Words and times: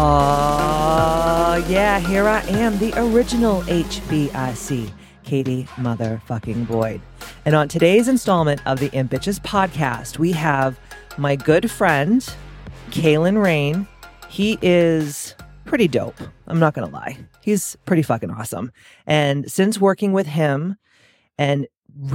Uh, 0.00 1.60
yeah, 1.66 1.98
here 1.98 2.28
I 2.28 2.40
am, 2.42 2.78
the 2.78 2.92
original 2.96 3.62
HBIC, 3.62 4.92
Katie 5.24 5.64
Motherfucking 5.74 6.68
Boyd. 6.68 7.00
And 7.44 7.56
on 7.56 7.66
today's 7.66 8.06
installment 8.06 8.64
of 8.64 8.78
the 8.78 8.96
Ambitious 8.96 9.40
podcast, 9.40 10.16
we 10.16 10.30
have 10.30 10.78
my 11.16 11.34
good 11.34 11.68
friend, 11.68 12.24
Kalen 12.90 13.42
Rain. 13.42 13.88
He 14.28 14.56
is 14.62 15.34
pretty 15.64 15.88
dope. 15.88 16.20
I'm 16.46 16.60
not 16.60 16.74
going 16.74 16.88
to 16.88 16.94
lie. 16.94 17.18
He's 17.42 17.76
pretty 17.84 18.02
fucking 18.02 18.30
awesome. 18.30 18.70
And 19.04 19.50
since 19.50 19.80
working 19.80 20.12
with 20.12 20.28
him 20.28 20.76
and 21.38 21.66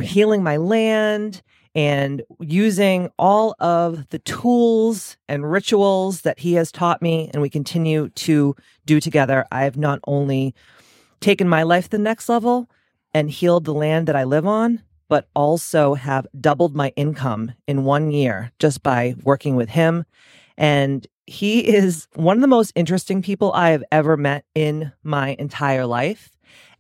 healing 0.02 0.42
my 0.42 0.56
land 0.56 1.42
and 1.76 2.22
using 2.40 3.10
all 3.18 3.56
of 3.60 4.08
the 4.10 4.20
tools 4.20 5.18
and 5.28 5.50
rituals 5.50 6.22
that 6.22 6.40
he 6.40 6.54
has 6.54 6.72
taught 6.72 7.02
me 7.02 7.30
and 7.34 7.42
we 7.42 7.50
continue 7.50 8.10
to 8.10 8.56
do 8.86 9.00
together, 9.00 9.46
I've 9.52 9.78
not 9.78 10.00
only 10.06 10.54
taken 11.20 11.48
my 11.48 11.64
life 11.64 11.90
the 11.90 11.98
next 11.98 12.30
level 12.30 12.70
and 13.14 13.30
healed 13.30 13.66
the 13.66 13.74
land 13.74 14.08
that 14.08 14.16
I 14.16 14.24
live 14.24 14.46
on, 14.46 14.82
but 15.08 15.28
also 15.36 15.94
have 15.96 16.28
doubled 16.40 16.76
my 16.76 16.92
income 16.96 17.54
in 17.68 17.86
one 17.86 18.12
year 18.12 18.52
just 18.60 18.84
by 18.84 19.16
working 19.24 19.56
with 19.56 19.70
him. 19.70 20.06
And 20.58 21.06
he 21.26 21.60
is 21.60 22.08
one 22.16 22.38
of 22.38 22.42
the 22.42 22.48
most 22.48 22.72
interesting 22.76 23.22
people 23.22 23.52
I 23.54 23.70
have 23.70 23.84
ever 23.92 24.18
met 24.18 24.46
in 24.54 24.92
my 25.04 25.36
entire 25.40 25.86
life. 25.86 26.32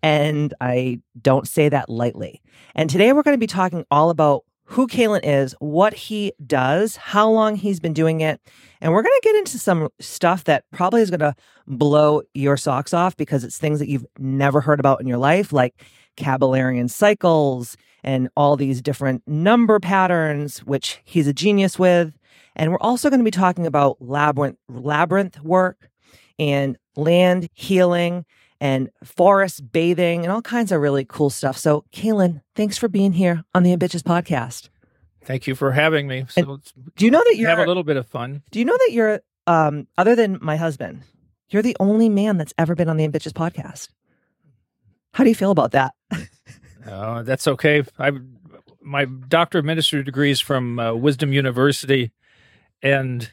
And 0.01 0.53
I 0.59 0.99
don't 1.21 1.47
say 1.47 1.69
that 1.69 1.89
lightly. 1.89 2.41
And 2.75 2.89
today 2.89 3.13
we're 3.13 3.23
going 3.23 3.35
to 3.35 3.39
be 3.39 3.47
talking 3.47 3.85
all 3.89 4.09
about 4.09 4.43
who 4.65 4.87
Kalen 4.87 5.21
is, 5.23 5.55
what 5.59 5.93
he 5.93 6.33
does, 6.45 6.95
how 6.95 7.29
long 7.29 7.55
he's 7.55 7.79
been 7.79 7.93
doing 7.93 8.21
it. 8.21 8.39
And 8.81 8.91
we're 8.91 9.03
going 9.03 9.19
to 9.21 9.27
get 9.27 9.35
into 9.35 9.59
some 9.59 9.89
stuff 9.99 10.45
that 10.45 10.63
probably 10.71 11.01
is 11.01 11.09
going 11.09 11.19
to 11.19 11.35
blow 11.67 12.21
your 12.33 12.57
socks 12.57 12.93
off 12.93 13.15
because 13.17 13.43
it's 13.43 13.57
things 13.57 13.79
that 13.79 13.89
you've 13.89 14.05
never 14.17 14.61
heard 14.61 14.79
about 14.79 15.01
in 15.01 15.07
your 15.07 15.17
life, 15.17 15.51
like 15.51 15.75
Kabalarian 16.17 16.89
cycles 16.89 17.77
and 18.03 18.29
all 18.35 18.55
these 18.55 18.81
different 18.81 19.23
number 19.27 19.79
patterns, 19.79 20.59
which 20.59 21.01
he's 21.03 21.27
a 21.27 21.33
genius 21.33 21.77
with. 21.79 22.13
And 22.55 22.71
we're 22.71 22.77
also 22.79 23.09
going 23.09 23.19
to 23.19 23.25
be 23.25 23.31
talking 23.31 23.65
about 23.65 23.97
labyrinth, 23.99 24.57
labyrinth 24.69 25.41
work 25.41 25.89
and 26.39 26.77
land 26.95 27.49
healing 27.53 28.25
and 28.59 28.89
forest 29.03 29.71
bathing 29.71 30.23
and 30.23 30.31
all 30.31 30.41
kinds 30.41 30.71
of 30.71 30.81
really 30.81 31.05
cool 31.05 31.29
stuff. 31.29 31.57
So, 31.57 31.85
Kalen, 31.93 32.41
thanks 32.55 32.77
for 32.77 32.87
being 32.87 33.13
here 33.13 33.43
on 33.53 33.63
the 33.63 33.73
Ambitious 33.73 34.03
podcast. 34.03 34.69
Thank 35.25 35.47
you 35.47 35.55
for 35.55 35.71
having 35.71 36.07
me. 36.07 36.25
So 36.29 36.59
do 36.95 37.05
you 37.05 37.11
know 37.11 37.23
that 37.25 37.37
you 37.37 37.47
have 37.47 37.59
a 37.59 37.65
little 37.65 37.83
bit 37.83 37.97
of 37.97 38.05
fun? 38.07 38.43
Do 38.51 38.59
you 38.59 38.65
know 38.65 38.77
that 38.77 38.91
you're, 38.91 39.21
um, 39.47 39.87
other 39.97 40.15
than 40.15 40.37
my 40.41 40.57
husband, 40.57 41.01
you're 41.49 41.61
the 41.61 41.77
only 41.79 42.09
man 42.09 42.37
that's 42.37 42.53
ever 42.57 42.75
been 42.75 42.89
on 42.89 42.97
the 42.97 43.03
Ambitious 43.05 43.33
podcast? 43.33 43.89
How 45.13 45.23
do 45.23 45.29
you 45.29 45.35
feel 45.35 45.51
about 45.51 45.71
that? 45.71 45.93
uh, 46.87 47.23
that's 47.23 47.47
okay. 47.47 47.83
I 47.97 48.11
my 48.85 49.05
doctor 49.05 49.59
of 49.59 49.65
ministry 49.65 50.03
degree 50.03 50.31
is 50.31 50.41
from 50.41 50.77
uh, 50.77 50.93
Wisdom 50.93 51.33
University, 51.33 52.11
and 52.81 53.31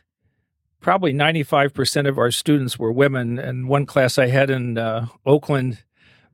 probably 0.81 1.13
95% 1.13 2.09
of 2.09 2.19
our 2.19 2.31
students 2.31 2.79
were 2.79 2.93
women. 2.93 3.39
And 3.39 3.69
one 3.69 3.87
class 3.87 4.19
I 4.19 4.27
had 4.29 4.51
in 4.51 4.79
uh, 4.79 5.07
Oakland, 5.25 5.85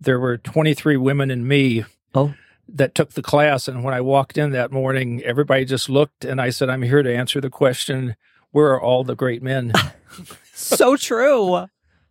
there 0.00 0.18
were 0.18 0.38
23 0.38 0.96
women 0.96 1.30
and 1.30 1.46
me. 1.46 1.84
Oh. 2.14 2.34
That 2.68 2.96
took 2.96 3.12
the 3.12 3.22
class. 3.22 3.68
And 3.68 3.84
when 3.84 3.94
I 3.94 4.00
walked 4.00 4.36
in 4.36 4.50
that 4.50 4.72
morning, 4.72 5.22
everybody 5.22 5.64
just 5.64 5.88
looked 5.88 6.24
and 6.24 6.40
I 6.40 6.50
said, 6.50 6.68
I'm 6.68 6.82
here 6.82 7.02
to 7.02 7.14
answer 7.14 7.40
the 7.40 7.50
question 7.50 8.16
where 8.50 8.72
are 8.72 8.80
all 8.80 9.04
the 9.04 9.14
great 9.14 9.42
men? 9.42 9.72
so 10.54 10.96
true. 10.96 11.66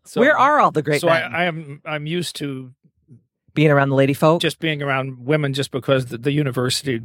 So, 0.06 0.22
where 0.22 0.38
are 0.38 0.60
all 0.60 0.72
the 0.72 0.84
great 0.84 1.02
so 1.02 1.08
men? 1.08 1.34
I, 1.34 1.42
I 1.42 1.44
am 1.46 1.82
I'm 1.86 2.06
used 2.06 2.36
to 2.38 2.72
being 3.54 3.72
around 3.72 3.90
the 3.90 3.96
lady 3.96 4.14
folk, 4.14 4.42
just 4.42 4.60
being 4.60 4.84
around 4.84 5.26
women, 5.26 5.54
just 5.54 5.72
because 5.72 6.08
the, 6.08 6.18
the 6.18 6.32
university 6.32 7.02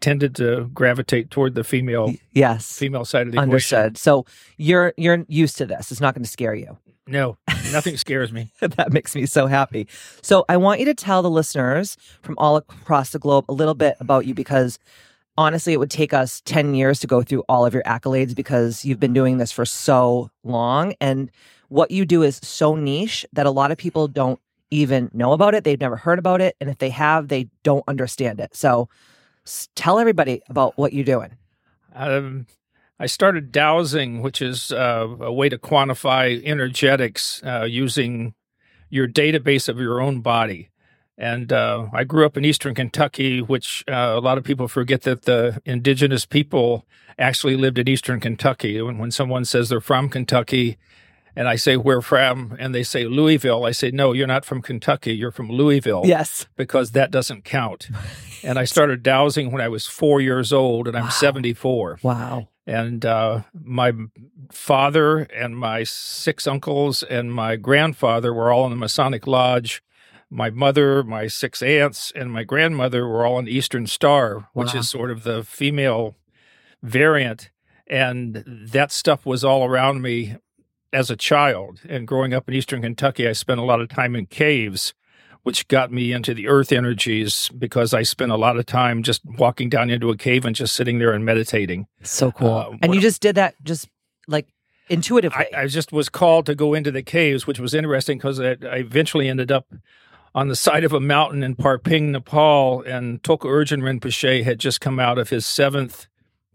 tended 0.00 0.34
to 0.36 0.70
gravitate 0.72 1.30
toward 1.30 1.54
the 1.54 1.64
female 1.64 2.14
yes. 2.32 2.78
female 2.78 3.04
side 3.04 3.26
of 3.26 3.32
the 3.32 3.38
understood. 3.38 3.78
Equation. 3.78 3.96
so 3.96 4.26
you're 4.56 4.94
you're 4.96 5.24
used 5.28 5.58
to 5.58 5.66
this. 5.66 5.90
It's 5.90 6.00
not 6.00 6.14
going 6.14 6.24
to 6.24 6.30
scare 6.30 6.54
you. 6.54 6.78
No. 7.08 7.38
Nothing 7.72 7.96
scares 7.96 8.32
me. 8.32 8.52
That 8.60 8.92
makes 8.92 9.14
me 9.14 9.26
so 9.26 9.46
happy. 9.46 9.88
So 10.22 10.44
i 10.48 10.56
want 10.56 10.80
you 10.80 10.86
to 10.86 10.94
tell 10.94 11.22
the 11.22 11.30
listeners 11.30 11.96
from 12.22 12.34
all 12.38 12.56
across 12.56 13.10
the 13.10 13.18
globe 13.18 13.46
a 13.48 13.52
little 13.52 13.74
bit 13.74 13.96
about 13.98 14.26
you 14.26 14.34
because 14.34 14.78
honestly 15.36 15.72
it 15.72 15.78
would 15.78 15.90
take 15.90 16.12
us 16.12 16.42
10 16.44 16.74
years 16.74 17.00
to 17.00 17.06
go 17.06 17.22
through 17.22 17.44
all 17.48 17.64
of 17.64 17.74
your 17.74 17.82
accolades 17.84 18.34
because 18.34 18.84
you've 18.84 19.00
been 19.00 19.12
doing 19.12 19.38
this 19.38 19.52
for 19.52 19.64
so 19.64 20.30
long. 20.44 20.94
And 21.00 21.30
what 21.68 21.90
you 21.90 22.04
do 22.04 22.22
is 22.22 22.40
so 22.42 22.74
niche 22.74 23.26
that 23.32 23.46
a 23.46 23.50
lot 23.50 23.70
of 23.70 23.78
people 23.78 24.08
don't 24.08 24.40
even 24.70 25.10
know 25.14 25.32
about 25.32 25.54
it. 25.54 25.64
They've 25.64 25.80
never 25.80 25.96
heard 25.96 26.18
about 26.18 26.40
it. 26.40 26.56
And 26.60 26.68
if 26.68 26.78
they 26.78 26.90
have 26.90 27.28
they 27.28 27.48
don't 27.62 27.84
understand 27.88 28.38
it. 28.40 28.54
So 28.54 28.88
tell 29.74 29.98
everybody 29.98 30.42
about 30.48 30.76
what 30.76 30.92
you're 30.92 31.04
doing. 31.04 31.36
Um, 31.94 32.46
I 33.00 33.06
started 33.06 33.52
dowsing, 33.52 34.22
which 34.22 34.42
is 34.42 34.72
uh, 34.72 35.06
a 35.20 35.32
way 35.32 35.48
to 35.48 35.58
quantify 35.58 36.42
energetics 36.44 37.42
uh, 37.44 37.64
using 37.64 38.34
your 38.90 39.06
database 39.06 39.68
of 39.68 39.78
your 39.78 40.00
own 40.00 40.20
body. 40.20 40.70
And 41.16 41.52
uh, 41.52 41.88
I 41.92 42.04
grew 42.04 42.24
up 42.24 42.36
in 42.36 42.44
Eastern 42.44 42.74
Kentucky, 42.74 43.40
which 43.40 43.84
uh, 43.88 44.14
a 44.16 44.20
lot 44.20 44.38
of 44.38 44.44
people 44.44 44.68
forget 44.68 45.02
that 45.02 45.22
the 45.22 45.60
indigenous 45.64 46.24
people 46.24 46.86
actually 47.18 47.56
lived 47.56 47.78
in 47.78 47.88
Eastern 47.88 48.20
Kentucky. 48.20 48.80
When, 48.80 48.98
when 48.98 49.10
someone 49.10 49.44
says 49.44 49.68
they're 49.68 49.80
from 49.80 50.08
Kentucky, 50.08 50.78
and 51.38 51.48
I 51.48 51.54
say, 51.54 51.76
Where 51.76 52.02
from? 52.02 52.56
And 52.58 52.74
they 52.74 52.82
say, 52.82 53.04
Louisville. 53.04 53.64
I 53.64 53.70
say, 53.70 53.92
No, 53.92 54.12
you're 54.12 54.26
not 54.26 54.44
from 54.44 54.60
Kentucky. 54.60 55.14
You're 55.14 55.30
from 55.30 55.48
Louisville. 55.48 56.02
Yes. 56.04 56.48
Because 56.56 56.90
that 56.90 57.12
doesn't 57.12 57.44
count. 57.44 57.88
and 58.42 58.58
I 58.58 58.64
started 58.64 59.04
dowsing 59.04 59.52
when 59.52 59.62
I 59.62 59.68
was 59.68 59.86
four 59.86 60.20
years 60.20 60.52
old, 60.52 60.88
and 60.88 60.96
I'm 60.96 61.04
wow. 61.04 61.10
74. 61.10 62.00
Wow. 62.02 62.48
And 62.66 63.06
uh, 63.06 63.42
my 63.54 63.92
father 64.50 65.20
and 65.32 65.56
my 65.56 65.84
six 65.84 66.48
uncles 66.48 67.04
and 67.04 67.32
my 67.32 67.54
grandfather 67.54 68.34
were 68.34 68.50
all 68.50 68.64
in 68.64 68.70
the 68.70 68.76
Masonic 68.76 69.28
Lodge. 69.28 69.80
My 70.28 70.50
mother, 70.50 71.04
my 71.04 71.28
six 71.28 71.62
aunts, 71.62 72.12
and 72.16 72.32
my 72.32 72.42
grandmother 72.42 73.06
were 73.06 73.24
all 73.24 73.38
in 73.38 73.46
Eastern 73.46 73.86
Star, 73.86 74.48
which 74.54 74.74
wow. 74.74 74.80
is 74.80 74.90
sort 74.90 75.12
of 75.12 75.22
the 75.22 75.44
female 75.44 76.16
variant. 76.82 77.50
And 77.86 78.42
that 78.44 78.90
stuff 78.90 79.24
was 79.24 79.44
all 79.44 79.64
around 79.64 80.02
me 80.02 80.36
as 80.92 81.10
a 81.10 81.16
child 81.16 81.80
and 81.88 82.06
growing 82.06 82.32
up 82.32 82.48
in 82.48 82.54
eastern 82.54 82.82
Kentucky, 82.82 83.28
I 83.28 83.32
spent 83.32 83.60
a 83.60 83.64
lot 83.64 83.80
of 83.80 83.88
time 83.88 84.16
in 84.16 84.26
caves, 84.26 84.94
which 85.42 85.68
got 85.68 85.92
me 85.92 86.12
into 86.12 86.34
the 86.34 86.48
earth 86.48 86.72
energies 86.72 87.50
because 87.56 87.94
I 87.94 88.02
spent 88.02 88.32
a 88.32 88.36
lot 88.36 88.56
of 88.56 88.66
time 88.66 89.02
just 89.02 89.22
walking 89.24 89.68
down 89.68 89.90
into 89.90 90.10
a 90.10 90.16
cave 90.16 90.44
and 90.44 90.56
just 90.56 90.74
sitting 90.74 90.98
there 90.98 91.12
and 91.12 91.24
meditating. 91.24 91.86
So 92.02 92.32
cool. 92.32 92.48
Uh, 92.48 92.76
and 92.82 92.94
you 92.94 93.00
just 93.00 93.20
did 93.20 93.36
that 93.36 93.54
just 93.62 93.88
like 94.26 94.48
intuitively. 94.88 95.46
I, 95.54 95.62
I, 95.62 95.66
just 95.66 95.92
was 95.92 96.08
called 96.08 96.46
to 96.46 96.54
go 96.54 96.74
into 96.74 96.90
the 96.90 97.02
caves, 97.02 97.46
which 97.46 97.60
was 97.60 97.74
interesting 97.74 98.18
because 98.18 98.40
I, 98.40 98.56
I, 98.62 98.78
eventually 98.78 99.28
ended 99.28 99.52
up 99.52 99.66
on 100.34 100.48
the 100.48 100.56
side 100.56 100.84
of 100.84 100.92
a 100.92 101.00
mountain 101.00 101.42
in 101.42 101.56
Pharping, 101.56 102.10
Nepal, 102.10 102.82
and 102.82 103.22
Tulku 103.22 103.46
Urgyen 103.46 103.82
Rinpoche 103.82 104.44
had 104.44 104.58
just 104.58 104.80
come 104.80 105.00
out 105.00 105.18
of 105.18 105.30
his 105.30 105.46
seventh 105.46 106.06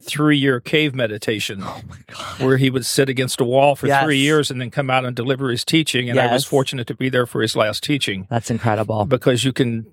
three 0.03 0.37
year 0.37 0.59
cave 0.59 0.93
meditation 0.93 1.59
oh 1.63 1.81
where 2.39 2.57
he 2.57 2.69
would 2.69 2.85
sit 2.85 3.09
against 3.09 3.39
a 3.39 3.43
wall 3.43 3.75
for 3.75 3.87
yes. 3.87 4.03
three 4.03 4.17
years 4.17 4.51
and 4.51 4.59
then 4.59 4.69
come 4.69 4.89
out 4.89 5.05
and 5.05 5.15
deliver 5.15 5.49
his 5.49 5.63
teaching. 5.63 6.09
And 6.09 6.17
yes. 6.17 6.29
I 6.29 6.33
was 6.33 6.45
fortunate 6.45 6.87
to 6.87 6.95
be 6.95 7.09
there 7.09 7.25
for 7.25 7.41
his 7.41 7.55
last 7.55 7.83
teaching. 7.83 8.27
That's 8.29 8.51
incredible. 8.51 9.05
Because 9.05 9.43
you 9.43 9.53
can, 9.53 9.85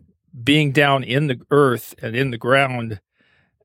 being 0.43 0.73
down 0.73 1.05
in 1.05 1.29
the 1.29 1.41
earth 1.51 1.95
and 2.03 2.17
in 2.17 2.31
the 2.31 2.39
ground, 2.39 3.01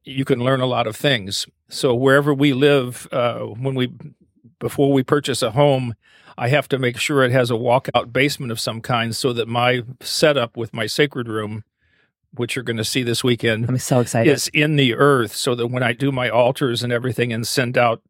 you 0.03 0.25
can 0.25 0.39
learn 0.39 0.62
a 0.62 0.65
lot 0.65 0.88
of 0.88 0.95
things. 0.95 1.47
So 1.69 1.95
wherever 1.95 2.33
we 2.33 2.53
live, 2.53 3.07
uh, 3.12 3.39
when 3.39 3.75
we, 3.75 3.94
before 4.59 4.92
we 4.94 5.03
purchase 5.03 5.42
a 5.42 5.51
home, 5.51 5.95
I 6.38 6.50
have 6.50 6.68
to 6.69 6.77
make 6.77 6.97
sure 6.97 7.24
it 7.24 7.31
has 7.31 7.50
a 7.50 7.56
walkout 7.56 8.12
basement 8.12 8.51
of 8.51 8.59
some 8.59 8.81
kind 8.81 9.15
so 9.15 9.33
that 9.33 9.47
my 9.47 9.83
setup 10.01 10.57
with 10.57 10.74
my 10.74 10.86
sacred 10.86 11.27
room 11.27 11.63
which 12.37 12.55
you're 12.55 12.63
going 12.63 12.77
to 12.77 12.83
see 12.83 13.03
this 13.03 13.23
weekend. 13.23 13.65
I'm 13.67 13.77
so 13.77 13.99
excited. 13.99 14.31
Is 14.31 14.47
in 14.53 14.75
the 14.75 14.93
earth 14.95 15.35
so 15.35 15.55
that 15.55 15.67
when 15.67 15.83
I 15.83 15.93
do 15.93 16.11
my 16.11 16.29
altars 16.29 16.83
and 16.83 16.91
everything 16.93 17.31
and 17.33 17.47
send 17.47 17.77
out 17.77 18.01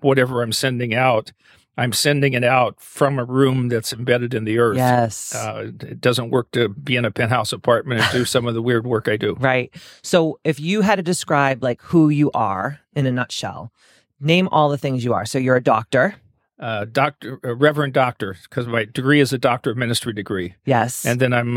whatever 0.00 0.42
I'm 0.42 0.52
sending 0.52 0.94
out, 0.94 1.32
I'm 1.76 1.92
sending 1.92 2.32
it 2.32 2.42
out 2.42 2.80
from 2.80 3.18
a 3.20 3.24
room 3.24 3.68
that's 3.68 3.92
embedded 3.92 4.34
in 4.34 4.44
the 4.44 4.58
earth. 4.58 4.76
Yes. 4.76 5.32
Uh, 5.34 5.70
it 5.80 6.00
doesn't 6.00 6.30
work 6.30 6.50
to 6.52 6.68
be 6.68 6.96
in 6.96 7.04
a 7.04 7.10
penthouse 7.12 7.52
apartment 7.52 8.00
and 8.00 8.10
do 8.10 8.24
some 8.24 8.46
of 8.46 8.54
the 8.54 8.62
weird 8.62 8.84
work 8.86 9.06
I 9.08 9.16
do. 9.16 9.34
Right. 9.38 9.72
So 10.02 10.40
if 10.42 10.58
you 10.58 10.80
had 10.80 10.96
to 10.96 11.02
describe 11.02 11.62
like 11.62 11.80
who 11.82 12.08
you 12.08 12.32
are 12.32 12.80
in 12.94 13.06
a 13.06 13.12
nutshell, 13.12 13.72
name 14.18 14.48
all 14.50 14.68
the 14.68 14.78
things 14.78 15.04
you 15.04 15.14
are. 15.14 15.24
So 15.24 15.38
you're 15.38 15.54
a 15.56 15.62
doctor. 15.62 16.16
Uh, 16.58 16.84
doctor, 16.90 17.38
uh, 17.44 17.54
Reverend 17.54 17.92
Doctor, 17.92 18.36
because 18.42 18.66
my 18.66 18.84
degree 18.84 19.20
is 19.20 19.32
a 19.32 19.38
Doctor 19.38 19.70
of 19.70 19.76
Ministry 19.76 20.12
degree, 20.12 20.56
Yes. 20.64 21.06
and 21.06 21.20
then 21.20 21.32
I'm 21.32 21.56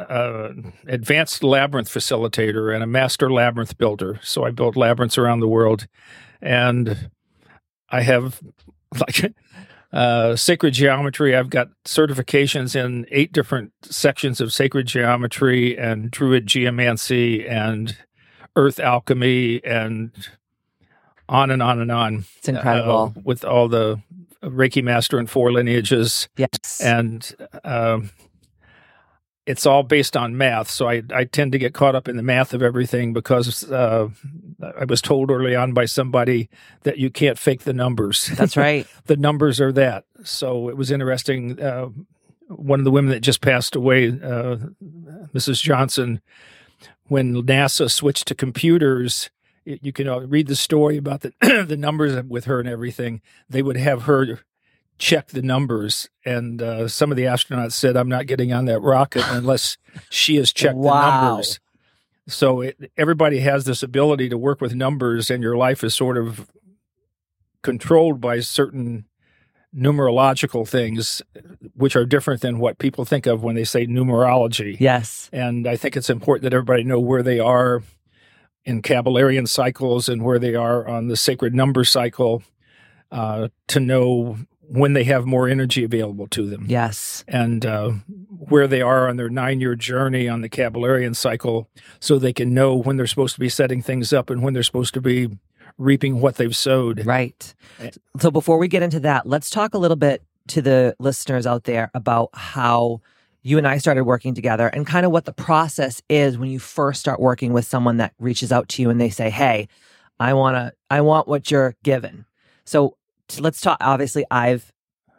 uh, 0.00 0.12
uh, 0.12 0.52
advanced 0.86 1.42
labyrinth 1.42 1.88
facilitator 1.88 2.74
and 2.74 2.82
a 2.82 2.86
master 2.86 3.30
labyrinth 3.30 3.76
builder. 3.78 4.20
So 4.22 4.44
I 4.44 4.50
built 4.50 4.76
labyrinths 4.76 5.18
around 5.18 5.40
the 5.40 5.48
world, 5.48 5.86
and 6.40 7.10
I 7.88 8.02
have 8.02 8.40
like 8.98 9.34
uh, 9.92 10.36
sacred 10.36 10.74
geometry. 10.74 11.36
I've 11.36 11.50
got 11.50 11.68
certifications 11.84 12.76
in 12.76 13.06
eight 13.10 13.32
different 13.32 13.72
sections 13.82 14.40
of 14.40 14.52
sacred 14.52 14.86
geometry 14.86 15.78
and 15.78 16.10
druid 16.10 16.46
geomancy 16.46 17.46
and 17.46 17.96
earth 18.56 18.80
alchemy 18.80 19.64
and 19.64 20.12
on 21.28 21.50
and 21.50 21.62
on 21.62 21.80
and 21.80 21.92
on. 21.92 22.24
it's 22.38 22.48
incredible. 22.48 23.14
Uh, 23.16 23.20
with 23.24 23.44
all 23.44 23.68
the 23.68 24.00
Reiki 24.42 24.82
master 24.82 25.18
and 25.18 25.28
four 25.28 25.52
lineages 25.52 26.28
yes. 26.36 26.80
and 26.82 27.34
um, 27.64 28.10
it's 29.46 29.66
all 29.66 29.82
based 29.82 30.16
on 30.16 30.36
math. 30.36 30.70
So 30.70 30.88
I, 30.88 31.02
I 31.14 31.24
tend 31.24 31.52
to 31.52 31.58
get 31.58 31.74
caught 31.74 31.94
up 31.94 32.08
in 32.08 32.16
the 32.16 32.22
math 32.22 32.54
of 32.54 32.62
everything 32.62 33.12
because 33.12 33.70
uh, 33.70 34.08
I 34.78 34.84
was 34.84 35.00
told 35.00 35.30
early 35.30 35.56
on 35.56 35.72
by 35.72 35.86
somebody 35.86 36.48
that 36.82 36.98
you 36.98 37.10
can't 37.10 37.38
fake 37.38 37.62
the 37.62 37.72
numbers. 37.72 38.26
That's 38.36 38.56
right. 38.56 38.86
the 39.06 39.16
numbers 39.16 39.60
are 39.60 39.72
that. 39.72 40.04
So 40.22 40.68
it 40.68 40.76
was 40.76 40.90
interesting. 40.90 41.60
Uh, 41.60 41.88
one 42.48 42.80
of 42.80 42.84
the 42.84 42.90
women 42.90 43.10
that 43.12 43.20
just 43.20 43.40
passed 43.40 43.74
away, 43.76 44.08
uh, 44.08 44.56
Mrs. 45.34 45.62
Johnson, 45.62 46.20
when 47.08 47.34
NASA 47.42 47.90
switched 47.90 48.28
to 48.28 48.34
computers, 48.34 49.30
y- 49.66 49.78
you 49.82 49.92
can 49.92 50.08
uh, 50.08 50.20
read 50.20 50.48
the 50.48 50.56
story 50.56 50.96
about 50.96 51.20
the 51.22 51.32
the 51.66 51.76
numbers 51.76 52.22
with 52.24 52.44
her 52.44 52.60
and 52.60 52.68
everything. 52.68 53.20
They 53.48 53.62
would 53.62 53.76
have 53.76 54.02
her 54.02 54.40
check 55.00 55.28
the 55.28 55.42
numbers, 55.42 56.08
and 56.24 56.62
uh, 56.62 56.86
some 56.86 57.10
of 57.10 57.16
the 57.16 57.24
astronauts 57.24 57.72
said, 57.72 57.96
"I'm 57.96 58.08
not 58.08 58.26
getting 58.26 58.52
on 58.52 58.66
that 58.66 58.80
rocket 58.80 59.24
unless 59.28 59.76
she 60.08 60.36
has 60.36 60.52
checked 60.52 60.80
the 60.80 60.88
numbers." 60.88 61.58
So 62.28 62.60
it, 62.60 62.92
everybody 62.96 63.40
has 63.40 63.64
this 63.64 63.82
ability 63.82 64.28
to 64.28 64.38
work 64.38 64.60
with 64.60 64.74
numbers, 64.74 65.30
and 65.30 65.42
your 65.42 65.56
life 65.56 65.82
is 65.82 65.94
sort 65.94 66.16
of 66.16 66.48
controlled 67.62 68.20
by 68.20 68.40
certain 68.40 69.06
numerological 69.74 70.68
things, 70.68 71.22
which 71.74 71.96
are 71.96 72.04
different 72.04 72.40
than 72.40 72.58
what 72.58 72.78
people 72.78 73.04
think 73.04 73.26
of 73.26 73.42
when 73.42 73.54
they 73.54 73.64
say 73.64 73.86
numerology. 73.86 74.76
yes. 74.80 75.28
And 75.32 75.66
I 75.66 75.76
think 75.76 75.96
it's 75.96 76.10
important 76.10 76.42
that 76.44 76.54
everybody 76.54 76.82
know 76.82 76.98
where 76.98 77.22
they 77.22 77.38
are 77.38 77.82
in 78.64 78.82
Kabalarian 78.82 79.46
cycles 79.46 80.08
and 80.08 80.22
where 80.22 80.38
they 80.38 80.54
are 80.54 80.88
on 80.88 81.08
the 81.08 81.16
sacred 81.16 81.54
number 81.54 81.84
cycle 81.84 82.42
uh, 83.12 83.48
to 83.68 83.80
know 83.80 84.38
when 84.72 84.92
they 84.92 85.02
have 85.04 85.26
more 85.26 85.48
energy 85.48 85.82
available 85.82 86.28
to 86.28 86.46
them 86.48 86.64
Yes. 86.68 87.24
and 87.26 87.66
uh, 87.66 87.90
where 88.28 88.68
they 88.68 88.80
are 88.80 89.08
on 89.08 89.16
their 89.16 89.28
nine 89.28 89.60
year 89.60 89.74
journey 89.74 90.28
on 90.28 90.40
the 90.42 90.48
Kabalarian 90.48 91.14
cycle 91.16 91.68
so 91.98 92.18
they 92.18 92.32
can 92.32 92.54
know 92.54 92.76
when 92.76 92.96
they're 92.96 93.06
supposed 93.08 93.34
to 93.34 93.40
be 93.40 93.48
setting 93.48 93.82
things 93.82 94.12
up 94.12 94.30
and 94.30 94.42
when 94.42 94.54
they're 94.54 94.62
supposed 94.62 94.94
to 94.94 95.00
be 95.00 95.28
reaping 95.76 96.20
what 96.20 96.36
they've 96.36 96.54
sowed. 96.56 97.04
Right. 97.04 97.54
Eh. 97.80 97.90
So 98.20 98.30
before 98.30 98.58
we 98.58 98.68
get 98.68 98.82
into 98.82 99.00
that, 99.00 99.26
let's 99.26 99.50
talk 99.50 99.74
a 99.74 99.78
little 99.78 99.96
bit 99.96 100.22
to 100.48 100.62
the 100.62 100.94
listeners 100.98 101.46
out 101.46 101.64
there 101.64 101.90
about 101.94 102.30
how 102.34 103.00
you 103.42 103.56
and 103.58 103.66
I 103.66 103.78
started 103.78 104.04
working 104.04 104.34
together 104.34 104.68
and 104.68 104.86
kind 104.86 105.06
of 105.06 105.12
what 105.12 105.24
the 105.24 105.32
process 105.32 106.02
is 106.08 106.36
when 106.38 106.50
you 106.50 106.58
first 106.58 107.00
start 107.00 107.18
working 107.20 107.52
with 107.52 107.64
someone 107.64 107.96
that 107.96 108.12
reaches 108.18 108.52
out 108.52 108.68
to 108.70 108.82
you 108.82 108.90
and 108.90 109.00
they 109.00 109.10
say, 109.10 109.30
"Hey, 109.30 109.68
I 110.18 110.34
want 110.34 110.56
to 110.56 110.72
I 110.90 111.00
want 111.00 111.26
what 111.26 111.50
you're 111.50 111.74
given." 111.82 112.26
So 112.66 112.96
let's 113.38 113.60
talk 113.60 113.76
obviously 113.80 114.24
I've 114.30 114.72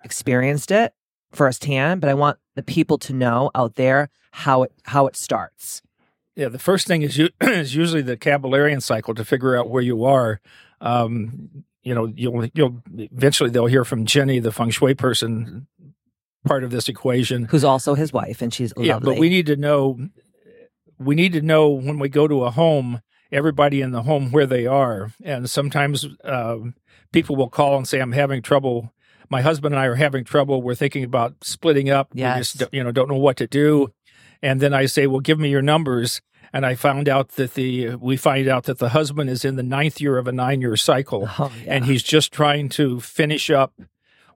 experienced 0.03 0.71
it 0.71 0.93
firsthand, 1.31 2.01
but 2.01 2.09
I 2.09 2.13
want 2.13 2.37
the 2.55 2.63
people 2.63 2.97
to 2.99 3.13
know 3.13 3.51
out 3.55 3.75
there 3.75 4.09
how 4.31 4.63
it 4.63 4.73
how 4.83 5.07
it 5.07 5.15
starts. 5.15 5.81
Yeah, 6.35 6.47
the 6.47 6.59
first 6.59 6.87
thing 6.87 7.01
is, 7.01 7.17
u- 7.17 7.29
is 7.41 7.75
usually 7.75 8.01
the 8.01 8.17
Kabalarian 8.17 8.81
cycle 8.81 9.13
to 9.13 9.25
figure 9.25 9.55
out 9.57 9.69
where 9.69 9.83
you 9.83 10.05
are. 10.05 10.41
Um, 10.79 11.63
you 11.83 11.93
know, 11.93 12.11
you'll 12.15 12.45
you'll 12.53 12.81
eventually 12.97 13.49
they'll 13.49 13.65
hear 13.67 13.85
from 13.85 14.05
Jenny, 14.05 14.39
the 14.39 14.51
feng 14.51 14.69
shui 14.69 14.93
person, 14.93 15.67
part 16.45 16.63
of 16.63 16.71
this 16.71 16.87
equation. 16.87 17.45
Who's 17.45 17.63
also 17.63 17.95
his 17.95 18.13
wife 18.13 18.41
and 18.41 18.53
she's 18.53 18.73
Yeah, 18.77 18.99
but 18.99 19.17
we 19.17 19.29
need 19.29 19.45
to 19.47 19.55
know. 19.55 19.97
We 20.97 21.15
need 21.15 21.33
to 21.33 21.41
know 21.41 21.69
when 21.69 21.97
we 21.97 22.09
go 22.09 22.27
to 22.27 22.43
a 22.43 22.51
home, 22.51 23.01
everybody 23.31 23.81
in 23.81 23.91
the 23.91 24.03
home 24.03 24.31
where 24.31 24.45
they 24.45 24.67
are, 24.67 25.11
and 25.23 25.49
sometimes 25.49 26.05
um, 26.23 26.75
people 27.11 27.35
will 27.35 27.49
call 27.49 27.77
and 27.77 27.87
say, 27.87 27.99
"I'm 27.99 28.11
having 28.13 28.41
trouble." 28.41 28.91
My 29.29 29.41
husband 29.41 29.73
and 29.73 29.81
I 29.81 29.85
are 29.85 29.95
having 29.95 30.23
trouble. 30.25 30.61
We're 30.61 30.75
thinking 30.75 31.03
about 31.03 31.35
splitting 31.41 31.89
up. 31.89 32.13
We 32.13 32.21
Yes. 32.21 32.53
just 32.53 32.73
you 32.73 32.83
know 32.83 32.91
don't 32.91 33.09
know 33.09 33.17
what 33.17 33.37
to 33.37 33.47
do, 33.47 33.93
and 34.41 34.59
then 34.59 34.73
I 34.73 34.85
say, 34.85 35.07
"Well, 35.07 35.19
give 35.21 35.39
me 35.39 35.49
your 35.49 35.61
numbers." 35.61 36.21
And 36.53 36.65
I 36.65 36.75
found 36.75 37.07
out 37.07 37.29
that 37.37 37.53
the 37.53 37.95
we 37.95 38.17
find 38.17 38.47
out 38.49 38.65
that 38.65 38.79
the 38.79 38.89
husband 38.89 39.29
is 39.29 39.45
in 39.45 39.55
the 39.55 39.63
ninth 39.63 40.01
year 40.01 40.17
of 40.17 40.27
a 40.27 40.33
nine 40.33 40.59
year 40.59 40.75
cycle, 40.75 41.29
Oh, 41.39 41.49
yeah. 41.63 41.75
and 41.75 41.85
he's 41.85 42.03
just 42.03 42.33
trying 42.33 42.67
to 42.69 42.99
finish 42.99 43.49
up 43.49 43.73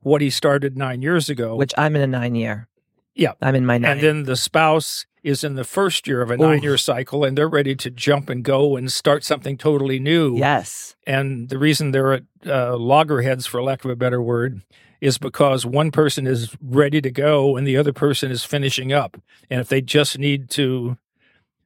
what 0.02 0.22
he 0.22 0.30
started 0.30 0.78
nine 0.78 1.02
years 1.02 1.30
ago. 1.30 1.56
which 1.58 1.74
I'm 1.78 1.96
in 1.96 2.02
a 2.04 2.08
9 2.08 2.36
year. 2.36 2.68
Yeah. 3.16 3.34
I'm 3.42 3.56
in 3.56 3.66
my 3.66 3.78
9. 3.78 3.92
And 3.92 4.02
then 4.02 4.24
the 4.24 4.36
spouse 4.36 5.06
is 5.24 5.44
in 5.44 5.56
the 5.56 5.64
first 5.64 6.08
year 6.08 6.22
of 6.22 6.30
a 6.30 6.38
nine 6.38 6.62
year 6.62 6.78
cycle 6.78 7.24
and 7.24 7.36
they're 7.36 7.50
ready 7.50 7.76
to 7.76 7.90
jump 7.90 8.30
and 8.30 8.44
go 8.44 8.76
and 8.76 8.92
start 8.92 9.24
something 9.24 9.58
totally 9.58 9.98
new. 9.98 10.38
yes. 10.38 10.96
And 11.08 11.50
the 11.50 11.58
reason 11.58 11.92
they're 11.92 12.14
at 12.14 12.24
uh, 12.46 12.78
loggerheads, 12.78 13.48
for 13.48 13.64
lack 13.64 13.84
of 13.84 13.90
a 13.90 13.96
better 13.96 14.22
word, 14.22 14.62
is 15.02 15.18
because 15.18 15.66
one 15.66 15.90
person 15.92 16.28
is 16.28 16.56
ready 16.62 17.02
to 17.02 17.10
go 17.10 17.58
and 17.58 17.66
the 17.66 17.78
other 17.78 17.94
person 17.94 18.32
is 18.32 18.44
finishing 18.44 18.94
up. 18.94 19.20
And 19.50 19.60
if 19.60 19.68
they 19.68 19.82
just 19.82 20.20
need 20.20 20.50
to 20.52 20.98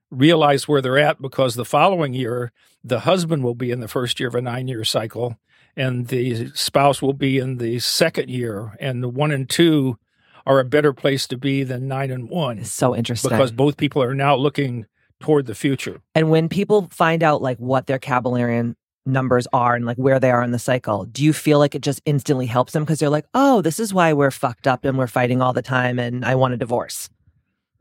realize 0.10 0.68
where 0.68 0.82
they're 0.82 0.98
at, 0.98 1.22
because 1.22 1.56
the 1.56 1.66
following 1.66 2.14
year, 2.14 2.52
the 2.84 3.02
husband 3.02 3.44
will 3.44 3.56
be 3.56 3.72
in 3.72 3.82
the 3.82 3.88
first 3.90 4.20
year 4.22 4.30
of 4.30 4.36
a 4.36 4.42
nine 4.42 4.70
year 4.70 4.86
cycle 4.86 5.38
and 5.76 6.08
the 6.08 6.50
spouse 6.54 7.02
will 7.02 7.14
be 7.14 7.38
in 7.38 7.58
the 7.58 7.80
second 7.80 8.30
year. 8.30 8.76
And 8.80 9.04
the 9.04 9.10
one 9.10 9.32
and 9.32 9.50
two 9.50 9.98
are 10.46 10.60
a 10.60 10.66
better 10.66 10.94
place 10.94 11.28
to 11.28 11.38
be 11.38 11.64
than 11.64 11.88
nine 11.88 12.12
and 12.12 12.30
one 12.30 12.60
It's 12.60 12.72
so 12.72 12.96
interesting. 12.96 13.30
because 13.30 13.52
both 13.52 13.78
people 13.78 14.02
are 14.04 14.16
now 14.16 14.36
looking 14.36 14.86
toward 15.20 15.46
the 15.48 15.56
future. 15.56 16.02
and 16.16 16.30
when 16.30 16.48
people 16.50 16.88
find 16.92 17.24
out 17.24 17.42
like 17.42 17.58
what 17.58 17.88
their 17.88 18.00
Kabalarian 18.00 18.76
numbers 19.06 19.48
are 19.54 19.76
and 19.76 19.86
like 19.86 19.98
where 19.98 20.20
they 20.20 20.30
are 20.32 20.44
in 20.44 20.52
the 20.52 20.60
cycle, 20.60 21.06
do 21.06 21.24
you 21.24 21.34
feel 21.34 21.58
like 21.60 21.74
it 21.76 21.82
just 21.82 22.02
instantly 22.06 22.46
helps 22.46 22.74
them 22.74 22.84
because 22.84 23.00
they're 23.00 23.10
like, 23.10 23.26
oh, 23.34 23.62
this 23.62 23.80
is 23.80 23.94
why 23.94 24.14
we're 24.14 24.30
fucked 24.32 24.68
up 24.68 24.86
and 24.86 24.98
we're 24.98 25.08
fighting 25.08 25.42
all 25.42 25.52
the 25.54 25.62
time 25.62 25.98
and 26.00 26.24
I 26.24 26.36
want 26.36 26.54
a 26.54 26.58
divorce? 26.58 27.10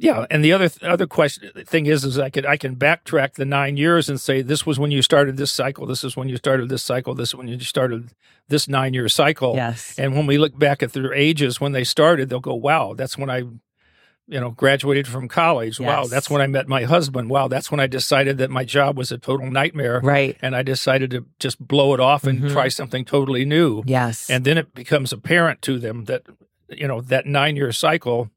Yeah, 0.00 0.26
and 0.31 0.45
the 0.45 0.52
other 0.52 0.71
other 0.83 1.09
question 1.09 1.50
thing 1.67 1.87
is 1.87 2.05
is 2.05 2.19
I 2.21 2.31
could 2.31 2.47
I 2.47 2.57
can 2.57 2.76
backtrack 2.76 3.35
the 3.35 3.45
nine 3.45 3.76
years 3.76 4.09
and 4.09 4.21
say 4.21 4.43
this 4.43 4.64
was 4.64 4.78
when 4.78 4.93
you 4.93 5.02
started 5.02 5.37
this 5.37 5.50
cycle, 5.50 5.87
this 5.87 6.05
is 6.05 6.17
when 6.17 6.28
you 6.28 6.37
started 6.37 6.69
this 6.69 6.85
cycle, 6.85 7.14
this 7.14 7.31
is 7.31 7.35
when 7.35 7.49
you 7.49 7.59
started 7.61 8.11
this 8.49 8.69
nine 8.69 8.95
year 8.95 9.09
cycle. 9.09 9.57
Yes. 9.57 9.99
And 9.99 10.14
when 10.14 10.26
we 10.26 10.38
look 10.38 10.57
back 10.57 10.83
at 10.85 10.93
their 10.93 11.12
ages 11.12 11.61
when 11.61 11.73
they 11.73 11.83
started, 11.83 12.28
they'll 12.28 12.38
go, 12.38 12.55
"Wow, 12.55 12.95
that's 12.95 13.19
when 13.19 13.28
I, 13.28 13.38
you 13.38 14.40
know, 14.40 14.50
graduated 14.50 15.09
from 15.09 15.26
college. 15.26 15.81
Wow, 15.81 16.05
that's 16.07 16.31
when 16.31 16.40
I 16.43 16.47
met 16.47 16.69
my 16.69 16.85
husband. 16.85 17.28
Wow, 17.28 17.49
that's 17.49 17.71
when 17.73 17.81
I 17.81 17.88
decided 17.88 18.38
that 18.38 18.50
my 18.50 18.62
job 18.64 18.97
was 18.97 19.11
a 19.11 19.19
total 19.19 19.50
nightmare, 19.50 20.00
right. 20.05 20.37
and 20.40 20.55
I 20.55 20.62
decided 20.62 21.11
to 21.11 21.26
just 21.40 21.59
blow 21.67 21.93
it 21.95 21.99
off 22.00 22.23
and 22.25 22.40
Mhm. 22.40 22.52
try 22.52 22.69
something 22.69 23.05
totally 23.05 23.45
new." 23.45 23.83
Yes. 23.85 24.31
And 24.31 24.45
then 24.45 24.59
it 24.59 24.75
becomes 24.76 25.12
apparent 25.12 25.61
to 25.62 25.81
them 25.81 26.05
that, 26.05 26.23
you 26.71 26.87
know, 26.87 27.00
that 27.00 27.26
nine 27.26 27.57
year 27.57 27.73
cycle 27.73 28.31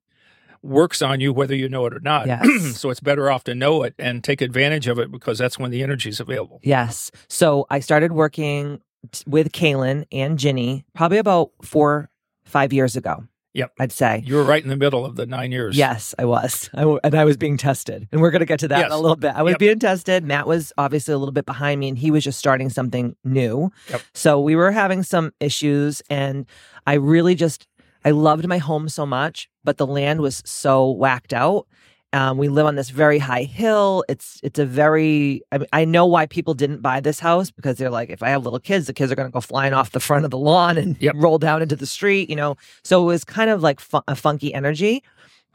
works 0.64 1.02
on 1.02 1.20
you 1.20 1.34
whether 1.34 1.56
you 1.56 1.68
know 1.70 1.86
it 1.86 1.94
or 1.94 2.00
not. 2.00 2.28
Yes. 2.28 2.76
so 2.80 2.90
it's 2.90 3.00
better 3.00 3.32
off 3.32 3.44
to 3.46 3.56
know 3.56 3.84
it 3.84 3.96
and 3.98 4.24
take 4.24 4.42
advantage 4.42 4.88
of 4.88 5.00
it 5.00 5.12
because 5.12 5.38
that's 5.38 5.58
when 5.58 5.72
the 5.72 5.82
energy 5.84 6.10
is 6.10 6.20
available. 6.20 6.60
yes. 6.64 7.12
So 7.28 7.66
I 7.70 7.80
started 7.80 8.12
working 8.12 8.82
with 9.26 9.52
Kalen 9.52 10.06
and 10.12 10.38
Ginny 10.38 10.86
probably 10.94 11.18
about 11.18 11.52
four, 11.64 12.10
five 12.46 12.72
years 12.72 12.96
ago. 12.96 13.24
Yep. 13.54 13.74
I'd 13.80 13.92
say. 13.92 14.24
You 14.26 14.36
were 14.36 14.44
right 14.46 14.64
in 14.64 14.70
the 14.70 14.78
middle 14.78 15.06
of 15.06 15.18
the 15.18 15.26
nine 15.26 15.52
years. 15.52 15.76
Yes, 15.76 16.16
I 16.18 16.24
was. 16.24 16.70
I 16.74 16.82
w- 16.82 17.02
and 17.04 17.14
I 17.14 17.26
was 17.26 17.36
being 17.36 17.58
tested. 17.58 18.08
And 18.14 18.22
we're 18.22 18.32
going 18.32 18.40
to 18.40 18.46
get 18.46 18.62
to 18.62 18.70
that 18.70 18.86
in 18.86 18.92
a 18.94 18.98
little 18.98 19.18
bit. 19.18 19.34
I 19.36 19.42
was 19.42 19.52
Yep. 19.54 19.60
being 19.60 19.80
tested. 19.80 20.24
Matt 20.24 20.48
was 20.48 20.72
obviously 20.78 21.14
a 21.14 21.18
little 21.18 21.34
bit 21.34 21.46
behind 21.46 21.82
me 21.82 21.90
and 21.90 21.98
he 21.98 22.12
was 22.12 22.24
just 22.24 22.40
starting 22.40 22.70
something 22.70 23.14
new. 23.26 23.70
Yep. 23.90 24.02
So 24.14 24.40
we 24.40 24.56
were 24.56 24.72
having 24.72 25.04
some 25.04 25.34
issues 25.42 26.02
and 26.10 26.46
I 26.88 26.94
really 26.94 27.36
just 27.36 27.68
I 28.06 28.12
loved 28.12 28.48
my 28.48 28.58
home 28.58 28.90
so 28.90 29.06
much, 29.06 29.50
but 29.64 29.78
the 29.78 29.88
land 29.88 30.22
was 30.22 30.42
so 30.46 30.90
whacked 30.92 31.34
out 31.34 31.68
Um, 32.14 32.38
we 32.38 32.50
live 32.50 32.66
on 32.66 32.76
this 32.76 32.90
very 32.90 33.20
high 33.20 33.44
hill. 33.44 34.04
It's 34.10 34.40
it's 34.44 34.60
a 34.60 34.66
very. 34.66 35.42
I, 35.54 35.60
mean, 35.60 35.68
I 35.72 35.86
know 35.86 36.06
why 36.06 36.26
people 36.26 36.54
didn't 36.54 36.82
buy 36.82 37.00
this 37.00 37.22
house 37.22 37.52
because 37.52 37.78
they're 37.78 37.90
like, 38.00 38.10
if 38.10 38.22
I 38.22 38.30
have 38.32 38.44
little 38.44 38.60
kids, 38.60 38.86
the 38.88 38.94
kids 38.94 39.12
are 39.12 39.16
going 39.16 39.30
to 39.30 39.34
go 39.34 39.40
flying 39.40 39.74
off 39.74 39.92
the 39.92 40.02
front 40.02 40.26
of 40.26 40.32
the 40.32 40.38
lawn 40.38 40.78
and 40.78 40.98
Yep. 41.02 41.14
roll 41.16 41.38
down 41.40 41.62
into 41.62 41.78
the 41.78 41.86
street. 41.88 42.30
You 42.30 42.36
know, 42.36 42.56
so 42.84 43.02
it 43.04 43.06
was 43.06 43.24
kind 43.24 43.50
of 43.50 43.62
like 43.64 43.80
fu- 43.80 44.04
a 44.10 44.16
funky 44.16 44.54
energy. 44.54 45.04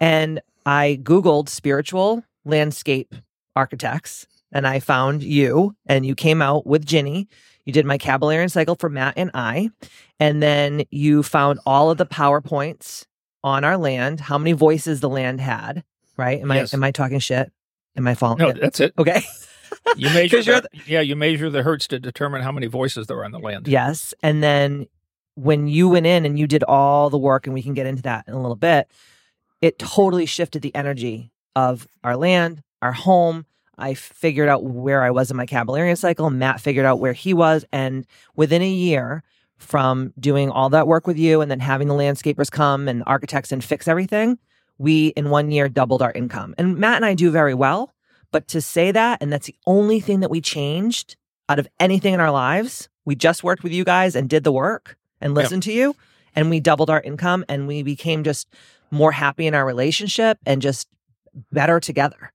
And 0.00 0.40
I 0.64 0.98
googled 1.02 1.48
spiritual 1.50 2.24
landscape 2.46 3.14
architects, 3.54 4.26
and 4.52 4.66
I 4.66 4.80
found 4.80 5.22
you, 5.22 5.74
and 5.86 6.06
you 6.06 6.14
came 6.14 6.40
out 6.40 6.66
with 6.66 6.86
Ginny. 6.86 7.28
You 7.66 7.72
did 7.72 7.84
my 7.84 7.98
Kabalarian 7.98 8.50
cycle 8.50 8.76
for 8.76 8.88
Matt 8.88 9.14
and 9.16 9.30
I, 9.34 9.70
and 10.18 10.42
then 10.42 10.84
you 10.90 11.22
found 11.22 11.58
all 11.66 11.90
of 11.90 11.98
the 11.98 12.06
powerpoints 12.06 13.04
on 13.44 13.64
our 13.64 13.76
land, 13.76 14.20
how 14.20 14.38
many 14.38 14.52
voices 14.52 15.00
the 15.00 15.08
land 15.08 15.40
had. 15.40 15.84
Right? 16.16 16.40
Am 16.40 16.50
Yes. 16.50 16.72
I 16.72 16.76
am 16.78 16.84
I 16.84 16.90
talking 16.92 17.18
shit? 17.18 17.52
Am 17.96 18.06
I 18.06 18.14
falling? 18.14 18.38
No, 18.38 18.52
that's 18.52 18.80
it. 18.80 18.94
Okay. 18.98 19.22
You 19.96 20.10
measure 20.10 20.42
the, 20.42 20.68
yeah, 20.86 21.00
you 21.00 21.14
measure 21.14 21.48
the 21.48 21.62
hertz 21.62 21.86
to 21.88 21.98
determine 22.00 22.42
how 22.42 22.50
many 22.50 22.66
voices 22.66 23.06
there 23.06 23.18
are 23.18 23.24
on 23.24 23.30
the 23.30 23.38
land. 23.38 23.68
Yes. 23.68 24.14
And 24.22 24.42
then 24.42 24.86
when 25.34 25.68
you 25.68 25.88
went 25.88 26.06
in 26.06 26.24
and 26.26 26.36
you 26.38 26.46
did 26.48 26.64
all 26.64 27.08
the 27.08 27.18
work, 27.18 27.46
and 27.46 27.54
we 27.54 27.62
can 27.62 27.72
get 27.74 27.86
into 27.86 28.02
that 28.02 28.24
in 28.26 28.34
a 28.34 28.40
little 28.40 28.56
bit, 28.56 28.88
it 29.60 29.78
totally 29.78 30.26
shifted 30.26 30.62
the 30.62 30.74
energy 30.74 31.30
of 31.54 31.86
our 32.02 32.16
land, 32.16 32.62
our 32.82 32.92
home. 32.92 33.46
I 33.78 33.94
figured 33.94 34.48
out 34.48 34.64
where 34.64 35.02
I 35.02 35.10
was 35.10 35.30
in 35.30 35.36
my 35.36 35.46
Kabalarian 35.46 35.98
cycle. 35.98 36.30
Matt 36.30 36.60
figured 36.60 36.86
out 36.86 36.98
where 36.98 37.12
he 37.12 37.34
was. 37.34 37.64
And 37.72 38.06
within 38.34 38.62
a 38.62 38.68
year 38.68 39.22
from 39.58 40.12
doing 40.18 40.50
all 40.50 40.70
that 40.70 40.86
work 40.86 41.06
with 41.06 41.18
you 41.18 41.40
and 41.40 41.50
then 41.50 41.60
having 41.60 41.88
the 41.88 41.94
landscapers 41.94 42.50
come 42.50 42.88
and 42.88 43.02
architects 43.06 43.52
and 43.52 43.62
fix 43.62 43.88
everything, 43.88 44.38
we 44.78 45.08
in 45.08 45.30
one 45.30 45.50
year 45.50 45.68
doubled 45.68 46.02
our 46.02 46.12
income. 46.12 46.54
And 46.58 46.78
Matt 46.78 46.96
and 46.96 47.04
I 47.04 47.14
do 47.14 47.30
very 47.30 47.54
well. 47.54 47.94
But 48.32 48.48
to 48.48 48.60
say 48.60 48.90
that, 48.92 49.22
and 49.22 49.32
that's 49.32 49.46
the 49.46 49.56
only 49.66 50.00
thing 50.00 50.20
that 50.20 50.30
we 50.30 50.40
changed 50.40 51.16
out 51.48 51.58
of 51.58 51.68
anything 51.78 52.12
in 52.12 52.20
our 52.20 52.30
lives, 52.30 52.88
we 53.04 53.14
just 53.14 53.44
worked 53.44 53.62
with 53.62 53.72
you 53.72 53.84
guys 53.84 54.16
and 54.16 54.28
did 54.28 54.44
the 54.44 54.52
work 54.52 54.96
and 55.20 55.34
listened 55.34 55.62
to 55.62 55.72
you, 55.72 55.94
and 56.34 56.50
we 56.50 56.60
doubled 56.60 56.90
our 56.90 57.00
income 57.00 57.44
and 57.48 57.66
we 57.66 57.82
became 57.82 58.24
just 58.24 58.48
more 58.90 59.12
happy 59.12 59.46
in 59.46 59.54
our 59.54 59.64
relationship 59.64 60.38
and 60.44 60.60
just 60.60 60.88
better 61.52 61.80
together. 61.80 62.32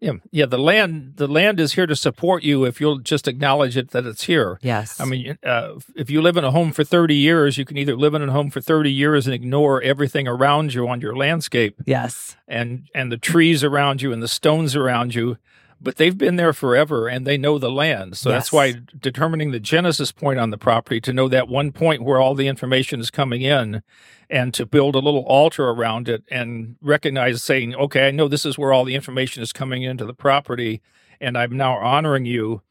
Yeah, 0.00 0.12
yeah. 0.30 0.46
The 0.46 0.58
land, 0.58 1.14
the 1.16 1.26
land 1.26 1.60
is 1.60 1.74
here 1.74 1.86
to 1.86 1.94
support 1.94 2.42
you 2.42 2.64
if 2.64 2.80
you'll 2.80 2.98
just 2.98 3.28
acknowledge 3.28 3.76
it 3.76 3.90
that 3.90 4.06
it's 4.06 4.24
here. 4.24 4.58
Yes. 4.62 4.98
I 4.98 5.04
mean, 5.04 5.38
uh, 5.44 5.74
if 5.94 6.08
you 6.08 6.22
live 6.22 6.38
in 6.38 6.44
a 6.44 6.50
home 6.50 6.72
for 6.72 6.84
30 6.84 7.14
years, 7.14 7.58
you 7.58 7.66
can 7.66 7.76
either 7.76 7.94
live 7.94 8.14
in 8.14 8.22
a 8.22 8.32
home 8.32 8.50
for 8.50 8.60
30 8.62 8.90
years 8.90 9.26
and 9.26 9.34
ignore 9.34 9.82
everything 9.82 10.26
around 10.26 10.72
you 10.72 10.88
on 10.88 11.00
your 11.00 11.14
landscape 11.14 11.80
yes. 11.84 12.36
and 12.48 12.88
and 12.94 13.12
the 13.12 13.18
trees 13.18 13.62
around 13.62 14.00
you 14.00 14.12
and 14.12 14.22
the 14.22 14.28
stones 14.28 14.74
around 14.74 15.14
you, 15.14 15.36
but 15.80 15.96
they've 15.96 16.16
been 16.16 16.36
there 16.36 16.52
forever 16.52 17.08
and 17.08 17.26
they 17.26 17.38
know 17.38 17.58
the 17.58 17.70
land. 17.70 18.16
So 18.16 18.28
that's 18.28 18.52
why 18.52 18.74
determining 18.98 19.50
the 19.50 19.60
genesis 19.60 20.12
point 20.12 20.38
on 20.38 20.50
the 20.50 20.58
property 20.58 21.00
to 21.00 21.12
know 21.12 21.28
that 21.28 21.48
one 21.48 21.72
point 21.72 22.02
where 22.02 22.20
all 22.20 22.34
the 22.34 22.48
information 22.48 23.00
is 23.00 23.10
coming 23.10 23.42
in 23.42 23.82
and 24.28 24.52
to 24.54 24.66
build 24.66 24.94
a 24.94 24.98
little 24.98 25.24
altar 25.24 25.68
around 25.68 26.08
it 26.08 26.22
and 26.30 26.76
recognize 26.82 27.42
saying, 27.42 27.74
okay, 27.74 28.08
I 28.08 28.10
know 28.10 28.28
this 28.28 28.44
is 28.44 28.58
where 28.58 28.72
all 28.72 28.84
the 28.84 28.94
information 28.94 29.42
is 29.42 29.52
coming 29.52 29.82
into 29.82 30.04
the 30.04 30.14
property 30.14 30.82
and 31.20 31.36
I'm 31.36 31.56
now 31.56 31.78
honoring 31.78 32.26
you 32.26 32.62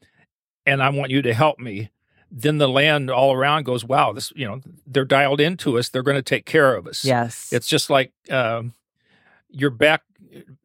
and 0.64 0.82
I 0.82 0.90
want 0.90 1.10
you 1.10 1.20
to 1.22 1.34
help 1.34 1.58
me. 1.58 1.90
Then 2.30 2.58
the 2.58 2.68
land 2.68 3.10
all 3.10 3.32
around 3.32 3.64
goes, 3.64 3.84
wow, 3.84 4.12
this, 4.12 4.32
you 4.36 4.46
know, 4.46 4.60
they're 4.86 5.04
dialed 5.04 5.40
into 5.40 5.78
us. 5.78 5.88
They're 5.88 6.04
going 6.04 6.16
to 6.16 6.22
take 6.22 6.46
care 6.46 6.76
of 6.76 6.86
us. 6.86 7.04
Yes. 7.04 7.52
It's 7.52 7.66
just 7.66 7.90
like 7.90 8.12
um, 8.30 8.74
your 9.48 9.70
back 9.70 10.02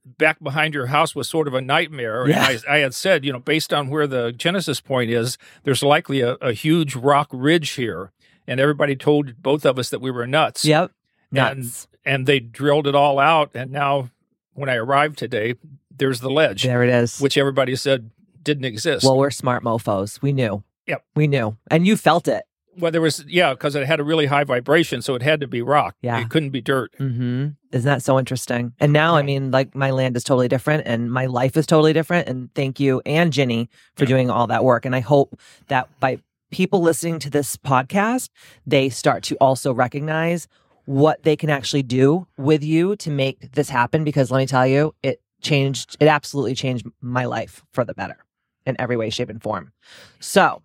back 0.05 0.41
behind 0.41 0.73
your 0.73 0.87
house 0.87 1.15
was 1.15 1.27
sort 1.29 1.47
of 1.47 1.53
a 1.53 1.61
nightmare. 1.61 2.27
Yeah. 2.27 2.49
And 2.49 2.63
I, 2.67 2.75
I 2.75 2.77
had 2.79 2.93
said, 2.93 3.25
you 3.25 3.31
know, 3.33 3.39
based 3.39 3.73
on 3.73 3.89
where 3.89 4.07
the 4.07 4.31
genesis 4.31 4.79
point 4.81 5.11
is, 5.11 5.37
there's 5.63 5.83
likely 5.83 6.21
a, 6.21 6.33
a 6.35 6.53
huge 6.53 6.95
rock 6.95 7.29
ridge 7.31 7.71
here, 7.71 8.11
and 8.47 8.59
everybody 8.59 8.95
told 8.95 9.41
both 9.41 9.65
of 9.65 9.77
us 9.79 9.89
that 9.89 10.01
we 10.01 10.11
were 10.11 10.27
nuts. 10.27 10.65
Yep. 10.65 10.91
And- 11.35 11.59
Nuts. 11.59 11.87
And 12.07 12.27
they 12.27 12.39
drilled 12.39 12.85
it 12.85 12.93
all 12.93 13.17
out, 13.17 13.49
and 13.55 13.71
now 13.71 14.11
when 14.53 14.69
I 14.69 14.75
arrived 14.75 15.17
today, 15.17 15.55
there's 15.89 16.19
the 16.19 16.29
ledge, 16.29 16.61
there 16.61 16.83
it 16.83 16.89
is. 16.91 17.19
which 17.19 17.35
everybody 17.35 17.75
said 17.75 18.11
didn't 18.43 18.65
exist. 18.65 19.03
well, 19.03 19.17
we're 19.17 19.31
smart 19.31 19.63
mofos. 19.63 20.21
We 20.21 20.31
knew. 20.31 20.63
Yep. 20.85 21.03
We 21.15 21.25
knew. 21.25 21.57
And 21.71 21.87
you 21.87 21.97
felt 21.97 22.27
it. 22.27 22.43
Well, 22.79 22.91
there 22.91 23.01
was 23.01 23.23
yeah, 23.27 23.53
because 23.53 23.75
it 23.75 23.85
had 23.87 23.99
a 23.99 24.03
really 24.03 24.25
high 24.25 24.43
vibration, 24.43 25.01
so 25.01 25.15
it 25.15 25.21
had 25.21 25.39
to 25.41 25.47
be 25.47 25.61
rock. 25.61 25.95
Yeah. 26.01 26.19
it 26.19 26.29
couldn't 26.29 26.49
be 26.51 26.61
dirt. 26.61 26.91
Mm-hmm. 26.99 27.47
Isn't 27.71 27.85
that 27.89 28.03
so 28.03 28.17
interesting? 28.19 28.73
And 28.79 28.91
now, 28.93 29.15
I 29.15 29.21
mean, 29.21 29.51
like 29.51 29.75
my 29.75 29.91
land 29.91 30.15
is 30.17 30.23
totally 30.23 30.47
different 30.47 30.87
and 30.87 31.11
my 31.11 31.25
life 31.25 31.57
is 31.57 31.65
totally 31.65 31.93
different. 31.93 32.27
And 32.27 32.53
thank 32.55 32.79
you 32.79 33.01
and 33.05 33.31
Ginny 33.33 33.69
for 33.95 34.03
Yeah. 34.03 34.09
doing 34.09 34.29
all 34.29 34.47
that 34.47 34.63
work. 34.63 34.85
And 34.85 34.95
I 34.95 34.99
hope 35.01 35.39
that 35.67 35.87
by 35.99 36.19
people 36.51 36.81
listening 36.81 37.19
to 37.19 37.29
this 37.29 37.57
podcast, 37.57 38.29
they 38.65 38.89
start 38.89 39.23
to 39.23 39.35
also 39.41 39.73
recognize 39.73 40.47
what 40.85 41.23
they 41.23 41.35
can 41.35 41.49
actually 41.49 41.83
do 41.83 42.27
with 42.37 42.63
you 42.63 42.95
to 42.97 43.09
make 43.09 43.51
this 43.53 43.69
happen. 43.69 44.03
Because 44.03 44.31
let 44.31 44.39
me 44.39 44.45
tell 44.45 44.67
you, 44.67 44.93
it 45.03 45.19
changed, 45.41 45.97
it 45.99 46.07
absolutely 46.07 46.55
changed 46.55 46.85
my 47.01 47.25
life 47.25 47.63
for 47.73 47.83
the 47.83 47.93
better 47.93 48.17
in 48.65 48.75
every 48.79 48.95
way, 48.97 49.09
shape, 49.09 49.29
and 49.29 49.41
form. 49.43 49.71
So, 50.19 50.61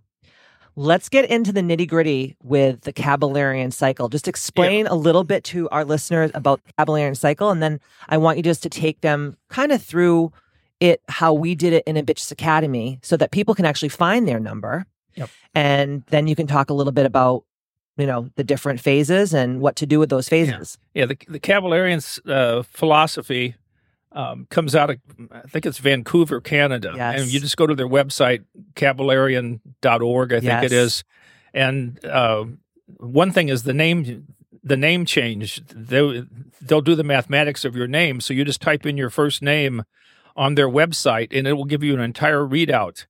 Let's 0.76 1.08
get 1.08 1.28
into 1.28 1.52
the 1.52 1.60
nitty 1.60 1.88
gritty 1.88 2.36
with 2.42 2.82
the 2.82 2.92
Kabalarian 2.92 3.72
cycle. 3.72 4.08
Just 4.08 4.28
explain 4.28 4.86
a 4.86 4.94
little 4.94 5.24
bit 5.24 5.44
to 5.44 5.68
our 5.70 5.84
listeners 5.84 6.30
about 6.34 6.60
the 6.64 6.72
Kabalarian 6.72 7.16
cycle, 7.16 7.50
and 7.50 7.62
then 7.62 7.80
I 8.08 8.16
want 8.16 8.36
you 8.36 8.42
just 8.42 8.62
to 8.62 8.70
take 8.70 9.00
them 9.00 9.36
kind 9.48 9.72
of 9.72 9.82
through 9.82 10.32
it, 10.78 11.02
how 11.08 11.34
we 11.34 11.54
did 11.54 11.72
it 11.72 11.84
in 11.86 11.96
a 11.96 12.02
Bitches 12.02 12.30
Academy, 12.30 12.98
so 13.02 13.16
that 13.16 13.30
people 13.30 13.54
can 13.54 13.64
actually 13.64 13.90
find 13.90 14.26
their 14.26 14.40
number. 14.40 14.86
Yep. 15.16 15.28
And 15.54 16.04
then 16.06 16.26
you 16.26 16.36
can 16.36 16.46
talk 16.46 16.70
a 16.70 16.74
little 16.74 16.92
bit 16.92 17.04
about, 17.04 17.44
you 17.96 18.06
know, 18.06 18.30
the 18.36 18.44
different 18.44 18.80
phases 18.80 19.34
and 19.34 19.60
what 19.60 19.76
to 19.76 19.86
do 19.86 19.98
with 19.98 20.08
those 20.08 20.28
phases. 20.28 20.78
Yeah, 20.94 21.06
the 21.06 21.18
the 21.28 21.40
Kabalarian 21.40 22.00
uh, 22.30 22.62
philosophy 22.62 23.56
um, 24.12 24.46
comes 24.50 24.74
out 24.74 24.90
of 24.90 24.96
I 25.30 25.42
think 25.42 25.66
it's 25.66 25.78
Vancouver, 25.78 26.40
Canada, 26.40 26.92
Yes. 26.96 27.20
and 27.20 27.32
you 27.32 27.40
just 27.40 27.56
go 27.56 27.66
to 27.66 27.74
their 27.74 27.88
website 27.88 28.44
kabalarian.org, 28.74 30.32
I 30.32 30.40
think 30.40 30.44
Yes. 30.50 30.64
it 30.64 30.72
is, 30.72 31.04
and 31.54 32.04
uh, 32.04 32.44
one 32.98 33.30
thing 33.32 33.48
is 33.48 33.62
the 33.64 33.74
name 33.74 34.26
the 34.62 34.76
name 34.76 35.04
change. 35.06 35.62
They 35.68 36.24
they'll 36.60 36.80
do 36.82 36.94
the 36.94 37.04
mathematics 37.04 37.64
of 37.64 37.74
your 37.76 37.86
name, 37.86 38.20
so 38.20 38.34
you 38.34 38.44
just 38.44 38.60
type 38.60 38.84
in 38.84 38.96
your 38.96 39.10
first 39.10 39.42
name 39.42 39.84
on 40.36 40.54
their 40.54 40.68
website, 40.68 41.36
and 41.36 41.46
it 41.46 41.54
will 41.54 41.64
give 41.64 41.82
you 41.82 41.94
an 41.94 42.00
entire 42.00 42.40
readout. 42.40 43.06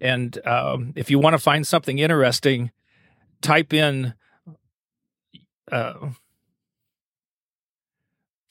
And 0.00 0.38
um, 0.46 0.92
if 0.96 1.10
you 1.10 1.18
want 1.18 1.34
to 1.34 1.38
find 1.38 1.66
something 1.66 1.98
interesting, 1.98 2.70
type 3.42 3.72
in. 3.72 4.14
Uh, 5.70 6.10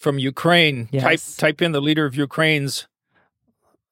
from 0.03 0.19
Ukraine. 0.19 0.87
Type 0.87 1.11
Yes. 1.21 1.37
type 1.37 1.61
in 1.61 1.71
the 1.71 1.81
leader 1.81 2.05
of 2.05 2.13
Ukraine's 2.15 2.87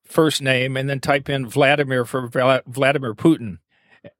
first 0.03 0.41
name, 0.41 0.75
and 0.75 0.89
then 0.89 0.99
type 0.99 1.29
in 1.29 1.47
Vladimir 1.47 2.03
for 2.05 2.27
Vladimir 2.27 3.13
Putin, 3.13 3.59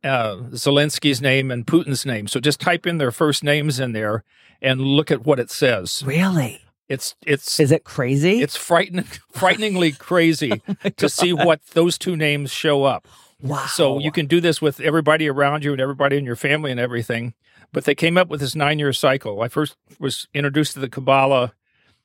uh, 0.04 0.36
Zelensky's 0.54 1.22
name 1.22 1.52
and 1.52 1.68
Putin's 1.68 2.06
name. 2.06 2.28
So 2.28 2.40
just 2.40 2.62
type 2.62 2.88
in 2.88 2.98
their 2.98 3.12
first 3.12 3.44
names 3.44 3.78
in 3.80 3.92
there 3.92 4.24
and 4.62 4.80
look 4.80 5.12
at 5.12 5.26
what 5.26 5.38
it 5.40 5.52
says. 5.52 6.02
Really? 6.06 6.62
It's 6.88 7.16
it's 7.26 7.60
Is 7.60 7.72
it 7.72 7.84
crazy? 7.84 8.42
it's 8.42 8.56
frightening, 8.56 9.06
frighteningly 9.34 9.92
crazy 9.92 10.62
to 10.98 11.10
see 11.10 11.34
what 11.34 11.60
those 11.74 11.98
two 11.98 12.16
names 12.16 12.52
show 12.52 12.84
up. 12.86 13.06
wow. 13.42 13.66
So 13.66 14.00
you 14.00 14.12
can 14.12 14.28
do 14.28 14.40
this 14.40 14.62
with 14.62 14.80
everybody 14.80 15.28
around 15.30 15.64
you 15.66 15.74
and 15.74 15.82
everybody 15.82 16.16
in 16.18 16.24
your 16.26 16.36
family 16.38 16.72
and 16.72 16.80
everything. 16.80 17.34
But 17.74 17.84
they 17.86 17.96
came 17.96 18.18
up 18.18 18.28
with 18.30 18.40
this 18.42 18.56
nine 18.56 18.80
year 18.80 18.94
cycle. 18.94 19.42
I 19.42 19.48
first 19.50 19.76
was 20.00 20.28
introduced 20.34 20.74
to 20.74 20.80
the 20.80 20.90
Kabbalah 20.90 21.54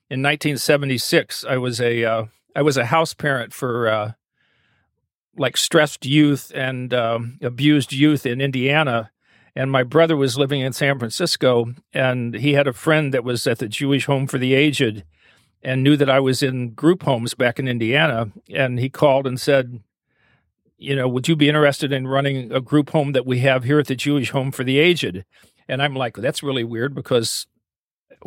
in 0.09 0.23
1976. 0.23 1.45
I 1.49 1.57
was 1.57 1.81
a 1.81 2.05
uh, 2.05 2.25
I 2.55 2.63
was 2.63 2.77
a 2.77 2.87
house 2.87 3.15
parent 3.15 3.53
for 3.53 3.89
uh, 3.89 4.13
like 5.37 5.57
stressed 5.57 6.07
youth 6.07 6.53
and 6.55 6.93
um, 6.95 7.39
abused 7.43 7.93
youth 7.93 8.27
in 8.27 8.41
Indiana. 8.41 9.11
And 9.55 9.73
my 9.73 9.85
brother 9.85 10.17
was 10.17 10.37
living 10.37 10.61
in 10.61 10.75
San 10.75 10.99
Francisco, 10.99 11.73
and 11.95 12.35
he 12.35 12.53
had 12.53 12.67
a 12.67 12.75
friend 12.75 13.15
that 13.15 13.25
was 13.25 13.47
at 13.47 13.59
the 13.59 13.69
Jewish 13.69 14.05
Home 14.05 14.27
for 14.27 14.37
the 14.37 14.53
Aged, 14.53 15.03
and 15.63 15.83
knew 15.83 15.97
that 15.97 16.11
I 16.11 16.21
was 16.21 16.43
in 16.43 16.75
group 16.75 17.05
homes 17.05 17.33
back 17.33 17.59
in 17.59 17.67
Indiana. 17.67 18.31
And 18.55 18.79
he 18.79 18.91
called 18.91 19.27
and 19.27 19.41
said, 19.41 19.81
you 20.77 20.95
know, 20.95 21.09
would 21.09 21.27
you 21.27 21.37
be 21.37 21.49
interested 21.49 21.91
in 21.91 22.07
running 22.07 22.53
a 22.53 22.61
group 22.61 22.91
home 22.91 23.13
that 23.13 23.25
we 23.25 23.39
have 23.41 23.65
here 23.65 23.79
at 23.79 23.87
the 23.87 23.97
Jewish 23.97 24.31
Home 24.31 24.53
for 24.53 24.63
the 24.63 24.79
Aged? 24.79 25.25
And 25.69 25.83
I'm 25.83 25.95
like, 25.95 26.17
that's 26.17 26.43
really 26.43 26.65
weird 26.65 26.95
because 26.95 27.47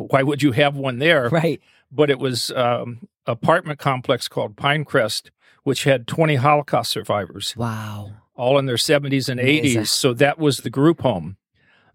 why 0.08 0.22
would 0.22 0.42
you 0.42 0.52
have 0.52 0.76
one 0.76 0.98
there? 0.98 1.28
right. 1.28 1.60
But 1.92 2.08
it 2.10 2.18
was 2.18 2.50
um, 2.52 3.08
apartment 3.26 3.78
complex 3.78 4.28
called 4.28 4.54
Pinecrest, 4.56 5.30
which 5.64 5.84
had 5.84 6.06
20 6.06 6.36
Holocaust 6.36 6.90
survivors, 6.92 7.54
Wow. 7.56 8.12
all 8.36 8.58
in 8.58 8.66
their 8.66 8.76
70s 8.76 9.28
and 9.28 9.40
Amazing. 9.40 9.82
80s. 9.82 9.86
So 9.88 10.14
that 10.14 10.38
was 10.38 10.58
the 10.58 10.70
group 10.70 11.00
home. 11.00 11.36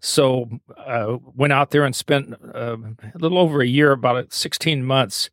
So 0.00 0.50
uh, 0.76 1.16
went 1.34 1.52
out 1.54 1.70
there 1.70 1.84
and 1.84 1.96
spent 1.96 2.34
uh, 2.54 2.76
a 3.14 3.18
little 3.18 3.38
over 3.38 3.62
a 3.62 3.66
year, 3.66 3.92
about 3.92 4.32
16 4.32 4.84
months, 4.84 5.30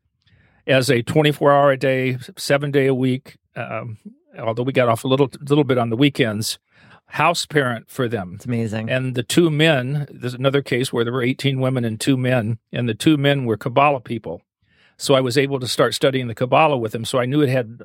as 0.66 0.90
a 0.90 1.02
24 1.04 1.52
hour 1.52 1.72
a 1.72 1.78
day, 1.78 2.18
seven 2.38 2.72
day 2.72 2.88
a 2.88 2.96
week. 2.96 3.36
Um, 3.56 3.98
although 4.40 4.64
we 4.64 4.72
got 4.72 4.88
off 4.88 5.04
a 5.04 5.08
little 5.10 5.30
little 5.42 5.66
bit 5.66 5.78
on 5.78 5.90
the 5.90 5.98
weekends, 5.98 6.58
house 7.08 7.46
parent 7.46 7.90
for 7.90 8.08
them. 8.08 8.34
It's 8.36 8.46
amazing. 8.46 8.90
And 8.90 9.16
the 9.16 9.24
two 9.24 9.50
men, 9.50 10.08
there's 10.12 10.34
another 10.34 10.62
case 10.62 10.92
where 10.92 11.04
there 11.04 11.14
were 11.14 11.22
18 11.24 11.60
women 11.60 11.86
and 11.86 12.00
two 12.00 12.18
men, 12.18 12.58
and 12.72 12.88
the 12.90 12.94
two 12.94 13.18
men 13.18 13.46
were 13.46 13.58
Kabbalah 13.58 14.02
people. 14.02 14.42
So 14.98 15.16
I 15.16 15.22
was 15.22 15.38
able 15.38 15.60
to 15.60 15.68
start 15.68 15.94
studying 15.96 16.28
the 16.28 16.36
Kabbalah 16.36 16.78
with 16.78 16.92
them. 16.92 17.04
So 17.04 17.20
I 17.20 17.26
knew 17.26 17.42
it 17.42 17.50
had 17.50 17.82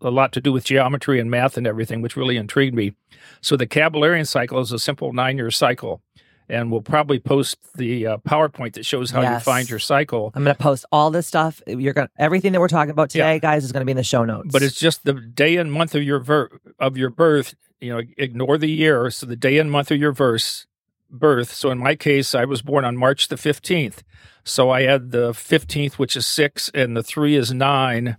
a 0.00 0.10
lot 0.10 0.32
to 0.32 0.40
do 0.40 0.52
with 0.52 0.64
geometry 0.64 1.18
and 1.20 1.30
math 1.30 1.56
and 1.56 1.66
everything, 1.66 2.00
which 2.02 2.16
really 2.16 2.36
intrigued 2.36 2.74
me. 2.74 2.94
So 3.40 3.56
the 3.56 3.66
Kabalarian 3.66 4.26
cycle 4.26 4.60
is 4.60 4.72
a 4.72 4.78
simple 4.78 5.12
nine 5.12 5.36
year 5.36 5.50
cycle. 5.50 6.02
And 6.48 6.70
we'll 6.70 6.82
probably 6.82 7.18
post 7.18 7.56
the 7.76 8.06
uh, 8.06 8.16
PowerPoint 8.18 8.74
that 8.74 8.84
shows 8.84 9.10
how 9.10 9.22
Yes. 9.22 9.40
you 9.40 9.44
find 9.44 9.70
your 9.70 9.78
cycle. 9.78 10.32
I'm 10.34 10.44
going 10.44 10.54
to 10.54 10.62
post 10.62 10.84
all 10.92 11.10
this 11.10 11.26
stuff. 11.26 11.62
You're 11.66 11.94
going 11.94 12.08
everything 12.18 12.52
that 12.52 12.60
we're 12.60 12.68
talking 12.68 12.90
about 12.90 13.10
today, 13.10 13.34
Yeah. 13.34 13.38
guys, 13.38 13.64
is 13.64 13.72
going 13.72 13.80
to 13.80 13.84
be 13.86 13.92
in 13.92 13.96
the 13.96 14.02
show 14.04 14.24
notes. 14.24 14.48
But 14.52 14.62
it's 14.62 14.78
just 14.78 15.04
the 15.04 15.14
day 15.14 15.56
and 15.56 15.72
month 15.72 15.94
of 15.94 16.02
your 16.02 16.18
ver- 16.20 16.50
of 16.78 16.96
your 16.96 17.10
birth. 17.10 17.54
You 17.82 17.92
know, 17.94 18.02
ignore 18.16 18.58
the 18.58 18.70
year. 18.70 19.10
So 19.10 19.26
the 19.26 19.36
day 19.36 19.58
and 19.58 19.70
month 19.70 19.90
of 19.90 19.98
your 19.98 20.12
verse 20.12 20.66
birth. 21.10 21.52
So 21.52 21.70
in 21.70 21.78
my 21.78 21.96
case, 21.96 22.34
I 22.34 22.44
was 22.44 22.62
born 22.62 22.84
on 22.84 22.96
March 22.96 23.28
the 23.28 23.36
fifteenth. 23.36 24.02
So 24.44 24.70
I 24.70 24.82
had 24.82 25.10
the 25.10 25.34
fifteenth, 25.34 25.98
which 25.98 26.16
is 26.16 26.26
six, 26.26 26.70
and 26.74 26.96
the 26.96 27.02
three 27.02 27.34
is 27.34 27.52
nine, 27.52 28.16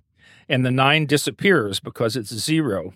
and 0.49 0.65
the 0.65 0.71
nine 0.71 1.05
disappears 1.05 1.79
because 1.79 2.15
it's 2.15 2.33
zero. 2.33 2.93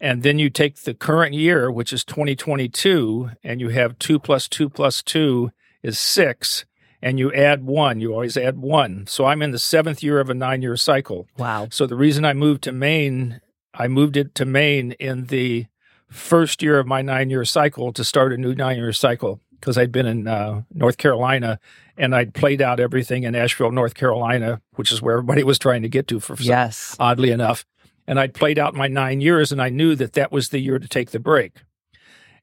And 0.00 0.22
then 0.22 0.38
you 0.38 0.50
take 0.50 0.76
the 0.82 0.92
current 0.92 1.34
year, 1.34 1.70
which 1.70 1.92
is 1.92 2.04
2022, 2.04 3.30
and 3.42 3.60
you 3.60 3.70
have 3.70 3.98
two 3.98 4.18
plus 4.18 4.46
two 4.46 4.68
plus 4.68 5.02
two 5.02 5.52
is 5.82 5.98
six, 5.98 6.66
and 7.00 7.18
you 7.18 7.32
add 7.32 7.64
one. 7.64 8.00
You 8.00 8.12
always 8.12 8.36
add 8.36 8.58
one. 8.58 9.06
So 9.06 9.24
I'm 9.24 9.40
in 9.40 9.52
the 9.52 9.58
seventh 9.58 10.02
year 10.02 10.20
of 10.20 10.28
a 10.28 10.34
nine 10.34 10.62
year 10.62 10.76
cycle. 10.76 11.28
wow. 11.38 11.68
So 11.70 11.86
the 11.86 11.96
reason 11.96 12.24
I 12.24 12.34
moved 12.34 12.62
to 12.64 12.72
Maine, 12.72 13.40
I 13.72 13.88
moved 13.88 14.16
it 14.16 14.34
to 14.34 14.44
Maine 14.44 14.92
in 14.92 15.26
the 15.26 15.66
first 16.08 16.62
year 16.62 16.78
of 16.78 16.86
my 16.86 17.02
nine 17.02 17.30
year 17.30 17.44
cycle 17.44 17.92
to 17.92 18.04
start 18.04 18.32
a 18.32 18.36
new 18.36 18.54
nine 18.54 18.76
year 18.76 18.92
cycle 18.92 19.40
because 19.58 19.76
I'd 19.78 19.92
been 19.92 20.06
in 20.06 20.28
uh, 20.28 20.62
North 20.72 20.98
Carolina 20.98 21.58
and 21.96 22.14
I'd 22.14 22.34
played 22.34 22.60
out 22.60 22.78
everything 22.78 23.24
in 23.24 23.34
Asheville, 23.34 23.72
North 23.72 23.94
Carolina, 23.94 24.60
which 24.74 24.92
is 24.92 25.00
where 25.00 25.14
everybody 25.16 25.42
was 25.42 25.58
trying 25.58 25.82
to 25.82 25.88
get 25.88 26.06
to 26.08 26.20
for 26.20 26.36
some- 26.36 26.44
Yes. 26.46 26.94
oddly 27.00 27.30
enough. 27.30 27.64
And 28.06 28.20
I'd 28.20 28.34
played 28.34 28.58
out 28.58 28.74
my 28.74 28.86
nine 28.86 29.20
years 29.20 29.50
and 29.50 29.60
I 29.60 29.68
knew 29.70 29.94
that 29.96 30.12
that 30.12 30.30
was 30.30 30.50
the 30.50 30.60
year 30.60 30.78
to 30.78 30.86
take 30.86 31.10
the 31.10 31.18
break. 31.18 31.62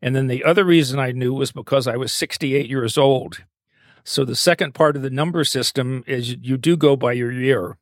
And 0.02 0.16
then 0.16 0.28
the 0.28 0.44
other 0.44 0.66
reason 0.66 1.00
I 1.00 1.12
knew 1.12 1.34
was 1.34 1.52
because 1.54 1.88
I 1.88 1.96
was 1.96 2.12
68 2.12 2.68
years 2.70 2.98
old. 2.98 3.44
So 4.04 4.26
the 4.26 4.36
second 4.36 4.74
part 4.74 4.98
of 4.98 5.02
the 5.02 5.10
number 5.10 5.46
system 5.46 6.04
is 6.06 6.36
you 6.42 6.58
do 6.58 6.76
go 6.76 6.98
by 6.98 7.14
your 7.14 7.32
year. 7.32 7.78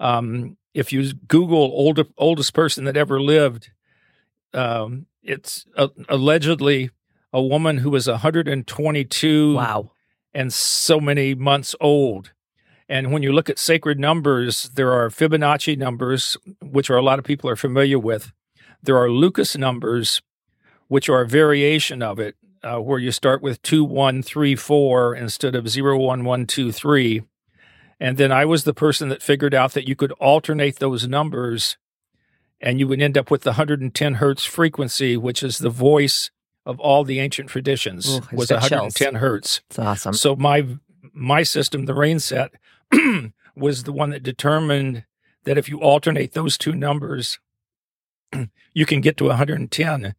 Um, 0.00 0.56
if 0.72 0.90
you 0.92 1.12
Google 1.12 1.58
old, 1.58 2.00
oldest 2.16 2.54
person 2.54 2.84
that 2.84 2.96
ever 2.96 3.20
lived, 3.20 3.70
um, 4.54 5.04
it's 5.26 5.66
uh, 5.76 5.88
allegedly 6.08 6.90
a 7.32 7.42
woman 7.42 7.78
who 7.78 7.90
was 7.90 8.06
122 8.08 9.54
Wow. 9.54 9.90
and 10.32 10.52
so 10.52 11.00
many 11.00 11.34
months 11.34 11.74
old. 11.80 12.32
And 12.88 13.12
when 13.12 13.22
you 13.22 13.32
look 13.32 13.50
at 13.50 13.58
sacred 13.58 13.98
numbers, 13.98 14.70
there 14.74 14.92
are 14.92 15.10
Fibonacci 15.10 15.76
numbers, 15.76 16.36
which 16.62 16.88
are 16.88 16.96
a 16.96 17.02
lot 17.02 17.18
of 17.18 17.24
people 17.24 17.50
are 17.50 17.56
familiar 17.56 17.98
with. 17.98 18.32
There 18.82 18.96
are 18.96 19.10
Lucas 19.10 19.56
numbers, 19.56 20.22
which 20.86 21.08
are 21.08 21.22
a 21.22 21.26
variation 21.26 22.00
of 22.00 22.20
it, 22.20 22.36
uh, 22.62 22.78
where 22.78 23.00
you 23.00 23.10
start 23.10 23.42
with 23.42 23.60
two, 23.62 23.84
one, 23.84 24.22
three, 24.22 24.54
four 24.54 25.14
instead 25.16 25.56
of 25.56 25.68
zero, 25.68 25.98
one, 25.98 26.24
one, 26.24 26.46
two, 26.46 26.70
three. 26.70 27.22
And 27.98 28.18
then 28.18 28.30
I 28.30 28.44
was 28.44 28.62
the 28.64 28.74
person 28.74 29.08
that 29.08 29.22
figured 29.22 29.54
out 29.54 29.72
that 29.72 29.88
you 29.88 29.96
could 29.96 30.12
alternate 30.12 30.76
those 30.78 31.08
numbers 31.08 31.76
and 32.60 32.78
you 32.78 32.88
would 32.88 33.00
end 33.00 33.18
up 33.18 33.30
with 33.30 33.42
the 33.42 33.50
110 33.50 34.14
hertz 34.14 34.44
frequency, 34.44 35.16
which 35.16 35.42
is 35.42 35.58
the 35.58 35.70
voice 35.70 36.30
of 36.64 36.80
all 36.80 37.04
the 37.04 37.20
ancient 37.20 37.48
traditions, 37.48 38.16
Ooh, 38.16 38.20
was 38.32 38.48
got 38.48 38.62
chills. 38.62 38.94
110 39.00 39.14
hertz. 39.16 39.60
It's 39.70 39.78
awesome. 39.78 40.14
So 40.14 40.36
my 40.36 40.66
my 41.12 41.42
system, 41.42 41.86
the 41.86 41.94
rain 41.94 42.18
set, 42.18 42.52
was 43.56 43.84
the 43.84 43.92
one 43.92 44.10
that 44.10 44.22
determined 44.22 45.04
that 45.44 45.56
if 45.56 45.68
you 45.68 45.80
alternate 45.80 46.32
those 46.32 46.58
two 46.58 46.72
numbers, 46.72 47.38
you 48.74 48.84
can 48.84 49.00
get 49.00 49.16
to 49.18 49.24
110. 49.24 50.14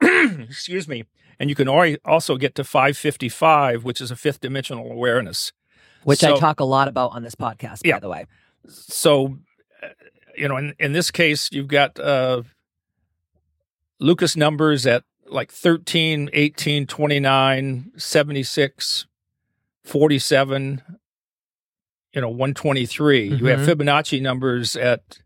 Excuse 0.00 0.88
me. 0.88 1.04
And 1.40 1.50
you 1.50 1.56
can 1.56 1.68
also 2.04 2.36
get 2.36 2.54
to 2.56 2.64
555, 2.64 3.84
which 3.84 4.00
is 4.00 4.10
a 4.10 4.16
fifth 4.16 4.40
dimensional 4.40 4.90
awareness. 4.90 5.52
Which 6.04 6.24
I 6.24 6.36
talk 6.36 6.60
a 6.60 6.64
lot 6.64 6.88
about 6.88 7.12
on 7.12 7.22
this 7.22 7.34
podcast, 7.34 7.88
by 7.88 7.98
the 7.98 8.08
way. 8.08 8.26
So, 8.66 9.38
you 10.38 10.48
know, 10.48 10.56
in, 10.56 10.74
in 10.78 10.92
this 10.92 11.10
case, 11.10 11.50
you've 11.52 11.68
got 11.68 11.98
uh, 11.98 12.42
Lucas 14.00 14.36
numbers 14.36 14.86
at 14.86 15.04
like 15.26 15.50
13, 15.52 16.30
18, 16.32 16.86
29, 16.86 17.92
76, 17.96 19.06
47, 19.84 20.82
you 22.14 22.20
know, 22.20 22.28
123. 22.28 23.24
You 23.34 23.46
have 23.46 23.60
Mhm. 23.60 23.66
Fibonacci 23.66 24.22
numbers 24.22 24.76
at 24.76 25.18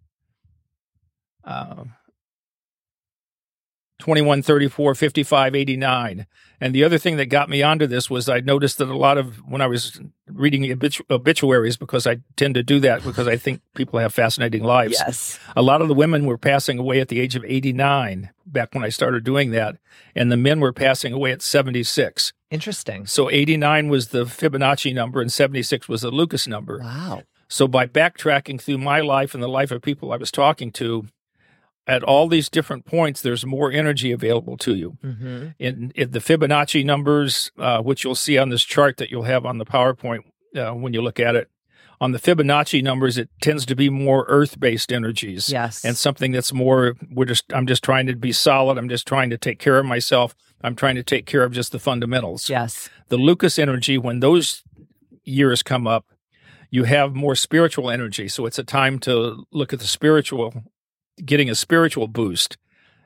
uh, 1.44 1.85
21, 4.02 4.42
34, 4.42 4.96
55, 4.96 5.54
89. 5.54 6.26
And 6.60 6.74
the 6.74 6.82
other 6.82 6.98
thing 6.98 7.18
that 7.18 7.26
got 7.26 7.48
me 7.48 7.62
onto 7.62 7.86
this 7.86 8.10
was 8.10 8.28
I 8.28 8.40
noticed 8.40 8.78
that 8.78 8.88
a 8.88 8.96
lot 8.96 9.16
of 9.16 9.36
when 9.48 9.60
I 9.60 9.68
was 9.68 10.00
reading 10.26 10.64
obitu- 10.64 11.08
obituaries, 11.08 11.76
because 11.76 12.04
I 12.04 12.16
tend 12.34 12.56
to 12.56 12.64
do 12.64 12.80
that 12.80 13.04
because 13.04 13.28
I 13.28 13.36
think 13.36 13.60
people 13.76 14.00
have 14.00 14.12
fascinating 14.12 14.64
lives. 14.64 14.96
Yes. 14.98 15.38
A 15.54 15.62
lot 15.62 15.82
of 15.82 15.86
the 15.86 15.94
women 15.94 16.26
were 16.26 16.36
passing 16.36 16.80
away 16.80 16.98
at 16.98 17.10
the 17.10 17.20
age 17.20 17.36
of 17.36 17.44
89 17.44 18.30
back 18.44 18.74
when 18.74 18.82
I 18.82 18.88
started 18.88 19.22
doing 19.22 19.52
that. 19.52 19.76
And 20.16 20.32
the 20.32 20.36
men 20.36 20.58
were 20.58 20.72
passing 20.72 21.12
away 21.12 21.30
at 21.30 21.40
76. 21.40 22.32
Interesting. 22.50 23.06
So 23.06 23.30
89 23.30 23.88
was 23.88 24.08
the 24.08 24.24
Fibonacci 24.24 24.92
number 24.92 25.20
and 25.20 25.32
76 25.32 25.88
was 25.88 26.00
the 26.00 26.10
Lucas 26.10 26.48
number. 26.48 26.80
Wow. 26.80 27.22
So 27.48 27.68
by 27.68 27.86
backtracking 27.86 28.60
through 28.60 28.78
my 28.78 29.00
life 29.00 29.32
and 29.32 29.42
the 29.42 29.48
life 29.48 29.70
of 29.70 29.80
people 29.80 30.12
I 30.12 30.16
was 30.16 30.32
talking 30.32 30.72
to, 30.72 31.06
at 31.87 32.03
all 32.03 32.29
these 32.29 32.49
different 32.49 32.85
points, 32.85 33.21
there's 33.21 33.45
more 33.45 33.73
energy 33.73 34.12
available 34.12 34.57
to 34.59 34.75
you. 34.75 34.99
Mm-hmm. 35.05 35.49
In, 35.59 35.92
in 35.95 36.11
the 36.12 36.21
Fibonacci 36.21 36.85
numbers, 36.85 37.51
uh, 37.59 37.81
which 37.83 38.05
you'll 38.05 38.14
see 38.14 38.38
on 38.38 38.51
this 38.51 38.62
chart 38.62 38.99
that 38.99 39.11
you'll 39.11 39.25
have 39.25 39.45
on 39.45 39.59
the 39.59 39.64
PowerPoint 39.64 40.21
uh, 40.57 40.73
when 40.73 40.92
you 40.92 41.03
look 41.03 41.18
at 41.18 41.35
it, 41.35 41.51
on 42.01 42.11
the 42.11 42.18
Fibonacci 42.18 42.83
numbers, 42.83 43.16
it 43.16 43.31
tends 43.40 43.64
to 43.66 43.77
be 43.77 43.88
more 43.88 44.25
earth-based 44.29 44.92
energies 44.92 45.51
Yes. 45.51 45.85
and 45.85 45.97
something 45.97 46.33
that's 46.33 46.53
more. 46.53 46.97
We're 47.12 47.27
just. 47.27 47.45
I'm 47.53 47.66
just 47.66 47.85
trying 47.85 48.07
to 48.07 48.16
be 48.16 48.33
solid. 48.33 48.77
I'm 48.77 48.88
just 48.88 49.07
trying 49.07 49.31
to 49.31 49.38
take 49.38 49.61
care 49.61 49.79
of 49.79 49.87
myself. 49.87 50.35
I'm 50.64 50.75
trying 50.75 50.97
to 50.97 51.05
take 51.05 51.27
care 51.27 51.45
of 51.45 51.53
just 51.53 51.71
the 51.71 51.79
fundamentals 51.79 52.49
yes. 52.49 52.88
the 53.09 53.16
Lucas 53.16 53.59
energy, 53.59 53.99
when 53.99 54.21
those 54.21 54.62
years 55.25 55.62
come 55.62 55.87
up, 55.87 56.07
you 56.71 56.85
have 56.85 57.14
more 57.14 57.35
spiritual 57.37 57.90
energy. 57.90 58.29
So 58.29 58.47
it's 58.47 58.59
a 58.59 58.64
time 58.64 58.99
to 59.01 59.45
look 59.53 59.73
at 59.73 59.79
the 59.79 59.87
spiritual, 59.87 60.64
getting 61.25 61.51
a 61.51 61.55
spiritual 61.55 62.07
boost. 62.09 62.57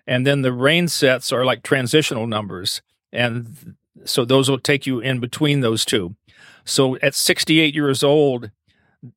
And 0.06 0.26
then 0.26 0.42
the 0.42 0.52
rain 0.52 0.88
sets 0.88 1.32
are 1.32 1.44
like 1.44 1.62
transitional 1.62 2.26
numbers. 2.26 2.82
And 3.12 3.76
so 4.04 4.24
those 4.24 4.48
will 4.50 4.58
take 4.58 4.86
you 4.86 5.00
in 5.00 5.20
between 5.20 5.60
those 5.60 5.84
two. 5.84 6.16
So 6.64 6.96
at 6.96 7.14
68 7.14 7.74
years 7.74 8.02
old, 8.02 8.50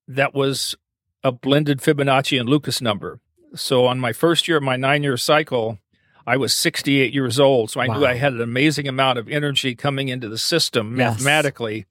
that 0.07 0.33
was 0.33 0.75
a 1.23 1.31
blended 1.31 1.79
Fibonacci 1.79 2.39
and 2.39 2.47
Lucas 2.47 2.81
number. 2.81 3.19
So 3.55 3.85
on 3.87 3.99
my 3.99 4.13
first 4.13 4.47
year 4.47 4.57
of 4.57 4.63
my 4.63 4.75
nine 4.77 5.01
year 5.03 5.17
cycle, 5.17 5.79
I 6.25 6.37
was 6.37 6.53
68 6.53 7.11
years 7.11 7.39
old. 7.39 7.71
So 7.71 7.81
I 7.81 7.87
knew 7.87 8.05
I 8.05 8.15
had 8.15 8.33
an 8.33 8.41
amazing 8.41 8.87
amount 8.87 9.17
of 9.17 9.27
energy 9.27 9.73
coming 9.75 10.09
into 10.09 10.29
the 10.29 10.37
system 10.37 10.95
Yes. 10.97 11.13
mathematically 11.15 11.87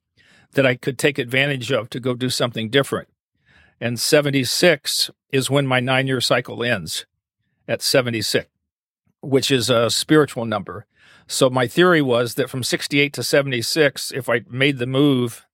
that 0.53 0.65
I 0.65 0.75
could 0.75 0.97
take 0.97 1.17
advantage 1.19 1.71
of 1.71 1.89
to 1.89 1.99
go 1.99 2.13
do 2.15 2.29
something 2.29 2.69
different. 2.69 3.08
And 3.81 3.99
76 3.99 5.09
is 5.31 5.49
when 5.49 5.65
my 5.65 5.79
nine 5.79 6.07
year 6.07 6.21
cycle 6.21 6.63
ends 6.63 7.05
at 7.67 7.81
76, 7.81 8.47
which 9.21 9.51
is 9.51 9.69
a 9.69 9.89
spiritual 9.89 10.45
number. 10.45 10.85
So 11.27 11.49
my 11.49 11.67
theory 11.67 12.01
was 12.01 12.33
that 12.35 12.49
from 12.49 12.63
68 12.63 13.13
to 13.13 13.23
76, 13.23 14.11
if 14.11 14.27
I 14.27 14.41
made 14.49 14.79
the 14.79 14.87
move 14.87 15.45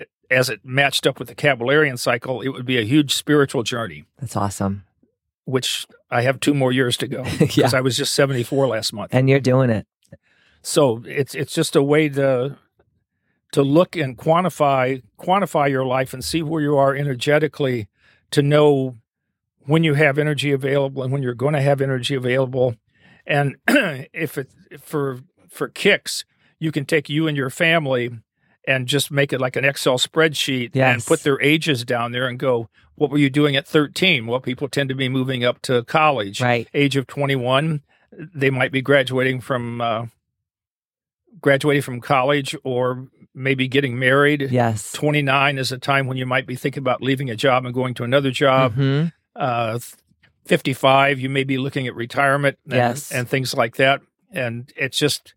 eh, 0.00 0.04
as 0.30 0.48
it 0.48 0.60
matched 0.64 1.06
up 1.06 1.18
with 1.18 1.28
the 1.28 1.34
Kabalarian 1.34 1.98
cycle, 1.98 2.40
it 2.40 2.48
would 2.48 2.66
be 2.66 2.76
a 2.76 2.82
huge 2.82 3.14
spiritual 3.14 3.62
journey, 3.62 4.04
That's 4.18 4.36
awesome. 4.36 4.84
which 5.44 5.86
I 6.10 6.22
have 6.22 6.40
two 6.40 6.54
more 6.54 6.72
years 6.72 6.96
to 6.98 7.06
go 7.06 7.22
because 7.38 7.72
yeah. 7.72 7.78
I 7.78 7.80
was 7.80 7.96
just 7.96 8.12
74 8.14 8.66
last 8.66 8.92
month. 8.92 9.14
And 9.14 9.30
you're 9.30 9.40
doing 9.40 9.70
it. 9.70 9.86
So 10.62 11.02
it's 11.06 11.34
it's 11.34 11.54
just 11.54 11.74
a 11.74 11.82
way 11.82 12.10
to 12.10 12.58
to 13.52 13.62
look 13.62 13.96
and 13.96 14.16
quantify 14.16 15.02
quantify 15.18 15.68
your 15.68 15.84
life 15.84 16.12
and 16.12 16.24
see 16.24 16.42
where 16.42 16.62
you 16.62 16.76
are 16.76 16.94
energetically 16.94 17.88
to 18.30 18.42
know 18.42 18.96
when 19.66 19.84
you 19.84 19.94
have 19.94 20.18
energy 20.18 20.52
available 20.52 21.02
and 21.02 21.12
when 21.12 21.22
you're 21.22 21.34
going 21.34 21.54
to 21.54 21.60
have 21.60 21.80
energy 21.80 22.14
available. 22.14 22.76
And 23.26 23.56
if 23.68 24.38
it 24.38 24.50
for 24.80 25.20
for 25.48 25.68
kicks, 25.68 26.24
you 26.58 26.72
can 26.72 26.84
take 26.84 27.08
you 27.08 27.26
and 27.26 27.36
your 27.36 27.50
family 27.50 28.10
and 28.66 28.86
just 28.86 29.10
make 29.10 29.32
it 29.32 29.40
like 29.40 29.56
an 29.56 29.64
Excel 29.64 29.98
spreadsheet 29.98 30.76
and 30.76 31.04
put 31.04 31.22
their 31.22 31.40
ages 31.40 31.84
down 31.84 32.12
there 32.12 32.28
and 32.28 32.38
go, 32.38 32.68
what 32.94 33.10
were 33.10 33.18
you 33.18 33.30
doing 33.30 33.56
at 33.56 33.66
13? 33.66 34.26
Well, 34.26 34.40
people 34.40 34.68
tend 34.68 34.90
to 34.90 34.94
be 34.94 35.08
moving 35.08 35.44
up 35.44 35.62
to 35.62 35.82
college. 35.84 36.40
Right. 36.40 36.68
Age 36.74 36.96
of 36.96 37.06
21, 37.06 37.82
they 38.12 38.50
might 38.50 38.72
be 38.72 38.82
graduating 38.82 39.40
from 39.40 39.80
uh, 39.80 40.06
graduating 41.40 41.82
from 41.82 42.00
college 42.00 42.54
or 42.62 43.08
maybe 43.34 43.68
getting 43.68 43.98
married. 43.98 44.48
Yes. 44.50 44.92
29 44.92 45.58
is 45.58 45.70
a 45.72 45.78
time 45.78 46.06
when 46.06 46.16
you 46.16 46.26
might 46.26 46.46
be 46.46 46.56
thinking 46.56 46.80
about 46.82 47.02
leaving 47.02 47.30
a 47.30 47.36
job 47.36 47.64
and 47.64 47.72
going 47.74 47.94
to 47.94 48.04
another 48.04 48.30
job. 48.30 48.74
Mhm. 48.74 49.12
Uh, 49.36 49.78
55, 50.46 51.20
you 51.20 51.28
may 51.28 51.44
be 51.44 51.58
looking 51.58 51.86
at 51.86 51.94
retirement 51.94 52.58
and, 52.64 52.74
Yes. 52.74 53.12
and 53.12 53.28
things 53.28 53.54
like 53.54 53.76
that. 53.76 54.00
And 54.32 54.72
it's 54.76 54.98
just, 54.98 55.34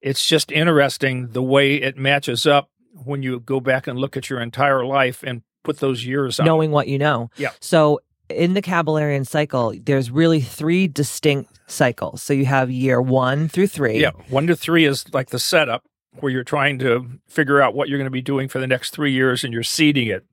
it's 0.00 0.26
just 0.26 0.52
interesting 0.52 1.28
the 1.32 1.42
way 1.42 1.76
it 1.76 1.96
matches 1.96 2.46
up 2.46 2.70
when 3.04 3.22
you 3.22 3.40
go 3.40 3.60
back 3.60 3.86
and 3.86 3.98
look 3.98 4.16
at 4.16 4.30
your 4.30 4.40
entire 4.40 4.84
life 4.84 5.22
and 5.22 5.42
put 5.64 5.78
those 5.80 6.06
years 6.06 6.38
on. 6.38 6.46
Knowing 6.46 6.70
what 6.70 6.86
you 6.86 6.98
know. 6.98 7.30
Yeah. 7.36 7.50
So 7.60 8.00
in 8.28 8.54
the 8.54 8.62
Kabalarian 8.62 9.26
cycle, 9.26 9.74
there's 9.82 10.10
really 10.10 10.40
three 10.40 10.86
distinct 10.86 11.52
cycles. 11.66 12.22
So 12.22 12.32
you 12.34 12.46
have 12.46 12.70
year 12.70 13.00
one 13.02 13.48
through 13.48 13.66
three. 13.68 14.00
Yeah, 14.00 14.10
one 14.28 14.46
to 14.46 14.54
three 14.56 14.84
is 14.84 15.12
like 15.12 15.30
the 15.30 15.38
setup 15.38 15.82
where 16.20 16.32
you're 16.32 16.44
trying 16.44 16.78
to 16.80 17.20
figure 17.28 17.60
out 17.60 17.74
what 17.74 17.88
you're 17.88 17.98
going 17.98 18.06
to 18.06 18.10
be 18.10 18.22
doing 18.22 18.48
for 18.48 18.58
the 18.58 18.66
next 18.66 18.90
three 18.90 19.12
years 19.12 19.44
and 19.44 19.52
you're 19.52 19.62
seeding 19.62 20.08
it. 20.08 20.24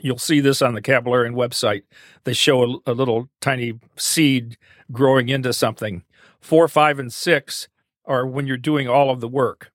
You'll 0.00 0.18
see 0.18 0.40
this 0.40 0.60
on 0.62 0.74
the 0.74 0.82
Kabalarian 0.82 1.34
website. 1.34 1.82
They 2.24 2.32
show 2.32 2.62
a, 2.62 2.90
a 2.90 2.92
little 2.92 3.28
tiny 3.40 3.78
seed 3.96 4.58
growing 4.92 5.28
into 5.28 5.52
something. 5.52 6.04
Four, 6.40 6.68
five, 6.68 6.98
and 6.98 7.12
six 7.12 7.68
are 8.04 8.26
when 8.26 8.46
you're 8.46 8.56
doing 8.56 8.88
all 8.88 9.10
of 9.10 9.20
the 9.20 9.28
work. 9.28 9.72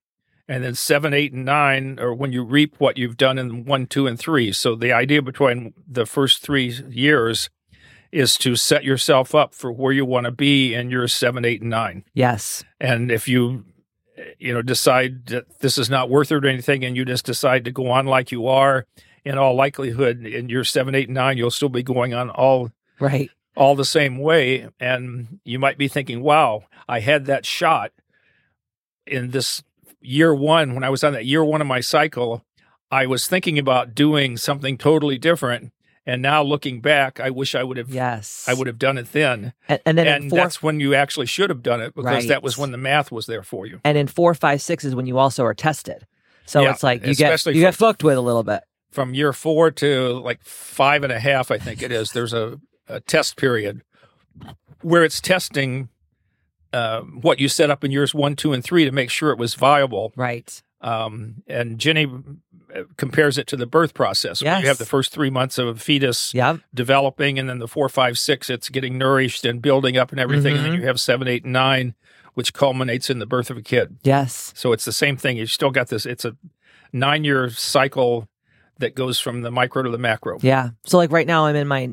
And 0.47 0.63
then 0.63 0.75
seven, 0.75 1.13
eight, 1.13 1.33
and 1.33 1.45
nine 1.45 1.97
are 1.99 2.13
when 2.13 2.33
you 2.33 2.43
reap 2.43 2.75
what 2.77 2.97
you've 2.97 3.17
done 3.17 3.37
in 3.37 3.65
one, 3.65 3.87
two, 3.87 4.05
and 4.05 4.19
three. 4.19 4.51
So 4.51 4.75
the 4.75 4.91
idea 4.91 5.21
between 5.21 5.73
the 5.87 6.05
first 6.05 6.41
three 6.41 6.67
years 6.89 7.49
is 8.11 8.37
to 8.37 8.55
set 8.57 8.83
yourself 8.83 9.33
up 9.33 9.53
for 9.53 9.71
where 9.71 9.93
you 9.93 10.05
want 10.05 10.25
to 10.25 10.31
be 10.31 10.73
in 10.73 10.89
your 10.89 11.07
seven, 11.07 11.45
eight, 11.45 11.61
and 11.61 11.69
nine. 11.69 12.03
Yes. 12.13 12.63
And 12.79 13.11
if 13.11 13.27
you, 13.27 13.63
you 14.39 14.53
know, 14.53 14.61
decide 14.61 15.25
that 15.27 15.59
this 15.59 15.77
is 15.77 15.89
not 15.89 16.09
worth 16.09 16.31
it 16.31 16.43
or 16.43 16.47
anything, 16.47 16.83
and 16.83 16.95
you 16.95 17.05
just 17.05 17.25
decide 17.25 17.65
to 17.65 17.71
go 17.71 17.89
on 17.89 18.05
like 18.05 18.31
you 18.31 18.47
are, 18.47 18.85
in 19.23 19.37
all 19.37 19.55
likelihood, 19.55 20.25
in 20.25 20.49
your 20.49 20.63
seven, 20.63 20.95
eight, 20.95 21.07
and 21.07 21.15
nine, 21.15 21.37
you'll 21.37 21.51
still 21.51 21.69
be 21.69 21.83
going 21.83 22.13
on 22.13 22.29
all 22.29 22.71
Right. 22.99 23.29
all 23.55 23.75
the 23.75 23.85
same 23.85 24.17
way. 24.17 24.67
And 24.79 25.39
you 25.43 25.59
might 25.59 25.77
be 25.77 25.87
thinking, 25.87 26.21
"Wow, 26.21 26.63
I 26.87 26.99
had 27.01 27.25
that 27.25 27.45
shot 27.45 27.91
in 29.05 29.31
this 29.31 29.63
year 30.01 30.33
one 30.33 30.73
when 30.73 30.83
I 30.83 30.89
was 30.89 31.03
on 31.03 31.13
that 31.13 31.25
year 31.25 31.43
one 31.43 31.61
of 31.61 31.67
my 31.67 31.79
cycle. 31.81 32.43
I 32.89 33.05
was 33.05 33.27
thinking 33.27 33.57
about 33.59 33.93
doing 33.95 34.37
something 34.37 34.77
totally 34.77 35.17
different." 35.17 35.71
And 36.11 36.21
now 36.21 36.43
looking 36.43 36.81
back, 36.81 37.19
I 37.19 37.29
wish 37.29 37.55
I 37.55 37.63
would 37.63 37.77
have 37.77 37.89
Yes. 37.89 38.45
I 38.47 38.53
would 38.53 38.67
have 38.67 38.77
done 38.77 38.97
it 38.97 39.11
then. 39.11 39.53
And, 39.69 39.79
and 39.85 39.97
then 39.97 40.07
And 40.07 40.29
four, 40.29 40.37
that's 40.39 40.61
when 40.61 40.79
you 40.79 40.93
actually 40.93 41.25
should 41.27 41.49
have 41.49 41.63
done 41.63 41.79
it 41.81 41.95
because 41.95 42.27
that 42.27 42.43
was 42.43 42.57
when 42.57 42.71
the 42.71 42.77
math 42.77 43.11
was 43.11 43.25
there 43.27 43.43
for 43.43 43.65
you. 43.65 43.79
and 43.83 43.97
in 43.97 44.07
four, 44.07 44.33
five, 44.33 44.61
six 44.61 44.83
is 44.83 44.93
when 44.95 45.05
you 45.05 45.17
also 45.17 45.43
are 45.45 45.53
tested. 45.53 46.05
So 46.45 46.61
Yeah, 46.61 46.71
it's 46.71 46.83
like 46.83 47.05
you 47.05 47.15
get 47.15 47.45
you 47.45 47.53
get 47.53 47.75
fucked 47.75 48.03
with 48.03 48.17
a 48.17 48.21
little 48.21 48.43
bit. 48.43 48.63
from 48.91 49.13
year 49.13 49.31
four 49.31 49.71
to 49.71 50.19
like 50.19 50.43
five 50.43 51.03
and 51.03 51.13
a 51.13 51.19
half, 51.19 51.49
I 51.51 51.57
think 51.57 51.81
it 51.81 51.91
is. 51.91 52.11
There's 52.11 52.33
a, 52.33 52.59
a 52.89 52.99
test 52.99 53.37
period 53.37 53.81
where 54.81 55.03
it's 55.03 55.21
testing 55.21 55.87
uh, 56.73 57.01
what 57.01 57.39
you 57.39 57.47
set 57.47 57.69
up 57.69 57.83
in 57.83 57.91
years 57.91 58.13
one, 58.13 58.35
two, 58.35 58.51
and 58.53 58.63
three 58.63 58.83
to 58.85 58.91
make 58.91 59.09
sure 59.09 59.31
it 59.31 59.37
was 59.37 59.55
viable. 59.55 60.11
Right. 60.15 60.61
Um, 60.81 61.43
and 61.47 61.79
Jenny 61.79 62.07
compares 62.97 63.37
it 63.37 63.47
to 63.47 63.55
the 63.57 63.65
birth 63.67 63.93
process. 63.93 64.41
where 64.43 64.59
You 64.59 64.67
have 64.67 64.77
the 64.77 64.85
first 64.85 65.11
three 65.11 65.29
months 65.29 65.57
of 65.57 65.67
a 65.67 65.75
fetus 65.75 66.33
Yep. 66.33 66.59
developing, 66.73 67.37
and 67.39 67.49
then 67.49 67.59
the 67.59 67.67
four, 67.67 67.89
five, 67.89 68.17
six, 68.17 68.49
it's 68.49 68.69
getting 68.69 68.97
nourished 68.97 69.45
and 69.45 69.61
building 69.61 69.97
up 69.97 70.11
and 70.11 70.19
everything. 70.19 70.55
And 70.55 70.65
then 70.65 70.71
Mhm. 70.73 70.79
you 70.81 70.87
have 70.87 70.99
seven, 70.99 71.27
eight, 71.27 71.43
and 71.43 71.53
nine, 71.53 71.95
which 72.33 72.53
culminates 72.53 73.09
in 73.09 73.19
the 73.19 73.25
birth 73.25 73.49
of 73.49 73.57
a 73.57 73.61
kid. 73.61 73.97
Yes. 74.03 74.53
So 74.55 74.71
it's 74.73 74.85
the 74.85 74.91
same 74.93 75.17
thing. 75.17 75.37
You 75.37 75.45
still 75.47 75.71
got 75.71 75.87
this. 75.89 76.05
It's 76.05 76.25
a 76.25 76.35
nine 76.93 77.23
year 77.23 77.49
cycle 77.49 78.27
that 78.79 78.95
goes 78.95 79.19
from 79.19 79.41
the 79.41 79.51
micro 79.51 79.83
to 79.83 79.89
the 79.89 79.97
macro. 79.97 80.37
Yeah. 80.41 80.69
So 80.85 80.97
like 80.97 81.11
right 81.11 81.27
now 81.27 81.45
I'm 81.45 81.55
in 81.55 81.67
my 81.67 81.89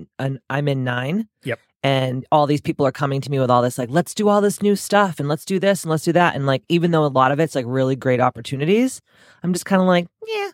I'm 0.49 0.69
in 0.69 0.85
9. 0.85 1.29
Yep. 1.45 1.59
And 1.83 2.27
all 2.33 2.47
these 2.47 2.61
people 2.61 2.85
are 2.87 2.93
coming 2.93 3.21
to 3.21 3.31
me 3.31 3.39
with 3.39 3.51
all 3.51 3.63
this 3.63 3.79
like 3.79 3.91
let's 3.91 4.15
do 4.15 4.29
all 4.29 4.41
this 4.41 4.63
new 4.63 4.75
stuff 4.75 5.21
and 5.21 5.29
let's 5.29 5.45
do 5.45 5.59
this 5.59 5.85
and 5.85 5.91
let's 5.91 6.05
do 6.05 6.13
that 6.13 6.35
and 6.35 6.47
like 6.47 6.63
even 6.69 6.91
though 6.91 7.05
a 7.05 7.09
lot 7.09 7.31
of 7.31 7.39
it's 7.41 7.55
like 7.55 7.67
really 7.69 7.95
great 7.95 8.21
opportunities, 8.21 9.01
I'm 9.43 9.53
just 9.53 9.67
kind 9.67 9.81
of 9.83 9.87
like, 9.87 10.09
yeah. 10.27 10.51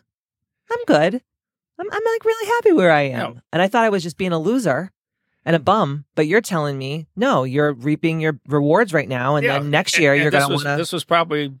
I'm 0.71 0.79
good. 0.85 1.21
I'm 1.77 1.87
I'm 1.91 2.03
like 2.05 2.25
really 2.25 2.47
happy 2.47 2.71
where 2.71 2.91
I 2.91 3.01
am. 3.01 3.19
No. 3.35 3.41
And 3.51 3.61
I 3.61 3.67
thought 3.67 3.83
I 3.83 3.89
was 3.89 4.03
just 4.03 4.17
being 4.17 4.31
a 4.31 4.39
loser 4.39 4.91
and 5.45 5.55
a 5.55 5.59
bum, 5.59 6.05
but 6.15 6.25
you're 6.27 6.41
telling 6.41 6.77
me, 6.77 7.07
no, 7.15 7.43
you're 7.43 7.73
reaping 7.73 8.19
your 8.19 8.39
rewards 8.47 8.93
right 8.93 9.07
now 9.09 9.35
and 9.35 9.45
Yeah, 9.45 9.59
then 9.59 9.69
next 9.69 9.97
year 9.99 10.13
and 10.13 10.21
you're 10.21 10.31
going 10.31 10.47
to 10.47 10.53
want 10.53 10.63
to 10.63 10.75
This 10.77 10.91
was 10.93 11.03
probably 11.03 11.53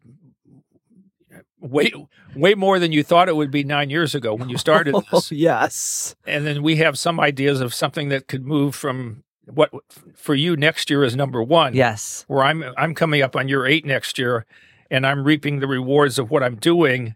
way 1.59 1.91
way 2.35 2.53
more 2.53 2.79
than 2.79 2.91
you 2.91 3.03
thought 3.03 3.29
it 3.29 3.35
would 3.35 3.51
be 3.51 3.63
nine 3.63 3.89
years 3.89 4.13
ago 4.15 4.33
when 4.33 4.49
you 4.49 4.57
started 4.57 4.93
oh, 4.95 5.01
this. 5.11 5.31
yes. 5.31 6.15
And 6.25 6.45
then 6.45 6.63
we 6.63 6.77
have 6.77 6.97
some 6.97 7.19
ideas 7.19 7.61
of 7.61 7.73
something 7.73 8.09
that 8.09 8.27
could 8.27 8.45
move 8.45 8.75
from 8.75 9.23
what 9.45 9.71
for 10.15 10.33
you 10.35 10.55
next 10.55 10.89
year 10.89 11.03
is 11.03 11.15
number 11.15 11.41
one. 11.43 11.73
Yes. 11.75 12.25
Where 12.27 12.43
I'm 12.43 12.63
I'm 12.77 12.95
coming 12.95 13.21
up 13.21 13.35
on 13.35 13.47
year 13.47 13.65
eight 13.65 13.85
next 13.85 14.17
year, 14.17 14.45
and 14.89 15.05
I'm 15.05 15.23
reaping 15.23 15.59
the 15.59 15.67
rewards 15.67 16.17
of 16.17 16.29
what 16.31 16.41
I'm 16.43 16.55
doing. 16.55 17.15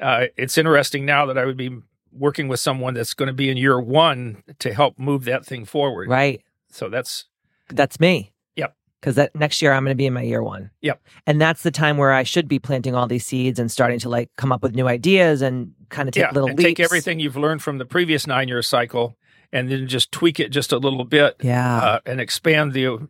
Uh, 0.00 0.26
it's 0.36 0.56
interesting 0.58 1.04
now 1.04 1.26
that 1.26 1.36
I 1.38 1.44
would 1.44 1.56
be 1.56 1.76
working 2.12 2.48
with 2.48 2.60
someone 2.60 2.94
that's 2.94 3.14
going 3.14 3.26
to 3.26 3.32
be 3.32 3.50
in 3.50 3.56
year 3.56 3.80
one 3.80 4.42
to 4.60 4.72
help 4.72 4.98
move 4.98 5.24
that 5.24 5.44
thing 5.44 5.64
forward. 5.64 6.08
Right. 6.08 6.42
So 6.70 6.88
that's 6.88 7.24
That's 7.70 8.00
me. 8.00 8.32
Yep. 8.56 8.74
Because 9.00 9.16
that 9.16 9.34
next 9.34 9.60
year 9.62 9.72
I'm 9.72 9.84
going 9.84 9.94
to 9.94 9.98
be 9.98 10.06
in 10.06 10.12
my 10.14 10.22
year 10.22 10.42
one. 10.42 10.70
Yep. 10.82 11.02
And 11.26 11.40
that's 11.40 11.62
the 11.62 11.70
time 11.70 11.96
where 11.96 12.12
I 12.12 12.22
should 12.22 12.48
be 12.48 12.58
planting 12.58 12.94
all 12.94 13.06
these 13.06 13.26
seeds 13.26 13.58
and 13.58 13.70
starting 13.70 13.98
to 14.00 14.08
like 14.08 14.30
come 14.36 14.52
up 14.52 14.62
with 14.62 14.74
new 14.74 14.88
ideas 14.88 15.42
and 15.42 15.72
kind 15.90 16.08
of 16.08 16.14
take 16.14 16.22
yeah, 16.22 16.30
little 16.32 16.48
and 16.48 16.58
leaps. 16.58 16.66
take 16.68 16.80
everything 16.80 17.20
you've 17.20 17.36
learned 17.36 17.62
from 17.62 17.78
the 17.78 17.84
previous 17.86 18.26
nine 18.26 18.48
year 18.48 18.62
cycle, 18.62 19.16
and 19.52 19.70
then 19.70 19.86
just 19.88 20.12
tweak 20.12 20.38
it 20.40 20.48
just 20.50 20.72
a 20.72 20.78
little 20.78 21.04
bit, 21.04 21.36
Yeah. 21.42 21.78
uh, 21.78 22.00
and 22.04 22.20
expand 22.20 22.72
the 22.74 23.08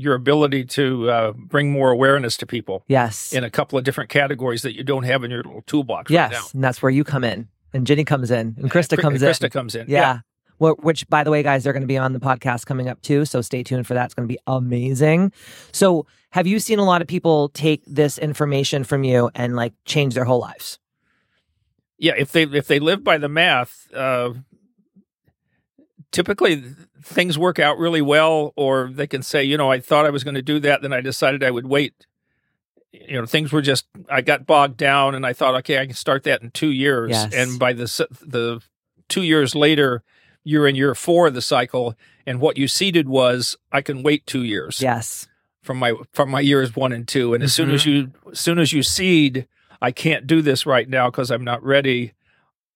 your 0.00 0.14
ability 0.14 0.64
to 0.64 1.10
uh, 1.10 1.32
bring 1.32 1.70
more 1.70 1.90
awareness 1.90 2.36
to 2.38 2.46
people 2.46 2.84
yes. 2.88 3.32
in 3.32 3.44
a 3.44 3.50
couple 3.50 3.78
of 3.78 3.84
different 3.84 4.10
categories 4.10 4.62
that 4.62 4.74
you 4.74 4.82
don't 4.82 5.04
have 5.04 5.24
in 5.24 5.30
your 5.30 5.42
little 5.42 5.62
toolbox. 5.62 6.10
yes. 6.10 6.32
right 6.32 6.38
now. 6.38 6.46
And 6.54 6.64
that's 6.64 6.82
where 6.82 6.90
you 6.90 7.04
come 7.04 7.24
in, 7.24 7.48
and 7.72 7.86
Jenny 7.86 8.04
comes 8.04 8.30
in, 8.30 8.56
and 8.58 8.70
Krista 8.70 8.96
Kri- 8.96 9.02
comes 9.02 9.22
Krista 9.22 9.44
in. 9.44 9.48
Krista 9.48 9.52
comes 9.52 9.74
in. 9.74 9.86
Yeah. 9.88 10.20
Well, 10.58 10.74
which, 10.80 11.08
by 11.08 11.24
the 11.24 11.30
way, 11.30 11.42
guys, 11.42 11.64
they're 11.64 11.72
going 11.72 11.82
to 11.82 11.86
be 11.86 11.96
on 11.96 12.12
the 12.12 12.20
podcast 12.20 12.66
coming 12.66 12.88
up 12.88 13.00
too. 13.00 13.24
So 13.24 13.40
stay 13.40 13.62
tuned 13.62 13.86
for 13.86 13.94
that. 13.94 14.06
It's 14.06 14.14
going 14.14 14.28
to 14.28 14.32
be 14.32 14.38
amazing. 14.46 15.32
So, 15.72 16.06
have 16.32 16.46
you 16.46 16.60
seen 16.60 16.78
a 16.78 16.84
lot 16.84 17.00
of 17.00 17.08
people 17.08 17.48
take 17.48 17.82
this 17.86 18.18
information 18.18 18.84
from 18.84 19.02
you 19.02 19.30
and 19.34 19.56
like 19.56 19.72
change 19.86 20.14
their 20.14 20.26
whole 20.26 20.40
lives? 20.40 20.78
yeah. 22.00 22.14
If 22.16 22.32
they 22.32 22.42
if 22.42 22.66
they 22.66 22.80
live 22.80 23.04
by 23.04 23.18
the 23.18 23.28
math, 23.28 23.86
uh, 23.94 24.32
typically 26.12 26.62
things 27.02 27.38
work 27.38 27.58
out 27.58 27.78
really 27.78 28.02
well, 28.02 28.52
or 28.56 28.90
they 28.92 29.06
can 29.06 29.22
say, 29.22 29.44
you 29.44 29.56
know, 29.56 29.70
I 29.70 29.80
thought 29.80 30.06
I 30.06 30.10
was 30.10 30.24
going 30.24 30.34
to 30.34 30.42
do 30.42 30.58
that, 30.60 30.82
then 30.82 30.92
I 30.92 31.00
decided 31.00 31.42
I 31.42 31.50
would 31.50 31.66
wait. 31.66 32.06
You 32.92 33.20
know, 33.20 33.26
things 33.26 33.52
were 33.52 33.62
just 33.62 33.86
I 34.08 34.20
got 34.20 34.46
bogged 34.46 34.76
down, 34.76 35.14
and 35.14 35.24
I 35.24 35.32
thought, 35.32 35.54
okay, 35.56 35.78
I 35.78 35.86
can 35.86 35.94
start 35.94 36.24
that 36.24 36.42
in 36.42 36.50
two 36.50 36.70
years, 36.70 37.10
Yes. 37.10 37.32
and 37.32 37.58
by 37.58 37.72
the 37.72 37.84
the 38.20 38.60
two 39.08 39.22
years 39.22 39.54
later, 39.54 40.02
you're 40.42 40.66
in 40.66 40.74
year 40.74 40.94
four 40.94 41.28
of 41.28 41.34
the 41.34 41.42
cycle, 41.42 41.94
and 42.26 42.40
what 42.40 42.58
you 42.58 42.66
seeded 42.66 43.08
was 43.08 43.56
I 43.70 43.80
can 43.80 44.02
wait 44.02 44.26
two 44.26 44.42
years 44.42 44.80
Yes. 44.80 45.28
from 45.62 45.78
my 45.78 45.94
from 46.12 46.30
my 46.30 46.40
years 46.40 46.74
one 46.74 46.92
and 46.92 47.06
two, 47.06 47.32
and 47.32 47.44
as 47.44 47.52
soon 47.52 47.70
as 47.70 47.82
mm-hmm. 47.82 47.90
you 47.90 48.32
as 48.32 48.40
soon 48.40 48.58
as 48.58 48.72
you 48.72 48.82
seed, 48.82 49.46
I 49.80 49.92
can't 49.92 50.26
do 50.26 50.42
this 50.42 50.66
right 50.66 50.88
now 50.88 51.10
because 51.10 51.30
I'm 51.30 51.44
not 51.44 51.62
ready. 51.62 52.14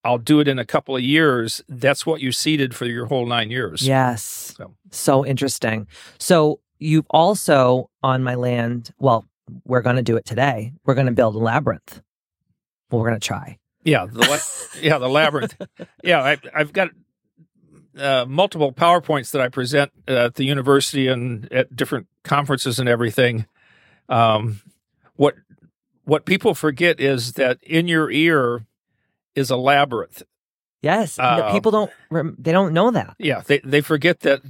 I'll 0.05 0.19
do 0.19 0.39
it 0.41 0.49
in 0.49 0.59
a 0.59 0.65
couple 0.65 0.95
of 0.95 1.03
years. 1.03 1.63
That's 1.69 2.05
what 2.05 2.21
you 2.21 2.31
seeded 2.31 2.75
for 2.75 2.85
your 2.87 3.07
whole 3.07 3.27
nine 3.27 3.51
years. 3.51 3.83
Yes. 3.87 4.55
So- 4.57 4.75
So 4.91 5.25
interesting. 5.27 5.87
So 6.19 6.61
you've 6.79 7.07
also 7.11 7.91
on 8.03 8.23
my 8.23 8.35
land, 8.35 8.91
well, 8.99 9.27
we're 9.65 9.83
going 9.83 9.97
to 9.97 10.03
do 10.03 10.17
it 10.17 10.25
today. 10.25 10.73
We're 10.85 10.95
going 10.95 11.07
to 11.07 11.13
build 11.13 11.35
a 11.35 11.39
labyrinth. 11.39 12.03
Well, 12.91 13.01
we're 13.01 13.09
going 13.09 13.21
to 13.21 13.27
try. 13.27 13.59
Yeah, 13.85 14.07
the 14.07 14.21
la- 14.21 14.81
yeah, 14.83 14.99
the 14.99 15.09
labyrinth. 15.09 15.55
Yeah, 16.05 16.21
I, 16.23 16.37
I've 16.55 16.73
got 16.73 16.91
uh, 17.99 18.25
multiple 18.29 18.73
powerpoints 18.73 19.31
that 19.33 19.41
I 19.41 19.49
present 19.49 19.91
uh, 20.09 20.27
at 20.27 20.35
the 20.35 20.45
university 20.45 21.07
and 21.09 21.51
at 21.53 21.75
different 21.77 22.07
conferences 22.25 22.79
and 22.79 22.89
everything. 22.89 23.47
Um, 24.09 24.61
what 25.17 25.35
what 26.05 26.25
people 26.27 26.55
forget 26.55 27.01
is 27.01 27.35
that 27.35 27.59
in 27.63 27.89
your 27.89 28.11
ear 28.11 28.67
is 29.35 29.51
a 29.51 29.57
labyrinth. 29.57 30.23
Yes. 30.83 31.19
Uh, 31.19 31.51
people 31.53 31.71
don't 31.73 31.91
they 32.43 32.53
don't 32.53 32.73
know 32.75 32.91
that. 32.91 33.17
Yeah, 33.19 33.43
they 33.47 33.59
they 33.65 33.81
forget 33.81 34.21
that 34.21 34.43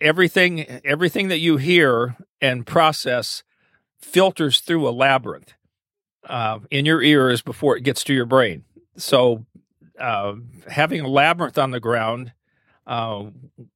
everything 0.00 0.66
everything 0.84 1.28
that 1.28 1.38
you 1.38 1.56
hear 1.56 2.16
and 2.40 2.66
process 2.66 3.42
filters 4.00 4.60
through 4.60 4.88
a 4.88 4.90
labyrinth. 4.90 5.54
uh, 6.28 6.58
in 6.70 6.84
your 6.84 7.02
ears 7.02 7.40
before 7.42 7.76
it 7.76 7.80
gets 7.82 8.04
to 8.04 8.12
your 8.14 8.26
brain. 8.26 8.62
So, 8.96 9.46
uh, 9.98 10.34
having 10.68 11.00
a 11.00 11.08
labyrinth 11.08 11.56
on 11.56 11.70
the 11.70 11.80
ground, 11.80 12.32
uh, 12.86 13.24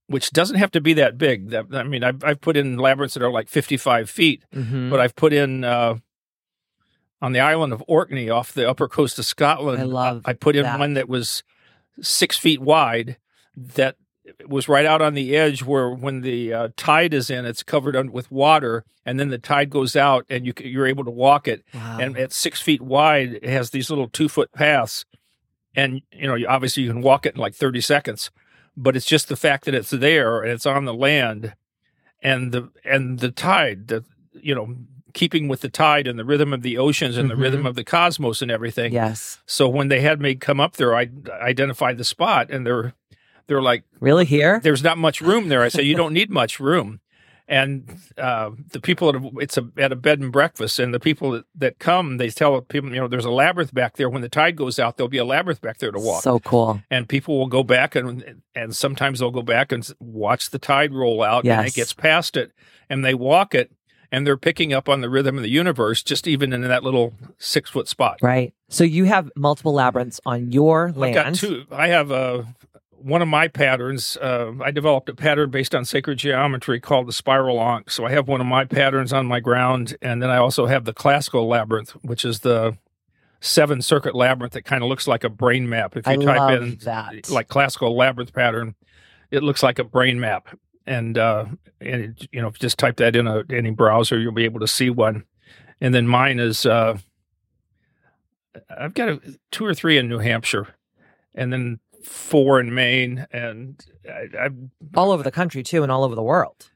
which 0.09 0.31
doesn't 0.31 0.59
have 0.59 0.71
to 0.73 0.81
be 0.83 0.93
that 0.95 1.17
big. 1.17 1.49
That, 1.51 1.67
I 1.73 1.85
mean, 1.85 2.05
I've, 2.05 2.23
I've 2.23 2.41
put 2.43 2.57
in 2.59 2.77
labyrinths 2.77 3.15
that 3.15 3.23
are 3.23 3.31
like 3.31 3.49
55 3.49 4.11
feet, 4.11 4.43
Mhm. 4.55 4.91
but 4.91 5.01
I've 5.01 5.17
put 5.17 5.33
in 5.33 5.65
uh, 5.65 5.97
on 7.23 7.33
the 7.33 7.41
island 7.41 7.73
of 7.73 7.83
Orkney 7.87 8.29
off 8.29 8.53
the 8.53 8.69
upper 8.69 8.89
coast 8.89 9.19
of 9.19 9.25
Scotland. 9.25 9.81
I 9.81 9.85
love 9.85 10.23
I 10.25 10.33
put 10.33 10.57
in 10.57 10.65
that. 10.65 10.79
one 10.79 10.95
that 10.95 11.09
was 11.09 11.43
six 12.01 12.37
feet 12.37 12.61
wide 12.61 13.17
that 13.57 13.97
was 14.47 14.69
right 14.69 14.87
out 14.87 15.03
on 15.03 15.15
the 15.15 15.37
edge 15.37 15.63
where 15.63 15.91
when 15.91 16.23
the 16.23 16.53
uh, 16.53 16.69
tide 16.77 17.13
is 17.15 17.31
in, 17.31 17.45
it's 17.45 17.63
covered 17.63 17.95
un- 17.95 18.11
with 18.13 18.31
water, 18.31 18.85
and 19.05 19.21
then 19.21 19.29
the 19.29 19.39
tide 19.39 19.71
goes 19.71 19.95
out, 19.97 20.25
and 20.31 20.47
you 20.47 20.53
you're 20.61 20.87
able 20.87 21.05
to 21.05 21.11
walk 21.11 21.47
it. 21.47 21.63
Wow. 21.75 21.99
And 22.01 22.17
at 22.19 22.33
six 22.33 22.61
feet 22.61 22.81
wide, 22.81 23.35
it 23.35 23.51
has 23.51 23.71
these 23.71 23.91
little 23.91 24.09
two 24.09 24.29
foot 24.29 24.51
paths, 24.53 25.05
and 25.75 26.01
you 26.13 26.27
know, 26.27 26.37
obviously 26.49 26.83
you 26.83 26.91
can 26.91 27.03
walk 27.03 27.27
it 27.27 27.35
in 27.35 27.41
like 27.41 27.55
thirty 27.55 27.81
seconds, 27.81 28.31
but 28.77 28.97
it's 28.97 29.07
just 29.07 29.29
the 29.29 29.37
fact 29.37 29.67
that 29.67 29.75
it's 29.75 29.91
there 29.91 30.43
and 30.43 30.53
it's 30.53 30.67
on 30.67 30.85
the 30.85 30.95
land, 30.95 31.55
and 32.23 32.51
the 32.53 32.71
and 32.85 33.19
the 33.19 33.31
tide, 33.31 33.89
the 33.89 34.05
you 34.33 34.55
know, 34.55 34.75
keeping 35.15 35.49
with 35.49 35.61
the 35.63 35.69
tide 35.71 36.07
and 36.07 36.19
the 36.19 36.25
rhythm 36.25 36.53
of 36.53 36.61
the 36.63 36.77
oceans 36.77 37.17
and 37.17 37.27
Mhm. 37.31 37.35
the 37.35 37.37
rhythm 37.37 37.65
of 37.67 37.75
the 37.77 37.85
cosmos 37.85 38.43
and 38.43 38.51
everything. 38.51 38.93
yes. 38.93 39.39
So 39.47 39.69
when 39.69 39.89
they 39.89 40.01
had 40.01 40.21
me 40.21 40.35
come 40.35 40.61
up 40.61 40.77
there, 40.77 40.95
I 40.95 41.09
identified 41.41 41.97
the 41.99 42.05
spot, 42.05 42.51
and 42.51 42.67
they're 42.67 42.93
they're 43.47 43.63
like, 43.63 43.85
Really 44.01 44.25
here? 44.25 44.59
"There's 44.63 44.83
not 44.83 44.97
much 44.99 45.21
room 45.21 45.49
there." 45.49 45.63
I 45.63 45.69
said, 45.69 45.85
"You 45.85 45.95
don't 46.03 46.13
need 46.13 46.31
much 46.31 46.59
room." 46.61 47.01
And 47.47 47.99
uh, 48.17 48.53
the 48.73 48.81
people 48.81 49.11
at 49.11 49.17
a, 49.17 49.31
it's 49.39 49.59
a, 49.59 49.69
at 49.77 49.93
a 49.93 49.97
bed 49.97 50.19
and 50.19 50.33
breakfast, 50.33 50.79
and 50.79 50.95
the 50.95 50.99
people 50.99 51.33
that, 51.33 51.45
that 51.57 51.79
come, 51.79 52.17
they 52.17 52.31
tell 52.31 52.59
people, 52.63 52.89
you 52.89 52.97
know, 52.97 53.07
there's 53.07 53.27
a 53.27 53.31
labyrinth 53.31 53.75
back 53.75 53.97
there. 53.99 54.09
When 54.09 54.23
the 54.23 54.31
tide 54.31 54.57
goes 54.57 54.79
out, 54.79 54.97
there'll 54.97 55.11
be 55.11 55.19
a 55.19 55.27
labyrinth 55.27 55.61
back 55.61 55.77
there 55.77 55.93
to 55.93 55.99
walk, 56.01 56.23
So 56.23 56.39
cool. 56.41 56.81
and 56.91 57.07
people 57.07 57.39
will 57.39 57.49
go 57.49 57.63
back 57.63 57.95
and 57.95 58.41
and 58.55 58.75
sometimes 58.75 59.19
they'll 59.19 59.31
go 59.31 59.43
back 59.43 59.73
and 59.73 59.87
watch 60.01 60.49
the 60.51 60.59
tide 60.59 60.95
roll 60.95 61.23
out, 61.23 61.45
and 61.45 61.67
it 61.67 61.75
gets 61.75 61.93
past 61.93 62.39
it, 62.39 62.53
and 62.89 63.05
they 63.05 63.13
walk 63.13 63.55
it, 63.55 63.71
and 64.15 64.25
they're 64.25 64.37
picking 64.37 64.73
up 64.73 64.89
on 64.89 65.01
the 65.01 65.11
rhythm 65.11 65.37
of 65.37 65.43
the 65.43 65.51
universe, 65.51 66.01
just 66.01 66.29
even 66.29 66.53
in 66.53 66.61
that 66.61 66.85
little 66.85 67.15
six 67.39 67.71
foot 67.71 67.89
spot. 67.89 68.21
Right. 68.23 68.55
So 68.69 68.85
you 68.85 69.05
have 69.07 69.29
multiple 69.35 69.75
labyrinths 69.75 70.21
on 70.25 70.53
your 70.53 70.93
land. 70.93 71.19
I've 71.19 71.25
got 71.25 71.35
two. 71.35 71.65
I 71.73 71.89
have 71.89 72.13
uh, 72.13 72.45
one 72.93 73.23
of 73.23 73.29
my 73.29 73.49
patterns. 73.49 74.17
Uh, 74.17 74.53
I 74.63 74.71
developed 74.71 75.09
a 75.09 75.17
pattern 75.17 75.51
based 75.51 75.75
on 75.75 75.85
sacred 75.85 76.19
geometry 76.19 76.79
called 76.79 77.09
the 77.09 77.13
spiral 77.13 77.57
onk. 77.57 77.91
So 77.91 78.07
I 78.07 78.13
have 78.13 78.29
one 78.29 78.41
of 78.41 78.47
my 78.47 78.65
patterns 78.65 79.13
on 79.13 79.27
my 79.27 79.41
ground, 79.41 79.97
and 80.01 80.23
then 80.23 80.31
I 80.31 80.37
also 80.37 80.67
have 80.67 80.85
the 80.85 80.95
classical 80.95 81.49
labyrinth, 81.49 81.91
which 82.03 82.25
is 82.25 82.41
the 82.41 82.79
seven 83.41 83.83
circuit 83.83 84.15
labyrinth 84.15 84.53
that 84.53 84.65
kind 84.65 84.85
of 84.85 84.89
looks 84.89 85.09
like 85.09 85.25
a 85.25 85.29
brain 85.29 85.69
map. 85.69 85.97
If 85.97 86.07
you 86.07 86.23
I 86.23 86.25
type 86.25 86.63
in 86.63 86.79
that. 86.85 87.29
like 87.29 87.49
classical 87.49 87.97
labyrinth 87.97 88.33
pattern, 88.33 88.77
it 89.33 89.43
looks 89.43 89.65
like 89.65 89.81
a 89.81 89.85
brain 89.85 90.21
map. 90.21 90.57
And 90.87 91.17
uh, 91.17 91.47
and 91.81 92.29
you 92.33 92.41
know, 92.43 92.49
if 92.49 92.55
you 92.55 92.61
just 92.61 92.79
type 92.79 92.97
that 92.99 93.17
in 93.17 93.27
a, 93.27 93.43
any 93.51 93.71
browser, 93.71 94.19
you'll 94.19 94.33
be 94.33 94.45
able 94.45 94.61
to 94.61 94.69
see 94.69 94.91
one. 94.91 95.25
And 95.81 95.95
then 95.95 96.07
mine 96.07 96.39
is 96.39 96.67
uh, 96.67 96.99
I've 98.77 98.95
got 98.95 99.09
a, 99.09 99.21
two 99.51 99.65
or 99.65 99.75
three 99.75 99.99
in 99.99 100.09
New 100.09 100.19
Hampshire, 100.19 100.69
and 101.35 101.53
then 101.53 101.81
four 102.03 102.61
in 102.61 102.75
Maine, 102.75 103.27
and 103.33 103.85
I, 104.07 104.47
I 104.47 104.49
all 104.95 105.11
over 105.11 105.23
the 105.23 105.31
country 105.33 105.63
too, 105.63 105.83
and 105.83 105.91
all 105.91 106.05
over 106.05 106.15
the 106.15 106.23
world. 106.23 106.71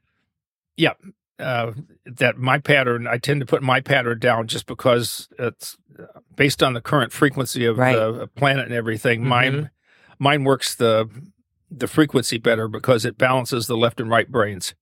Yeah, 0.76 0.94
uh, 1.38 1.72
that 2.06 2.38
my 2.38 2.58
pattern. 2.58 3.06
I 3.06 3.18
tend 3.18 3.40
to 3.40 3.46
put 3.46 3.62
my 3.62 3.80
pattern 3.80 4.18
down 4.18 4.48
just 4.48 4.66
because 4.66 5.28
it's 5.38 5.76
uh, 5.98 6.20
based 6.34 6.62
on 6.62 6.72
the 6.72 6.80
current 6.80 7.12
frequency 7.12 7.64
of 7.66 7.76
Right. 7.78 7.94
the 7.94 8.26
planet 8.34 8.64
and 8.66 8.74
everything. 8.74 9.22
Mhm. 9.22 9.26
Mine 9.26 9.70
mine 10.18 10.44
works 10.44 10.74
the 10.74 11.08
the 11.70 11.86
frequency 11.86 12.38
better 12.38 12.68
because 12.68 13.04
it 13.04 13.18
balances 13.18 13.66
the 13.66 13.76
left 13.76 14.00
and 14.00 14.10
right 14.10 14.30
brains. 14.30 14.74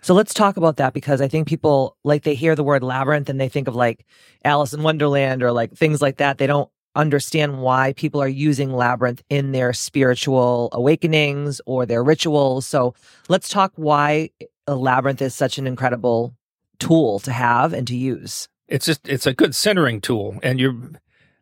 So 0.00 0.14
let's 0.14 0.34
talk 0.34 0.56
about 0.56 0.76
that 0.76 0.92
because 0.92 1.20
I 1.20 1.28
think 1.28 1.46
people 1.46 1.96
like 2.04 2.24
they 2.24 2.34
hear 2.34 2.54
the 2.54 2.64
word 2.64 2.82
labyrinth 2.82 3.28
and 3.28 3.40
they 3.40 3.48
think 3.48 3.68
of 3.68 3.74
like 3.74 4.04
Alice 4.44 4.72
in 4.72 4.82
Wonderland 4.82 5.42
or 5.42 5.52
like 5.52 5.72
things 5.72 6.02
like 6.02 6.18
that. 6.18 6.38
They 6.38 6.46
don't 6.46 6.70
understand 6.94 7.62
why 7.62 7.92
people 7.92 8.20
are 8.20 8.28
using 8.28 8.72
labyrinth 8.72 9.22
in 9.30 9.52
their 9.52 9.72
spiritual 9.72 10.68
awakenings 10.72 11.60
or 11.64 11.86
their 11.86 12.02
rituals. 12.02 12.66
So 12.66 12.94
let's 13.28 13.48
talk 13.48 13.72
why 13.76 14.30
a 14.66 14.74
labyrinth 14.74 15.22
is 15.22 15.34
such 15.34 15.58
an 15.58 15.66
incredible 15.66 16.34
tool 16.78 17.18
to 17.20 17.32
have 17.32 17.72
and 17.72 17.86
to 17.86 17.96
use. 17.96 18.48
It's 18.66 18.86
just 18.86 19.08
it's 19.08 19.26
a 19.26 19.32
good 19.32 19.54
centering 19.54 20.00
tool, 20.00 20.38
and 20.42 20.60
you're 20.60 20.76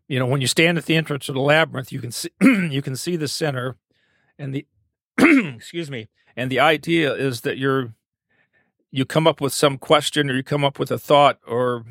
you 0.06 0.18
know 0.18 0.26
when 0.26 0.40
you 0.40 0.46
stand 0.46 0.78
at 0.78 0.86
the 0.86 0.94
entrance 0.94 1.28
of 1.28 1.34
the 1.34 1.40
labyrinth, 1.40 1.90
you 1.90 2.00
can 2.00 2.12
see 2.12 2.30
you 2.40 2.82
can 2.82 2.94
see 2.94 3.16
the 3.16 3.26
center, 3.26 3.76
and 4.38 4.54
the 4.54 4.64
excuse 5.56 5.90
me, 5.90 6.08
and 6.36 6.50
the 6.50 6.60
idea 6.60 7.12
is 7.14 7.42
that 7.42 7.58
you're 7.58 7.94
you 8.90 9.04
come 9.04 9.26
up 9.26 9.40
with 9.40 9.52
some 9.52 9.78
question 9.78 10.30
or 10.30 10.34
you 10.34 10.42
come 10.42 10.64
up 10.64 10.78
with 10.78 10.90
a 10.90 10.98
thought 10.98 11.38
or 11.46 11.84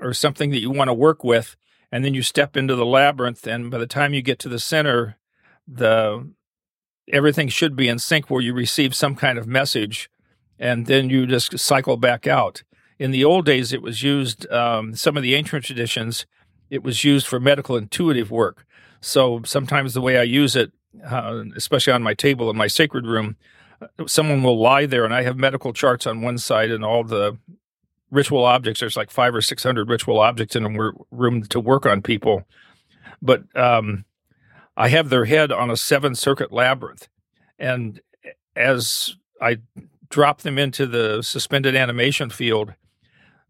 or 0.00 0.12
something 0.12 0.50
that 0.50 0.60
you 0.60 0.70
want 0.70 0.88
to 0.88 0.94
work 0.94 1.24
with, 1.24 1.56
and 1.90 2.04
then 2.04 2.14
you 2.14 2.22
step 2.22 2.56
into 2.56 2.74
the 2.74 2.86
labyrinth, 2.86 3.46
and 3.46 3.70
by 3.70 3.78
the 3.78 3.86
time 3.86 4.14
you 4.14 4.22
get 4.22 4.38
to 4.40 4.48
the 4.48 4.58
center, 4.58 5.16
the 5.66 6.30
everything 7.10 7.48
should 7.48 7.74
be 7.74 7.88
in 7.88 7.98
sync 7.98 8.28
where 8.28 8.42
you 8.42 8.52
receive 8.52 8.94
some 8.94 9.14
kind 9.14 9.38
of 9.38 9.46
message, 9.46 10.10
and 10.58 10.86
then 10.86 11.10
you 11.10 11.26
just 11.26 11.58
cycle 11.58 11.96
back 11.96 12.26
out 12.26 12.62
in 12.98 13.12
the 13.12 13.24
old 13.24 13.46
days, 13.46 13.72
it 13.72 13.82
was 13.82 14.02
used, 14.02 14.50
um, 14.50 14.94
some 14.94 15.16
of 15.16 15.22
the 15.22 15.34
ancient 15.34 15.64
traditions, 15.64 16.26
it 16.68 16.82
was 16.82 17.04
used 17.04 17.26
for 17.26 17.38
medical 17.38 17.76
intuitive 17.76 18.30
work. 18.30 18.66
So 19.00 19.42
sometimes 19.44 19.94
the 19.94 20.00
way 20.00 20.18
I 20.18 20.24
use 20.24 20.56
it, 20.56 20.72
uh, 21.04 21.44
especially 21.56 21.92
on 21.92 22.02
my 22.02 22.14
table 22.14 22.50
in 22.50 22.56
my 22.56 22.66
sacred 22.66 23.06
room, 23.06 23.36
someone 24.06 24.42
will 24.42 24.60
lie 24.60 24.86
there 24.86 25.04
and 25.04 25.14
I 25.14 25.22
have 25.22 25.36
medical 25.36 25.72
charts 25.72 26.06
on 26.06 26.22
one 26.22 26.38
side 26.38 26.70
and 26.70 26.84
all 26.84 27.04
the 27.04 27.38
ritual 28.10 28.44
objects. 28.44 28.80
There's 28.80 28.96
like 28.96 29.10
five 29.10 29.34
or 29.34 29.42
600 29.42 29.88
ritual 29.88 30.18
objects 30.18 30.56
in 30.56 30.64
a 30.64 30.92
room 31.10 31.42
to 31.44 31.60
work 31.60 31.86
on 31.86 32.02
people. 32.02 32.44
But 33.20 33.44
um, 33.56 34.04
I 34.76 34.88
have 34.88 35.08
their 35.08 35.24
head 35.24 35.52
on 35.52 35.70
a 35.70 35.76
seven 35.76 36.14
circuit 36.14 36.52
labyrinth. 36.52 37.08
And 37.58 38.00
as 38.56 39.16
I 39.40 39.58
drop 40.08 40.42
them 40.42 40.58
into 40.58 40.86
the 40.86 41.22
suspended 41.22 41.76
animation 41.76 42.30
field, 42.30 42.74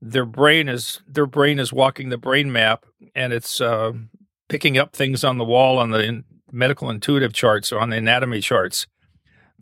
their 0.01 0.25
brain 0.25 0.69
is 0.69 1.01
their 1.07 1.27
brain 1.27 1.59
is 1.59 1.73
walking 1.73 2.09
the 2.09 2.19
brain 2.19 2.53
map 2.53 2.87
and 3.15 3.33
it's 3.33 3.61
uh, 3.61 3.93
picking 4.49 4.79
up 4.79 4.95
things 4.95 5.25
on 5.25 5.39
the 5.39 5.45
wall 5.45 5.79
on 5.79 5.91
the 5.91 6.25
medical 6.53 6.91
intuitive 6.91 7.33
charts 7.33 7.73
or 7.73 7.79
on 7.79 7.91
the 7.91 7.97
anatomy 7.97 8.41
charts 8.41 8.87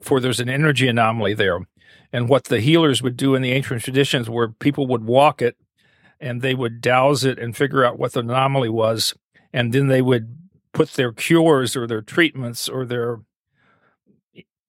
for 0.00 0.20
there's 0.20 0.40
an 0.40 0.48
energy 0.48 0.88
anomaly 0.88 1.34
there 1.34 1.60
and 2.12 2.28
what 2.28 2.44
the 2.44 2.60
healers 2.60 3.02
would 3.02 3.16
do 3.16 3.34
in 3.34 3.42
the 3.42 3.52
ancient 3.52 3.82
traditions 3.82 4.28
where 4.28 4.48
people 4.48 4.86
would 4.86 5.04
walk 5.04 5.42
it 5.42 5.56
and 6.20 6.40
they 6.40 6.54
would 6.54 6.80
dowse 6.80 7.24
it 7.24 7.38
and 7.38 7.56
figure 7.56 7.84
out 7.84 7.98
what 7.98 8.12
the 8.12 8.20
anomaly 8.20 8.68
was 8.68 9.14
and 9.52 9.72
then 9.72 9.88
they 9.88 10.02
would 10.02 10.36
put 10.72 10.90
their 10.90 11.12
cures 11.12 11.76
or 11.76 11.86
their 11.86 12.02
treatments 12.02 12.68
or 12.68 12.84
their 12.84 13.20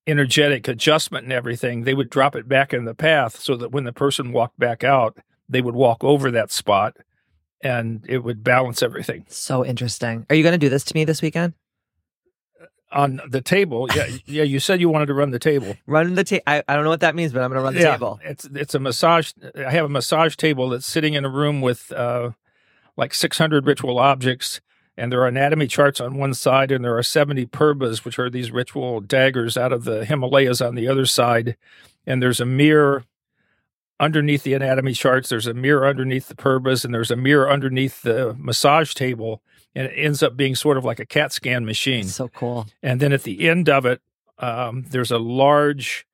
energetic 0.06 0.68
adjustment 0.68 1.26
and 1.26 1.34
everything 1.34 1.84
they 1.84 1.94
would 1.94 2.10
drop 2.10 2.36
it 2.36 2.48
back 2.48 2.74
in 2.74 2.86
the 2.86 2.96
path 2.96 3.40
so 3.40 3.58
that 3.58 3.72
when 3.72 3.84
the 3.84 3.94
person 3.94 4.32
walked 4.32 4.58
back 4.58 4.84
out 4.84 5.18
they 5.50 5.62
would 5.62 5.76
walk 5.76 6.04
over 6.04 6.32
that 6.32 6.52
spot 6.52 6.96
and 7.62 8.06
it 8.08 8.20
would 8.20 8.44
balance 8.44 8.82
everything 8.82 9.26
So 9.28 9.66
interesting. 9.66 10.26
Are 10.30 10.36
you 10.36 10.44
going 10.44 10.54
to 10.54 10.58
do 10.58 10.70
this 10.70 10.84
to 10.86 10.96
me 10.96 11.04
this 11.04 11.22
weekend? 11.22 11.54
On 12.98 13.22
the 13.30 13.42
table 13.42 13.88
yeah 13.96 14.08
yeah 14.26 14.44
you 14.44 14.60
said 14.60 14.82
you 14.82 14.90
wanted 14.90 15.06
to 15.06 15.14
run 15.14 15.30
the 15.32 15.40
table 15.40 15.76
Run 15.86 16.16
the 16.16 16.24
table. 16.24 16.44
I, 16.48 16.64
I 16.68 16.76
don't 16.76 16.84
know 16.84 16.90
what 16.90 17.02
that 17.02 17.16
means, 17.16 17.32
but 17.32 17.44
I'm 17.44 17.50
going 17.52 17.60
to 17.60 17.64
run 17.64 17.76
the 17.76 17.82
yeah, 17.82 17.92
table. 17.92 18.20
it's 18.24 18.46
it's 18.46 18.74
a 18.76 18.80
massage 18.80 19.32
i 19.56 19.72
have 19.72 19.86
a 19.86 19.90
massage 19.90 20.36
table 20.36 20.70
that's 20.70 20.88
sitting 20.88 21.14
in 21.14 21.24
a 21.24 21.30
room 21.30 21.62
with 21.62 21.92
uh 21.92 22.32
like 22.98 23.14
600 23.14 23.66
ritual 23.66 24.00
objects 24.00 24.60
and 24.98 25.12
there 25.12 25.22
are 25.22 25.28
anatomy 25.28 25.68
charts 25.68 26.02
on 26.02 26.18
one 26.18 26.34
side 26.34 26.72
and 26.72 26.84
there 26.84 26.98
are 26.98 27.04
70 27.04 27.46
purbas 27.48 28.04
which 28.04 28.18
are 28.18 28.30
these 28.30 28.52
ritual 28.52 29.00
daggers 29.00 29.56
out 29.56 29.72
of 29.72 29.84
the 29.84 30.04
himalayas 30.04 30.60
on 30.62 30.74
the 30.76 30.88
other 30.88 31.06
side 31.06 31.56
and 32.08 32.22
there's 32.22 32.40
a 32.40 32.46
mirror 32.46 33.04
underneath 34.00 34.44
the 34.44 34.56
anatomy 34.56 34.94
charts 34.94 35.30
there's 35.30 35.48
a 35.48 35.54
mirror 35.54 35.88
underneath 35.88 36.28
the 36.28 36.36
purbas 36.36 36.84
and 36.84 36.94
there's 36.94 37.12
a 37.12 37.16
mirror 37.16 37.50
underneath 37.50 38.02
the 38.02 38.36
massage 38.40 38.94
table 38.94 39.42
and 39.78 39.86
it 39.88 39.94
ends 39.96 40.24
up 40.24 40.36
being 40.36 40.56
sort 40.56 40.78
of 40.78 40.84
like 40.84 41.00
a 41.00 41.06
cat 41.06 41.32
scan 41.32 41.64
machine 41.66 42.06
So 42.06 42.28
cool. 42.30 42.66
and 42.82 43.00
then 43.00 43.14
at 43.14 43.24
the 43.24 43.48
end 43.48 43.70
of 43.70 43.86
it, 43.86 44.02
um, 44.40 44.86
there's 44.90 45.12
a 45.12 45.20
large 45.20 46.06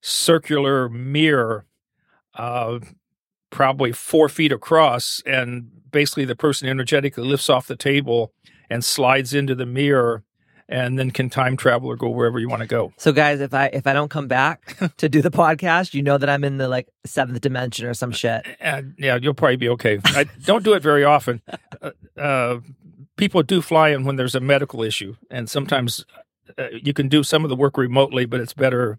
circular 0.00 0.88
mirror, 0.88 1.64
uh, 2.34 2.78
probably 3.50 3.92
four 3.92 4.28
feet 4.28 4.52
across. 4.52 5.22
And 5.26 5.70
basically, 5.90 6.24
the 6.24 6.36
person 6.36 6.68
energetically 6.68 7.24
lifts 7.24 7.48
off 7.50 7.66
the 7.66 7.76
table 7.76 8.32
and 8.70 8.84
slides 8.84 9.34
into 9.34 9.54
the 9.54 9.66
mirror. 9.66 10.22
and 10.68 10.98
then 10.98 11.10
can 11.10 11.28
time 11.28 11.54
travel 11.56 11.88
or 11.90 11.96
go 11.96 12.08
wherever 12.08 12.38
you 12.38 12.48
want 12.48 12.62
to 12.62 12.66
go. 12.68 12.92
So 12.96 13.12
guys, 13.12 13.40
if 13.40 13.52
I 13.52 13.66
if 13.74 13.86
I 13.86 13.92
don't 13.92 14.08
come 14.08 14.26
back 14.26 14.78
to 14.96 15.08
do 15.08 15.20
the 15.20 15.30
podcast, 15.30 15.92
you 15.92 16.02
know 16.02 16.16
that 16.16 16.30
I'm 16.30 16.44
in 16.44 16.56
the 16.56 16.66
like 16.68 16.88
seventh 17.04 17.40
dimension 17.42 17.86
or 17.86 17.92
some 17.94 18.10
shit. 18.12 18.46
And 18.58 18.94
yeah, 18.96 19.18
you'll 19.20 19.34
probably 19.34 19.56
be 19.56 19.68
okay. 19.70 19.98
I 20.04 20.24
don't 20.46 20.64
do 20.64 20.72
it 20.72 20.82
very 20.82 21.04
often. 21.04 21.42
Uh, 21.82 21.90
uh, 22.20 22.60
people 23.16 23.42
do 23.42 23.60
fly 23.62 23.90
in 23.90 24.04
when 24.04 24.16
there's 24.16 24.34
a 24.34 24.40
medical 24.40 24.82
issue, 24.82 25.16
and 25.30 25.48
sometimes 25.50 26.04
uh, 26.58 26.66
you 26.72 26.92
can 26.92 27.08
do 27.08 27.22
some 27.22 27.44
of 27.44 27.50
the 27.50 27.56
work 27.56 27.76
remotely, 27.76 28.24
but 28.24 28.40
it's 28.40 28.54
better. 28.54 28.98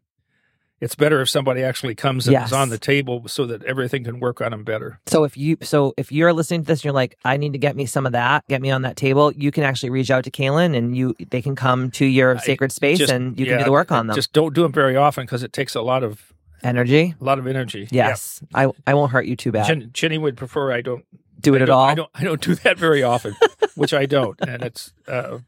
It's 0.81 0.95
better 0.95 1.21
if 1.21 1.29
somebody 1.29 1.63
actually 1.63 1.95
comes 1.95 2.27
and 2.27 2.33
Yes. 2.33 2.47
is 2.49 2.53
on 2.53 2.67
the 2.67 2.77
table 2.77 3.23
so 3.27 3.45
that 3.45 3.63
everything 3.63 4.03
can 4.03 4.19
work 4.19 4.41
on 4.41 4.51
them 4.51 4.65
better. 4.65 4.99
So 5.05 5.23
if 5.23 5.37
you 5.37 5.55
so 5.61 5.93
if 5.95 6.11
you're 6.11 6.33
listening 6.33 6.61
to 6.63 6.67
this 6.67 6.79
and 6.79 6.85
you're 6.85 6.93
like, 6.93 7.17
I 7.23 7.37
need 7.37 7.53
to 7.53 7.57
get 7.59 7.77
me 7.77 7.85
some 7.85 8.05
of 8.05 8.11
that, 8.11 8.43
get 8.49 8.61
me 8.61 8.69
on 8.69 8.81
that 8.81 8.97
table, 8.97 9.31
you 9.33 9.49
can 9.49 9.63
actually 9.63 9.91
reach 9.91 10.11
out 10.11 10.25
to 10.25 10.31
Kalen 10.31 10.75
and 10.75 10.97
you 10.97 11.15
they 11.29 11.41
can 11.41 11.55
come 11.55 11.89
to 11.91 12.05
your 12.05 12.37
sacred 12.39 12.73
space 12.73 12.97
Just- 12.97 13.13
and 13.13 13.39
you 13.39 13.45
can 13.45 13.59
do 13.59 13.63
the 13.63 13.71
work 13.71 13.93
on 13.93 14.07
them. 14.07 14.15
Just 14.15 14.33
don't 14.33 14.53
do 14.53 14.63
them 14.63 14.73
very 14.73 14.97
often 14.97 15.23
because 15.25 15.41
it 15.41 15.53
takes 15.53 15.73
a 15.73 15.81
lot 15.81 16.03
of 16.03 16.33
Energy. 16.63 17.13
a 17.19 17.23
lot 17.23 17.39
of 17.39 17.47
energy. 17.47 17.87
Yes. 17.91 18.41
I 18.53 18.69
I 18.85 18.93
won't 18.93 19.11
hurt 19.11 19.25
you 19.25 19.37
too 19.37 19.53
bad. 19.53 19.67
Jen, 19.67 19.89
Jenny 19.93 20.17
would 20.17 20.35
prefer 20.35 20.73
I 20.73 20.81
don't 20.81 21.05
do 21.39 21.55
it 21.55 21.59
I 21.59 21.63
at 21.63 21.69
all. 21.69 21.83
I 21.85 21.95
don't. 21.95 22.09
I 22.13 22.23
don't 22.25 22.41
do 22.41 22.55
that 22.55 22.77
very 22.77 23.03
often, 23.03 23.35
which 23.75 23.93
I 23.93 24.05
don't, 24.05 24.39
and 24.41 24.63
it's. 24.63 24.93
Uh, 25.07 25.39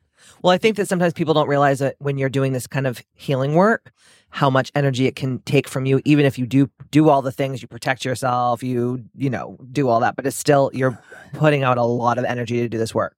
Well, 0.42 0.52
I 0.52 0.58
think 0.58 0.76
that 0.78 0.88
sometimes 0.88 1.14
people 1.14 1.34
don't 1.34 1.48
realize 1.48 1.80
that 1.80 1.96
when 2.00 2.18
you're 2.18 2.30
doing 2.30 2.54
this 2.54 2.68
kind 2.68 2.88
of 2.88 3.02
healing 3.14 3.54
work, 3.54 3.92
how 4.30 4.50
much 4.50 4.72
energy 4.76 5.06
it 5.08 5.16
can 5.16 5.40
take 5.40 5.68
from 5.68 5.86
you, 5.86 6.02
even 6.04 6.26
if 6.26 6.38
you 6.40 6.46
do 6.48 6.70
do 6.92 7.10
all 7.10 7.22
the 7.22 7.32
things, 7.32 7.62
you 7.62 7.68
protect 7.68 8.04
yourself, 8.06 8.64
you 8.64 9.06
you 9.16 9.30
know 9.30 9.58
do 9.72 9.88
all 9.90 10.00
that, 10.00 10.16
but 10.16 10.26
it's 10.26 10.38
still 10.38 10.72
you're 10.74 11.00
putting 11.34 11.64
out 11.64 11.78
a 11.78 11.84
lot 11.84 12.18
of 12.18 12.26
energy 12.26 12.58
to 12.62 12.70
do 12.70 12.78
this 12.78 12.94
work. 12.94 13.16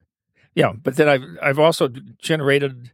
yeah, 0.56 0.74
but 0.74 0.96
then 0.96 1.08
I've 1.08 1.24
I've 1.41 1.60
also 1.60 1.88
generated 2.20 2.91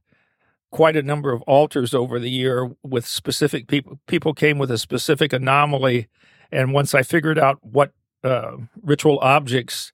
quite 0.71 0.95
a 0.95 1.03
number 1.03 1.31
of 1.31 1.41
altars 1.43 1.93
over 1.93 2.19
the 2.19 2.29
year 2.29 2.71
with 2.83 3.05
specific 3.05 3.67
people. 3.67 3.99
People 4.07 4.33
came 4.33 4.57
with 4.57 4.71
a 4.71 4.77
specific 4.77 5.31
anomaly, 5.33 6.07
and 6.51 6.73
once 6.73 6.93
I 6.95 7.03
figured 7.03 7.39
out 7.39 7.59
what 7.61 7.91
uh, 8.23 8.57
ritual 8.81 9.19
objects 9.19 9.92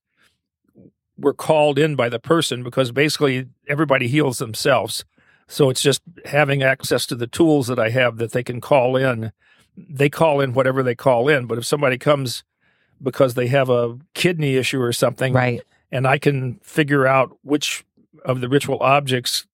were 1.19 1.33
called 1.33 1.77
in 1.77 1.95
by 1.95 2.09
the 2.09 2.19
person, 2.19 2.63
because 2.63 2.91
basically 2.91 3.47
everybody 3.67 4.07
heals 4.07 4.37
themselves. 4.37 5.03
So 5.47 5.69
it's 5.69 5.81
just 5.81 6.01
having 6.25 6.61
access 6.63 7.05
to 7.07 7.15
the 7.15 7.27
tools 7.27 7.67
that 7.67 7.79
I 7.79 7.89
have 7.89 8.17
that 8.17 8.31
they 8.31 8.43
can 8.43 8.61
call 8.61 8.95
in. 8.95 9.31
They 9.75 10.09
call 10.09 10.41
in 10.41 10.53
whatever 10.53 10.83
they 10.83 10.95
call 10.95 11.27
in, 11.27 11.45
but 11.47 11.57
if 11.57 11.65
somebody 11.65 11.97
comes 11.97 12.43
because 13.01 13.33
they 13.33 13.47
have 13.47 13.69
a 13.69 13.97
kidney 14.13 14.55
issue 14.55 14.81
or 14.81 14.91
something, 14.91 15.33
Right. 15.33 15.61
and 15.91 16.05
I 16.05 16.17
can 16.17 16.59
figure 16.63 17.07
out 17.07 17.37
which 17.41 17.83
of 18.25 18.41
the 18.41 18.49
ritual 18.49 18.79
objects 18.81 19.47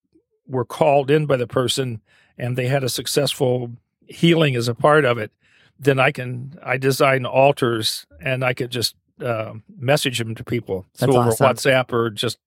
were 0.47 0.65
called 0.65 1.09
in 1.11 1.25
by 1.27 1.37
the 1.37 1.47
person 1.47 2.01
and 2.37 2.57
they 2.57 2.67
had 2.67 2.83
a 2.83 2.89
successful 2.89 3.71
healing 4.07 4.55
as 4.55 4.67
a 4.67 4.75
part 4.75 5.05
of 5.05 5.17
it, 5.17 5.31
then 5.79 5.99
I 5.99 6.11
can 6.11 6.57
I 6.63 6.77
design 6.77 7.25
altars 7.25 8.05
and 8.19 8.43
I 8.43 8.53
could 8.53 8.71
just 8.71 8.95
uh, 9.23 9.53
message 9.77 10.19
them 10.19 10.35
to 10.35 10.43
people 10.43 10.85
That's 10.93 11.03
through 11.03 11.17
over 11.19 11.29
awesome. 11.29 11.47
WhatsApp 11.47 11.93
or 11.93 12.09
just 12.09 12.37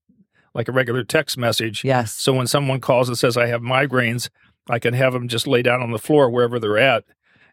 like 0.55 0.69
a 0.69 0.73
regular 0.73 1.05
text 1.05 1.39
message. 1.39 1.85
Yes. 1.85 2.15
So 2.15 2.33
when 2.33 2.47
someone 2.47 2.81
calls 2.81 3.09
and 3.09 3.19
says 3.19 3.37
I 3.37 3.47
have 3.47 3.61
migraines, 3.61 4.29
I 4.69 4.79
can 4.79 4.95
have 4.95 5.13
them 5.13 5.29
just 5.29 5.47
lay 5.47 5.63
down 5.63 5.83
on 5.83 5.93
the 5.93 5.99
floor 5.99 6.31
wherever 6.31 6.59
they're 6.59 6.79
at, 6.79 7.05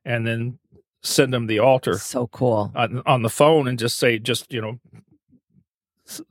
and 0.03 0.25
then 0.27 0.59
send 1.01 1.33
them 1.33 1.47
the 1.47 1.59
altar 1.59 1.97
So 1.97 2.27
cool. 2.27 2.71
on, 2.75 3.03
on 3.05 3.21
the 3.21 3.29
phone 3.29 3.67
and 3.67 3.77
just 3.77 3.97
say, 3.97 4.17
just 4.17 4.51
you 4.51 4.61
know, 4.61 4.79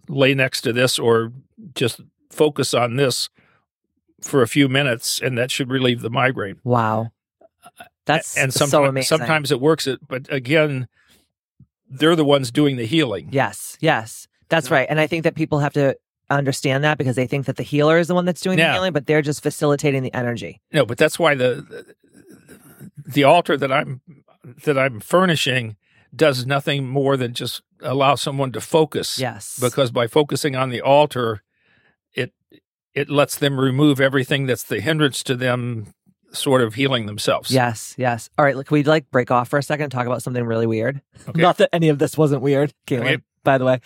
lay 0.08 0.34
next 0.34 0.62
to 0.62 0.72
this 0.72 0.98
or 0.98 1.32
just 1.74 2.00
focus 2.30 2.74
on 2.74 2.96
this 2.96 3.30
for 4.20 4.42
a 4.42 4.48
few 4.48 4.68
minutes, 4.68 5.20
and 5.20 5.38
that 5.38 5.50
should 5.50 5.70
relieve 5.70 6.00
the 6.00 6.10
migraine. 6.10 6.58
Wow. 6.64 7.12
That's 8.06 8.36
and 8.36 8.52
so 8.52 8.66
sometimes 8.66 8.88
amazing. 8.88 9.18
sometimes 9.18 9.52
it 9.52 9.60
works. 9.60 9.86
It, 9.86 10.00
but 10.06 10.30
again, 10.32 10.88
they're 11.88 12.16
the 12.16 12.24
ones 12.24 12.50
doing 12.50 12.76
the 12.76 12.86
healing. 12.86 13.28
Yes, 13.32 13.76
yes, 13.80 14.26
that's 14.48 14.70
right. 14.70 14.86
And 14.90 15.00
I 15.00 15.06
think 15.06 15.24
that 15.24 15.34
people 15.34 15.58
have 15.60 15.72
to 15.74 15.96
understand 16.30 16.84
that 16.84 16.98
because 16.98 17.16
they 17.16 17.26
think 17.26 17.46
that 17.46 17.56
the 17.56 17.62
healer 17.62 17.98
is 17.98 18.08
the 18.08 18.14
one 18.14 18.24
that's 18.24 18.40
doing 18.40 18.56
the 18.56 18.72
healing, 18.72 18.92
but 18.92 19.06
they're 19.06 19.22
just 19.22 19.42
facilitating 19.42 20.02
the 20.02 20.12
energy. 20.14 20.60
No, 20.72 20.86
but 20.86 20.98
that's 20.98 21.18
why 21.18 21.34
the 21.34 21.94
the 23.06 23.24
altar 23.24 23.56
that 23.56 23.72
I'm 23.72 24.00
that 24.64 24.78
I'm 24.78 25.00
furnishing 25.00 25.76
does 26.14 26.46
nothing 26.46 26.86
more 26.86 27.16
than 27.16 27.34
just 27.34 27.62
allow 27.80 28.14
someone 28.14 28.52
to 28.52 28.60
focus. 28.60 29.18
Yes. 29.18 29.58
because 29.60 29.90
by 29.90 30.06
focusing 30.06 30.54
on 30.56 30.70
the 30.70 30.80
altar, 30.80 31.42
it 32.14 32.32
it 32.94 33.10
lets 33.10 33.36
them 33.36 33.58
remove 33.60 34.00
everything 34.00 34.46
that's 34.46 34.62
the 34.62 34.80
hindrance 34.80 35.22
to 35.24 35.34
them 35.34 35.92
sort 36.34 36.60
of 36.62 36.74
healing 36.74 37.06
themselves. 37.06 37.50
Yes, 37.50 37.94
yes. 37.96 38.28
All 38.36 38.44
right, 38.44 38.56
look, 38.56 38.70
we'd 38.70 38.86
like 38.86 39.10
break 39.10 39.30
off 39.30 39.48
for 39.48 39.58
a 39.58 39.62
second 39.62 39.84
and 39.84 39.92
talk 39.92 40.06
about 40.06 40.22
something 40.22 40.44
really 40.44 40.66
weird. 40.66 41.00
Okay. 41.28 41.40
Not 41.40 41.58
that 41.58 41.70
any 41.72 41.88
of 41.88 41.98
this 41.98 42.18
wasn't 42.18 42.42
weird, 42.42 42.72
Caitlin, 42.86 43.00
Okay. 43.00 43.18
by 43.44 43.56
the 43.58 43.64
way. 43.64 43.80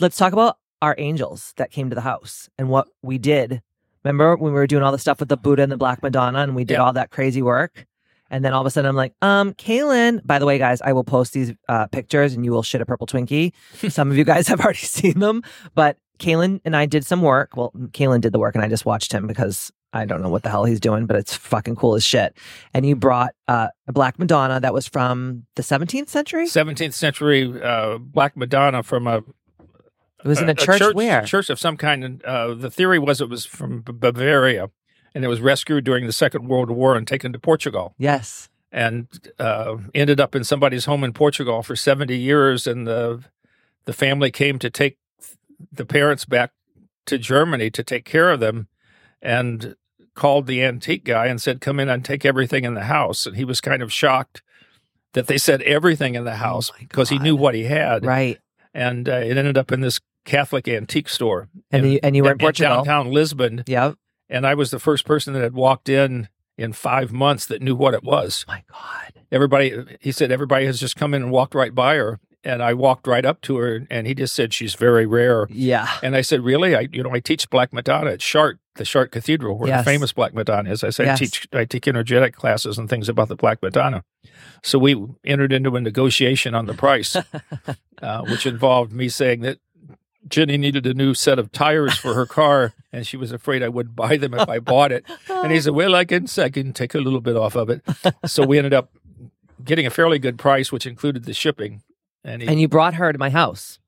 Let's 0.00 0.16
talk 0.16 0.32
about 0.32 0.56
our 0.80 0.94
angels 0.98 1.52
that 1.56 1.70
came 1.70 1.90
to 1.90 1.94
the 1.94 2.00
house 2.02 2.48
and 2.58 2.68
what 2.68 2.88
we 3.02 3.18
did. 3.18 3.60
Remember 4.04 4.36
when 4.36 4.52
we 4.52 4.58
were 4.58 4.66
doing 4.66 4.82
all 4.82 4.92
the 4.92 4.98
stuff 4.98 5.20
with 5.20 5.28
the 5.28 5.36
Buddha 5.36 5.62
and 5.62 5.70
the 5.72 5.76
Black 5.76 6.02
Madonna 6.02 6.38
and 6.38 6.54
we 6.56 6.64
did 6.64 6.74
Yeah. 6.74 6.84
all 6.84 6.92
that 6.94 7.10
crazy 7.10 7.42
work? 7.42 7.86
And 8.30 8.44
then 8.44 8.52
all 8.54 8.60
of 8.60 8.66
a 8.66 8.70
sudden 8.70 8.88
I'm 8.88 8.96
like, 8.96 9.12
um, 9.20 9.52
Kalen, 9.54 10.24
by 10.24 10.38
the 10.38 10.46
way, 10.46 10.56
guys, 10.56 10.80
I 10.80 10.92
will 10.92 11.02
post 11.04 11.32
these 11.32 11.52
uh, 11.68 11.88
pictures 11.88 12.32
and 12.32 12.44
you 12.44 12.52
will 12.52 12.62
shit 12.62 12.80
a 12.80 12.86
purple 12.86 13.06
Twinkie. 13.06 13.52
Some 13.90 14.10
of 14.10 14.16
you 14.16 14.24
guys 14.24 14.46
have 14.48 14.60
already 14.60 14.78
seen 14.78 15.18
them, 15.18 15.42
but 15.74 15.98
Kalen 16.20 16.60
and 16.64 16.76
I 16.76 16.86
did 16.86 17.04
some 17.04 17.22
work. 17.22 17.56
Well, 17.56 17.72
Kalen 17.88 18.20
did 18.20 18.32
the 18.32 18.38
work 18.38 18.54
and 18.54 18.62
I 18.64 18.68
just 18.68 18.86
watched 18.86 19.12
him 19.12 19.26
because 19.26 19.72
I 19.92 20.04
don't 20.04 20.22
know 20.22 20.28
what 20.28 20.42
the 20.44 20.50
hell 20.50 20.64
he's 20.64 20.80
doing, 20.80 21.06
but 21.06 21.16
it's 21.16 21.34
fucking 21.34 21.76
cool 21.76 21.94
as 21.96 22.04
shit. 22.04 22.36
And 22.72 22.86
you 22.86 22.94
brought 22.94 23.34
uh, 23.48 23.68
a 23.88 23.92
Black 23.92 24.18
Madonna 24.18 24.60
that 24.60 24.72
was 24.72 24.86
from 24.86 25.46
the 25.56 25.62
17th 25.62 26.08
century? 26.08 26.46
17th 26.46 26.92
century 26.94 27.60
uh, 27.62 27.98
Black 27.98 28.36
Madonna 28.36 28.82
from 28.84 29.06
a, 29.08 29.18
It 29.18 29.24
was 30.24 30.40
in 30.40 30.48
a, 30.48 30.54
church, 30.54 30.82
where? 30.94 31.22
church 31.24 31.50
of 31.50 31.58
some 31.58 31.76
kind. 31.76 32.22
Uh, 32.24 32.54
the 32.54 32.70
theory 32.70 32.98
was 32.98 33.20
it 33.20 33.28
was 33.28 33.44
from 33.44 33.80
B- 33.80 33.92
Bavaria, 33.92 34.70
and 35.14 35.24
it 35.24 35.28
was 35.28 35.40
rescued 35.40 35.84
during 35.84 36.06
the 36.06 36.12
Second 36.12 36.46
World 36.46 36.70
War 36.70 36.94
and 36.94 37.06
taken 37.08 37.32
to 37.32 37.38
Portugal. 37.38 37.94
Yes. 37.98 38.48
and 38.70 39.08
uh, 39.40 39.76
ended 39.92 40.20
up 40.20 40.36
in 40.36 40.44
somebody's 40.44 40.84
home 40.84 41.02
in 41.02 41.12
Portugal 41.12 41.62
for 41.64 41.74
70 41.74 42.16
years. 42.16 42.68
And 42.68 42.86
the 42.86 43.24
the 43.86 43.92
family 43.92 44.30
came 44.30 44.60
to 44.60 44.70
take 44.70 44.98
the 45.72 45.84
parents 45.84 46.24
back 46.24 46.52
to 47.06 47.18
Germany 47.18 47.70
to 47.70 47.82
take 47.82 48.04
care 48.04 48.30
of 48.30 48.38
them, 48.38 48.68
and 49.20 49.74
called 50.14 50.46
the 50.46 50.62
antique 50.62 51.04
guy 51.04 51.26
and 51.26 51.40
said, 51.40 51.60
"Come 51.60 51.80
in 51.80 51.88
and 51.88 52.04
take 52.04 52.24
everything 52.24 52.64
in 52.64 52.74
the 52.74 52.84
house." 52.84 53.26
And 53.26 53.36
he 53.36 53.44
was 53.44 53.60
kind 53.60 53.82
of 53.82 53.92
shocked 53.92 54.42
that 55.12 55.26
they 55.26 55.38
said 55.38 55.62
everything 55.62 56.14
in 56.14 56.24
the 56.24 56.36
house 56.36 56.70
Oh 56.72 56.76
because 56.78 57.08
he 57.08 57.18
knew 57.18 57.34
what 57.36 57.54
he 57.54 57.64
had, 57.64 58.04
Right. 58.04 58.38
and 58.74 59.08
uh, 59.08 59.12
it 59.14 59.36
ended 59.36 59.58
up 59.58 59.72
in 59.72 59.80
this 59.80 59.98
Catholic 60.24 60.68
antique 60.68 61.08
store. 61.08 61.48
And 61.70 61.92
you, 61.92 62.00
and 62.02 62.14
you 62.14 62.22
were 62.22 62.30
in 62.30 62.34
in 62.34 62.38
Portugal. 62.38 62.76
downtown 62.76 63.10
Lisbon, 63.12 63.64
Yep. 63.66 63.96
and 64.28 64.46
I 64.46 64.54
was 64.54 64.70
the 64.70 64.78
first 64.78 65.04
person 65.04 65.32
that 65.34 65.42
had 65.42 65.54
walked 65.54 65.88
in 65.88 66.28
in 66.58 66.72
five 66.74 67.10
months 67.12 67.46
that 67.46 67.62
knew 67.62 67.74
what 67.74 67.94
it 67.94 68.04
was 68.04 68.44
my 68.46 68.62
God. 68.70 69.24
everybody 69.32 69.96
he 70.00 70.12
said 70.12 70.30
everybody 70.30 70.66
has 70.66 70.78
just 70.78 70.94
come 70.94 71.14
in 71.14 71.22
and 71.22 71.30
walked 71.32 71.54
right 71.54 71.74
by 71.74 71.94
her 71.96 72.20
and 72.44 72.62
i 72.62 72.72
walked 72.72 73.06
right 73.06 73.24
up 73.26 73.40
to 73.42 73.56
her 73.58 73.86
and 73.90 74.06
he 74.06 74.14
just 74.14 74.34
said 74.34 74.52
she's 74.54 74.74
very 74.74 75.06
rare 75.06 75.46
Yeah. 75.50 75.88
and 76.02 76.14
i 76.16 76.20
said 76.20 76.40
really 76.42 76.74
i 76.76 76.88
you 76.92 77.02
know 77.02 77.10
i 77.12 77.20
teach 77.20 77.48
black 77.50 77.72
madonna 77.72 78.12
at 78.12 78.20
Chartres 78.20 78.58
the 78.76 78.84
Chartres 78.84 79.10
cathedral 79.12 79.58
where 79.58 79.68
Yes. 79.68 79.84
the 79.84 79.90
famous 79.90 80.12
black 80.12 80.32
madonna 80.34 80.70
is 80.70 80.82
i 80.84 80.90
said 80.90 81.06
Yes. 81.06 81.16
i 81.16 81.18
teach 81.24 81.48
i 81.52 81.64
take 81.64 81.86
energetic 81.88 82.34
classes 82.34 82.78
and 82.78 82.88
things 82.88 83.08
about 83.08 83.28
the 83.28 83.36
black 83.36 83.62
madonna 83.62 84.04
so 84.62 84.78
we 84.78 84.96
entered 85.24 85.52
into 85.52 85.74
a 85.76 85.80
negotiation 85.80 86.54
on 86.54 86.66
the 86.66 86.74
price 86.74 87.16
uh, 88.02 88.22
which 88.22 88.46
involved 88.46 88.92
me 88.92 89.08
saying 89.08 89.40
that 89.40 89.58
Jenny 90.28 90.58
needed 90.58 90.84
a 90.86 90.92
new 90.92 91.14
set 91.14 91.38
of 91.38 91.50
tires 91.50 91.96
for 91.96 92.12
her 92.12 92.26
car, 92.26 92.74
and 92.92 93.06
she 93.06 93.16
was 93.16 93.32
afraid 93.32 93.62
I 93.62 93.70
wouldn't 93.70 93.96
buy 93.96 94.18
them 94.18 94.34
if 94.34 94.50
I 94.50 94.58
bought 94.58 94.92
it. 94.92 95.02
And 95.30 95.50
he 95.50 95.58
said, 95.62 95.72
"Well, 95.72 95.94
I 95.94 96.04
can, 96.04 96.26
I 96.36 96.50
can 96.50 96.74
take 96.74 96.94
a 96.94 96.98
little 96.98 97.22
bit 97.22 97.36
off 97.36 97.56
of 97.56 97.70
it." 97.70 97.82
So 98.26 98.44
we 98.44 98.58
ended 98.58 98.74
up 98.74 98.90
getting 99.64 99.86
a 99.86 99.90
fairly 99.90 100.18
good 100.18 100.36
price, 100.38 100.70
which 100.70 100.84
included 100.86 101.24
the 101.24 101.32
shipping. 101.32 101.82
And, 102.24 102.42
he, 102.42 102.48
And 102.48 102.60
you 102.60 102.68
brought 102.68 102.94
her 102.94 103.12
to 103.12 103.18
my 103.18 103.30
house. 103.30 103.78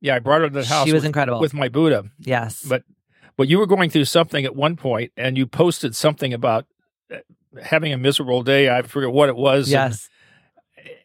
yeah, 0.00 0.16
I 0.16 0.18
brought 0.18 0.40
her 0.42 0.48
to 0.48 0.54
the 0.54 0.64
house 0.64 0.86
She 0.86 0.92
was 0.92 1.00
with, 1.02 1.06
incredible. 1.06 1.40
with 1.40 1.54
my 1.54 1.68
Buddha. 1.68 2.04
yes. 2.18 2.64
But 2.66 2.82
but 3.36 3.48
you 3.48 3.58
were 3.58 3.66
going 3.66 3.90
through 3.90 4.04
something 4.04 4.44
at 4.44 4.54
one 4.54 4.76
point, 4.76 5.10
and 5.16 5.36
you 5.36 5.44
posted 5.46 5.96
something 5.96 6.32
about 6.32 6.66
uh, 7.12 7.16
having 7.62 7.92
a 7.92 7.98
miserable 7.98 8.42
day. 8.44 8.70
I 8.70 8.82
forget 8.82 9.10
what 9.12 9.28
it 9.28 9.36
was. 9.36 9.66
and- 9.66 9.72
yes. 9.72 10.08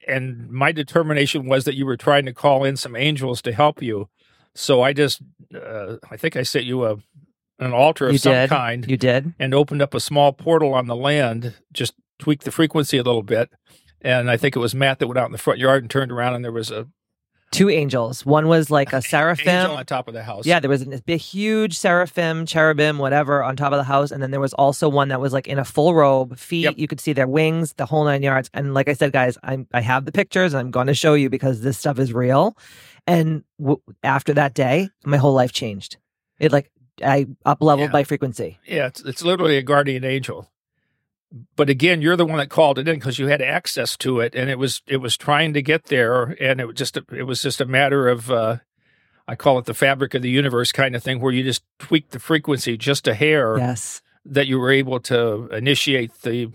and 0.07 0.49
my 0.49 0.71
determination 0.71 1.47
was 1.47 1.65
that 1.65 1.75
you 1.75 1.85
were 1.85 1.97
trying 1.97 2.25
to 2.25 2.33
call 2.33 2.63
in 2.63 2.75
some 2.77 2.95
angels 2.95 3.41
to 3.43 3.51
help 3.51 3.81
you. 3.81 4.09
So 4.55 4.81
I 4.81 4.93
just, 4.93 5.21
uh, 5.55 5.97
I 6.09 6.17
think 6.17 6.35
I 6.35 6.43
sent 6.43 6.65
you 6.65 6.85
a 6.85 6.97
an 7.59 7.73
altar 7.73 8.05
of 8.07 8.13
You 8.13 8.17
some 8.19 8.31
did. 8.33 8.49
kind 8.49 8.89
You 8.89 8.95
did. 8.95 9.33
and 9.37 9.53
opened 9.53 9.81
up 9.81 9.93
a 9.93 9.99
small 9.99 10.31
portal 10.31 10.73
on 10.73 10.87
the 10.87 10.95
land, 10.95 11.55
just 11.73 11.93
tweaked 12.17 12.45
the 12.45 12.51
frequency 12.51 12.97
a 12.97 13.03
little 13.03 13.21
bit. 13.23 13.49
And 14.01 14.29
I 14.31 14.37
think 14.37 14.55
it 14.55 14.59
was 14.59 14.73
Matt 14.73 14.99
that 14.99 15.07
went 15.07 15.17
out 15.17 15.25
in 15.25 15.31
the 15.31 15.37
front 15.37 15.59
yard 15.59 15.83
and 15.83 15.89
turned 15.89 16.11
around, 16.11 16.35
and 16.35 16.43
there 16.45 16.51
was 16.51 16.71
a 16.71 16.87
Two 17.51 17.67
angels. 17.67 18.23
One 18.27 18.47
was 18.47 18.69
like 18.69 18.93
a 18.93 18.97
Angel 18.97 19.09
seraphim. 19.09 19.71
on 19.71 19.83
top 19.87 20.07
of 20.07 20.13
the 20.13 20.21
house. 20.21 20.45
Yeah, 20.45 20.59
there 20.59 20.69
was 20.69 20.83
a 20.83 21.01
big, 21.01 21.19
huge 21.19 21.75
seraphim, 21.79 22.45
cherubim, 22.45 22.99
whatever, 22.99 23.43
on 23.43 23.55
top 23.55 23.71
of 23.73 23.77
the 23.79 23.83
house, 23.83 24.11
and 24.11 24.21
then 24.21 24.29
there 24.29 24.39
was 24.39 24.53
also 24.53 24.87
one 24.87 25.07
that 25.07 25.19
was 25.19 25.33
like 25.33 25.47
in 25.47 25.57
a 25.57 25.65
full 25.65 25.95
robe, 25.95 26.37
feet. 26.37 26.65
Yep. 26.65 26.75
You 26.77 26.87
could 26.87 26.99
see 27.01 27.11
their 27.11 27.27
wings, 27.27 27.73
the 27.73 27.87
whole 27.87 28.03
nine 28.05 28.21
yards. 28.21 28.51
And 28.53 28.75
like 28.75 28.87
I 28.87 28.93
said, 28.93 29.11
guys, 29.11 29.35
I'm 29.41 29.65
I 29.73 29.81
have 29.81 30.05
the 30.05 30.11
pictures. 30.11 30.53
And 30.53 30.59
I'm 30.59 30.69
going 30.69 30.85
to 30.87 30.93
show 30.93 31.15
you 31.15 31.27
because 31.31 31.61
this 31.61 31.75
stuff 31.79 31.97
is 31.97 32.13
real. 32.13 32.55
And 33.07 33.43
w- 33.59 33.81
after 34.03 34.35
that 34.35 34.53
day, 34.53 34.89
my 35.03 35.17
whole 35.17 35.33
life 35.33 35.51
changed. 35.51 35.97
It 36.39 36.51
like 36.51 36.69
I 37.03 37.25
up 37.47 37.63
leveled 37.63 37.87
Yeah. 37.89 37.93
by 37.93 38.03
frequency. 38.03 38.59
Yeah, 38.67 38.85
it's, 38.85 39.01
it's 39.01 39.23
literally 39.23 39.57
a 39.57 39.63
guardian 39.63 40.03
angel. 40.03 40.51
But 41.55 41.69
again, 41.69 42.01
you're 42.01 42.15
the 42.15 42.25
one 42.25 42.39
that 42.39 42.49
called 42.49 42.79
it 42.79 42.87
in 42.87 42.95
because 42.95 43.19
you 43.19 43.27
had 43.27 43.41
access 43.41 43.95
to 43.97 44.19
it, 44.19 44.33
and 44.33 44.49
it 44.49 44.57
was 44.57 44.81
it 44.87 44.97
was 44.97 45.15
trying 45.15 45.53
to 45.53 45.61
get 45.61 45.85
there, 45.85 46.35
and 46.41 46.59
it 46.59 46.65
was 46.65 46.75
just 46.75 46.97
a, 46.97 47.05
it 47.11 47.23
was 47.23 47.41
just 47.41 47.61
a 47.61 47.65
matter 47.65 48.07
of 48.07 48.31
uh, 48.31 48.57
I 49.27 49.35
call 49.35 49.59
it 49.59 49.65
the 49.65 49.75
fabric 49.75 50.15
of 50.15 50.23
the 50.23 50.29
universe 50.29 50.71
kind 50.71 50.95
of 50.95 51.03
thing, 51.03 51.19
where 51.21 51.31
you 51.31 51.43
just 51.43 51.63
tweak 51.77 52.09
the 52.09 52.19
frequency 52.19 52.77
just 52.77 53.07
a 53.07 53.13
hair 53.13 53.57
Yes. 53.57 54.01
that 54.25 54.47
you 54.47 54.57
were 54.59 54.71
able 54.71 54.99
to 55.01 55.47
initiate 55.51 56.13
the 56.23 56.51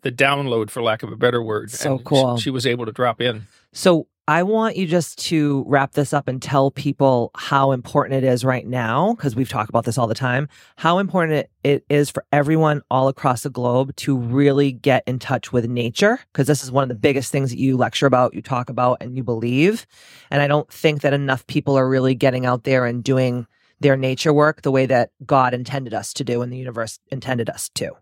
the 0.00 0.12
download, 0.12 0.70
for 0.70 0.82
lack 0.82 1.02
of 1.02 1.12
a 1.12 1.16
better 1.16 1.42
word. 1.42 1.70
So 1.70 1.96
And 1.96 2.04
cool. 2.04 2.36
She, 2.38 2.44
she 2.44 2.50
was 2.50 2.66
able 2.66 2.86
to 2.86 2.92
drop 2.92 3.20
in. 3.20 3.48
So 3.72 4.06
I 4.28 4.42
want 4.42 4.76
you 4.76 4.88
just 4.88 5.20
to 5.26 5.62
wrap 5.68 5.92
this 5.92 6.12
up 6.12 6.26
and 6.26 6.42
tell 6.42 6.72
people 6.72 7.30
how 7.36 7.70
important 7.70 8.24
it 8.24 8.28
is 8.28 8.44
right 8.44 8.66
now, 8.66 9.14
because 9.14 9.36
we've 9.36 9.48
talked 9.48 9.68
about 9.68 9.84
this 9.84 9.98
all 9.98 10.08
the 10.08 10.16
time, 10.16 10.48
how 10.74 10.98
important 10.98 11.48
it, 11.62 11.84
is 11.88 12.10
for 12.10 12.24
everyone 12.32 12.82
all 12.90 13.06
across 13.06 13.44
the 13.44 13.50
globe 13.50 13.94
to 13.96 14.16
really 14.16 14.72
get 14.72 15.04
in 15.06 15.20
touch 15.20 15.52
with 15.52 15.68
nature, 15.68 16.18
because 16.32 16.48
this 16.48 16.64
is 16.64 16.72
one 16.72 16.82
of 16.82 16.88
the 16.88 16.96
biggest 16.96 17.30
things 17.30 17.50
that 17.50 17.58
you 17.58 17.76
lecture 17.76 18.06
about, 18.06 18.34
you 18.34 18.42
talk 18.42 18.68
about, 18.68 18.98
and 19.00 19.16
you 19.16 19.22
believe. 19.22 19.86
And 20.28 20.42
I 20.42 20.48
don't 20.48 20.68
think 20.72 21.02
that 21.02 21.12
enough 21.12 21.46
people 21.46 21.78
are 21.78 21.88
really 21.88 22.16
getting 22.16 22.46
out 22.46 22.64
there 22.64 22.84
and 22.84 23.04
doing 23.04 23.46
their 23.78 23.96
nature 23.96 24.32
work 24.32 24.62
the 24.62 24.72
way 24.72 24.86
that 24.86 25.10
God 25.24 25.54
intended 25.54 25.94
us 25.94 26.12
to 26.14 26.24
do 26.24 26.42
and 26.42 26.52
the 26.52 26.56
universe 26.56 26.98
intended 27.12 27.48
us 27.48 27.68
to. 27.74 27.92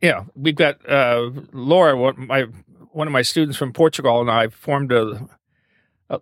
Yeah, 0.00 0.26
we've 0.36 0.54
got 0.54 0.88
uh, 0.88 1.30
Laura, 1.52 1.96
one 1.96 3.08
of 3.08 3.12
my 3.12 3.22
students 3.22 3.56
from 3.56 3.72
Portugal, 3.72 4.20
and 4.20 4.30
I 4.30 4.46
formed 4.46 4.92
a, 4.92 5.28
a 6.12 6.20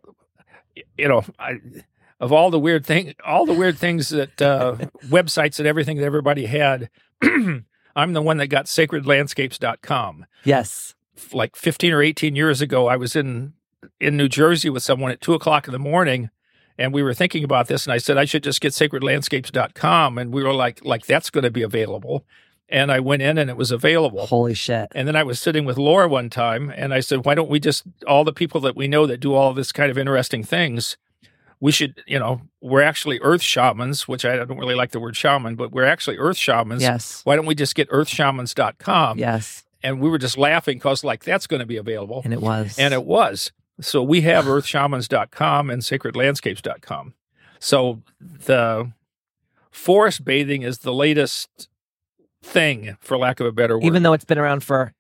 you 0.96 1.08
know, 1.08 1.24
I, 1.38 1.60
of 2.20 2.32
all 2.32 2.50
the 2.50 2.58
weird 2.58 2.84
thing, 2.84 3.14
all 3.24 3.46
the 3.46 3.54
weird 3.54 3.78
things 3.78 4.10
that 4.10 4.40
uh, 4.40 4.76
websites 5.06 5.58
and 5.58 5.66
everything 5.66 5.96
that 5.98 6.04
everybody 6.04 6.46
had. 6.46 6.90
I'm 7.22 8.12
the 8.12 8.22
one 8.22 8.36
that 8.36 8.46
got 8.46 8.66
sacredlandscapes.com. 8.66 10.26
Yes. 10.44 10.94
Like 11.32 11.56
15 11.56 11.92
or 11.92 12.02
18 12.02 12.36
years 12.36 12.62
ago, 12.62 12.86
I 12.86 12.96
was 12.96 13.16
in 13.16 13.54
in 13.98 14.16
New 14.16 14.28
Jersey 14.28 14.70
with 14.70 14.82
someone 14.82 15.10
at 15.10 15.20
two 15.20 15.34
o'clock 15.34 15.66
in 15.66 15.72
the 15.72 15.78
morning, 15.78 16.30
and 16.78 16.92
we 16.92 17.02
were 17.02 17.14
thinking 17.14 17.44
about 17.44 17.66
this, 17.66 17.86
and 17.86 17.92
I 17.92 17.98
said 17.98 18.16
I 18.16 18.24
should 18.24 18.42
just 18.42 18.60
get 18.60 18.72
sacredlandscapes.com, 18.72 20.18
and 20.18 20.32
we 20.32 20.42
were 20.42 20.54
like, 20.54 20.84
like 20.84 21.06
that's 21.06 21.30
going 21.30 21.44
to 21.44 21.50
be 21.50 21.62
available. 21.62 22.24
And 22.72 22.92
I 22.92 23.00
went 23.00 23.20
in 23.20 23.36
and 23.36 23.50
it 23.50 23.56
was 23.56 23.72
available. 23.72 24.26
Holy 24.26 24.54
shit. 24.54 24.92
And 24.94 25.08
then 25.08 25.16
I 25.16 25.24
was 25.24 25.40
sitting 25.40 25.64
with 25.64 25.76
Laura 25.76 26.08
one 26.08 26.30
time 26.30 26.72
and 26.76 26.94
I 26.94 27.00
said, 27.00 27.24
why 27.24 27.34
don't 27.34 27.50
we 27.50 27.58
just, 27.58 27.82
all 28.06 28.22
the 28.22 28.32
people 28.32 28.60
that 28.60 28.76
we 28.76 28.86
know 28.86 29.06
that 29.06 29.18
do 29.18 29.34
all 29.34 29.52
this 29.52 29.72
kind 29.72 29.90
of 29.90 29.98
interesting 29.98 30.44
things, 30.44 30.96
we 31.58 31.72
should, 31.72 32.02
you 32.06 32.18
know, 32.18 32.42
we're 32.60 32.80
actually 32.82 33.18
earth 33.22 33.42
shamans, 33.42 34.06
which 34.06 34.24
I 34.24 34.36
don't 34.36 34.56
really 34.56 34.76
like 34.76 34.92
the 34.92 35.00
word 35.00 35.16
shaman, 35.16 35.56
but 35.56 35.72
we're 35.72 35.84
actually 35.84 36.16
earth 36.18 36.36
shamans. 36.36 36.80
Yes. 36.80 37.22
Why 37.24 37.34
don't 37.34 37.46
we 37.46 37.56
just 37.56 37.74
get 37.74 37.90
earthshamans.com? 37.90 39.18
Yes. 39.18 39.64
And 39.82 40.00
we 40.00 40.08
were 40.08 40.18
just 40.18 40.38
laughing 40.38 40.78
because, 40.78 41.02
like, 41.02 41.24
that's 41.24 41.46
going 41.46 41.60
to 41.60 41.66
be 41.66 41.76
available. 41.76 42.22
And 42.24 42.32
it 42.32 42.40
was. 42.40 42.78
And 42.78 42.94
it 42.94 43.04
was. 43.04 43.50
So 43.80 44.02
we 44.02 44.20
have 44.22 44.44
earthshamans.com 44.44 45.70
and 45.70 45.82
sacredlandscapes.com. 45.82 47.14
So 47.58 48.02
the 48.20 48.92
forest 49.70 50.24
bathing 50.24 50.62
is 50.62 50.78
the 50.78 50.92
latest 50.92 51.68
thing, 52.42 52.96
for 53.00 53.16
lack 53.18 53.40
of 53.40 53.46
a 53.46 53.52
better 53.52 53.76
word. 53.78 53.84
even 53.86 54.02
though 54.02 54.12
it's 54.12 54.24
been 54.24 54.38
around 54.38 54.62
forever. 54.64 54.92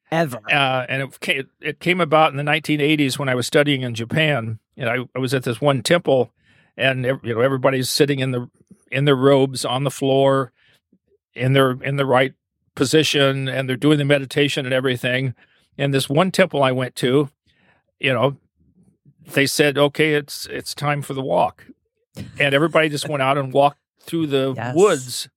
uh, 0.50 0.86
and 0.88 1.02
it 1.02 1.20
came, 1.20 1.48
it 1.60 1.80
came 1.80 2.00
about 2.00 2.30
in 2.30 2.36
the 2.36 2.42
1980s 2.42 3.18
when 3.18 3.28
I 3.28 3.34
was 3.34 3.46
studying 3.46 3.82
in 3.82 3.94
Japan, 3.94 4.58
and 4.76 4.88
I, 4.88 4.98
I 5.14 5.18
was 5.18 5.32
at 5.34 5.44
this 5.44 5.60
one 5.60 5.82
temple, 5.82 6.32
and 6.76 7.04
you 7.04 7.34
know 7.34 7.40
everybody's 7.40 7.90
sitting 7.90 8.20
in 8.20 8.30
the 8.32 8.50
in 8.92 9.04
their 9.04 9.16
robes 9.16 9.64
on 9.64 9.84
the 9.84 9.90
floor, 9.90 10.52
in 11.34 11.52
their 11.52 11.72
in 11.82 11.96
the 11.96 12.06
right 12.06 12.34
position, 12.74 13.48
and 13.48 13.68
they're 13.68 13.76
doing 13.76 13.98
the 13.98 14.04
meditation 14.04 14.64
and 14.66 14.74
everything. 14.74 15.34
And 15.78 15.94
this 15.94 16.08
one 16.08 16.30
temple 16.30 16.62
I 16.62 16.72
went 16.72 16.94
to, 16.96 17.30
you 17.98 18.12
know, 18.12 18.36
they 19.32 19.46
said, 19.46 19.78
"Okay, 19.78 20.14
it's 20.14 20.46
it's 20.50 20.74
time 20.74 21.00
for 21.02 21.14
the 21.14 21.22
walk," 21.22 21.66
and 22.38 22.54
everybody 22.54 22.88
just 22.88 23.08
went 23.08 23.22
out 23.22 23.38
and 23.38 23.52
walked 23.52 23.78
through 24.00 24.26
the 24.26 24.54
Yes. 24.56 24.74
woods 24.76 25.28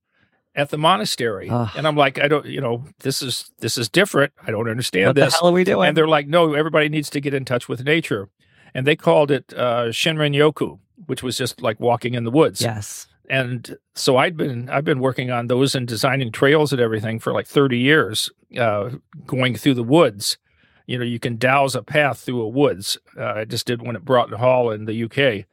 at 0.55 0.69
the 0.69 0.77
monastery. 0.77 1.49
Ugh. 1.49 1.69
And 1.75 1.87
I'm 1.87 1.95
like, 1.95 2.19
I 2.19 2.27
don't, 2.27 2.45
you 2.45 2.61
know, 2.61 2.85
this 2.99 3.21
is 3.21 3.51
this 3.59 3.77
is 3.77 3.89
different. 3.89 4.33
I 4.45 4.51
don't 4.51 4.69
understand 4.69 5.07
what 5.07 5.15
this. 5.15 5.33
the 5.33 5.39
hell 5.39 5.49
are 5.49 5.53
we 5.53 5.63
doing? 5.63 5.89
And 5.89 5.97
they're 5.97 6.07
like, 6.07 6.27
no, 6.27 6.53
everybody 6.53 6.89
needs 6.89 7.09
to 7.11 7.21
get 7.21 7.33
in 7.33 7.45
touch 7.45 7.67
with 7.67 7.83
nature. 7.83 8.29
And 8.73 8.87
they 8.87 8.95
called 8.95 9.31
it 9.31 9.53
uh, 9.55 9.85
Shinrin 9.87 10.35
Yoku, 10.35 10.79
which 11.05 11.23
was 11.23 11.37
just 11.37 11.61
like 11.61 11.79
walking 11.79 12.13
in 12.13 12.23
the 12.23 12.31
woods. 12.31 12.61
yes. 12.61 13.07
And 13.29 13.77
so 13.95 14.17
I'd 14.17 14.35
been 14.35 14.69
I've 14.69 14.83
been 14.83 14.99
working 14.99 15.31
on 15.31 15.47
those 15.47 15.75
and 15.75 15.87
designing 15.87 16.29
trails 16.31 16.73
and 16.73 16.81
everything 16.81 17.19
for 17.19 17.31
like 17.31 17.47
30 17.47 17.77
years, 17.77 18.29
uh, 18.59 18.89
going 19.25 19.55
through 19.55 19.75
the 19.75 19.83
woods. 19.83 20.37
You 20.87 20.97
know, 20.97 21.05
you 21.05 21.19
can 21.19 21.37
dowse 21.37 21.73
a 21.73 21.81
path 21.81 22.19
through 22.19 22.41
a 22.41 22.47
woods. 22.49 22.97
Uh, 23.17 23.33
I 23.37 23.45
just 23.45 23.65
did 23.65 23.81
one 23.81 23.95
at 23.95 24.03
Broughton 24.03 24.37
Hall 24.37 24.71
in 24.71 24.83
the 24.83 25.03
UK, 25.05 25.45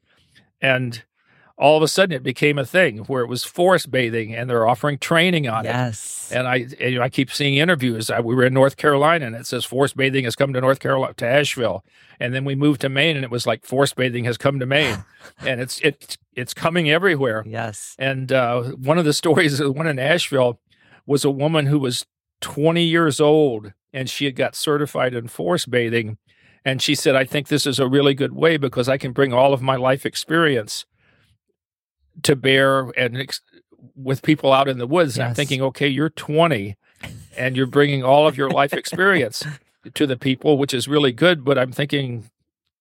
and 0.61 1.05
all 1.61 1.77
of 1.77 1.83
a 1.83 1.89
sudden 1.89 2.17
it 2.17 2.23
became 2.23 2.59
a 2.59 2.65
thing 2.65 2.99
where 3.01 3.23
it 3.23 3.29
was 3.29 3.45
forest 3.45 3.91
bathing, 3.91 4.35
and 4.35 4.49
they're 4.49 4.67
offering 4.67 4.99
training 4.99 5.47
on 5.47 5.67
it. 5.67 5.69
Yes. 5.69 6.33
And 6.35 6.49
I, 6.49 6.57
and, 6.57 6.81
you 6.81 6.99
know, 6.99 7.03
I 7.03 7.11
keep 7.11 7.31
seeing 7.31 7.57
interviews. 7.57 8.11
I, 8.11 8.21
we 8.21 8.35
were 8.35 8.47
in 8.47 8.55
North 8.55 8.79
Carolina, 8.79 9.27
and 9.27 9.37
it 9.37 9.47
says 9.47 9.67
forest 9.67 9.95
bathing 9.95 10.25
has 10.25 10.35
come 10.35 10.55
to 10.55 10.61
North 10.61 10.81
Carolina 10.81 11.13
to 11.15 11.27
Asheville, 11.27 11.85
and 12.19 12.35
then 12.35 12.47
we 12.47 12.55
moved 12.55 12.81
to 12.81 12.89
Maine, 12.89 13.15
and 13.15 13.25
it 13.25 13.31
was 13.31 13.47
like 13.47 13.67
forest 13.67 13.95
bathing 13.95 14.25
has 14.25 14.39
come 14.39 14.59
to 14.59 14.65
Maine, 14.65 15.05
and 15.41 15.61
it's 15.61 15.79
it's 15.81 16.17
it's 16.35 16.55
coming 16.55 16.91
everywhere. 16.91 17.45
Yes. 17.47 17.95
And 17.99 18.33
uh, 18.33 18.63
one 18.63 18.97
of 18.97 19.05
the 19.05 19.13
stories, 19.13 19.59
the 19.59 19.71
one 19.71 19.87
in 19.87 19.99
Asheville, 19.99 20.59
was 21.05 21.27
a 21.27 21.31
woman 21.31 21.67
who 21.67 21.79
was 21.79 22.07
20 22.41 22.83
years 22.83 23.21
old, 23.21 23.75
and 23.93 24.09
she 24.09 24.25
had 24.25 24.35
got 24.35 24.57
certified 24.57 25.13
in 25.13 25.29
forest 25.29 25.71
bathing, 25.71 26.17
and 26.65 26.81
she 26.81 26.95
said, 26.95 27.15
"I 27.15 27.25
think 27.25 27.49
this 27.49 27.67
is 27.67 27.79
a 27.79 27.87
really 27.87 28.15
good 28.15 28.33
way 28.33 28.57
because 28.57 28.89
I 28.89 28.97
can 28.97 29.13
bring 29.13 29.35
all 29.35 29.53
of 29.53 29.61
my 29.61 29.77
life 29.77 30.07
experience 30.07 30.87
to 32.23 32.37
bear 32.37 32.91
and." 32.97 33.17
Ex- 33.19 33.41
with 33.97 34.21
people 34.23 34.53
out 34.53 34.69
in 34.69 34.77
the 34.79 34.87
woods, 34.87 35.17
and 35.17 35.27
I'm 35.27 35.35
thinking, 35.35 35.63
okay, 35.63 35.89
you're 35.89 36.11
20 36.11 36.77
and 37.37 37.57
you're 37.57 37.67
bringing 37.67 38.03
all 38.05 38.27
of 38.29 38.37
your 38.37 38.51
life 38.51 38.75
experience 38.75 39.43
to 39.95 40.07
the 40.07 40.19
people, 40.19 40.59
which 40.59 40.75
is 40.75 40.87
really 40.87 41.13
good. 41.13 41.45
But 41.47 41.57
I'm 41.59 41.73
thinking 41.73 42.31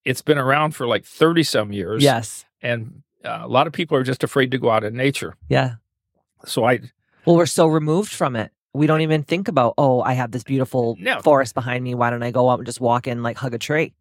it's 0.04 0.22
been 0.22 0.38
around 0.38 0.72
for 0.76 0.88
like 0.88 1.06
30 1.06 1.44
some 1.44 1.72
years. 1.72 2.04
Yes. 2.04 2.44
And 2.62 3.04
uh, 3.24 3.40
a 3.44 3.48
lot 3.48 3.66
of 3.66 3.72
people 3.72 3.96
are 3.98 4.04
just 4.04 4.24
afraid 4.26 4.52
to 4.52 4.58
go 4.58 4.70
out 4.72 4.84
in 4.84 4.94
nature. 4.96 5.36
Yeah. 5.48 5.76
So 6.46 6.66
I, 6.66 6.80
Well, 7.26 7.38
we're 7.38 7.46
so 7.46 7.68
removed 7.68 8.12
from 8.12 8.36
it. 8.36 8.52
We 8.74 8.86
don't 8.86 9.02
even 9.02 9.24
think 9.24 9.48
about, 9.48 9.76
oh, 9.78 10.02
I 10.02 10.14
have 10.14 10.32
this 10.32 10.44
beautiful 10.44 10.98
No. 11.00 11.22
forest 11.22 11.54
behind 11.56 11.84
me. 11.84 11.96
Why 11.96 12.10
don't 12.10 12.24
I 12.24 12.32
go 12.32 12.50
out 12.50 12.60
and 12.60 12.66
just 12.66 12.82
walk 12.82 13.08
in, 13.08 13.24
like 13.24 13.38
hug 13.38 13.54
a 13.54 13.58
tree? 13.58 13.94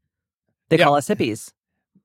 They 0.69 0.79
Yeah. 0.79 0.85
call 0.85 0.97
us 0.97 1.09
hippies. 1.09 1.53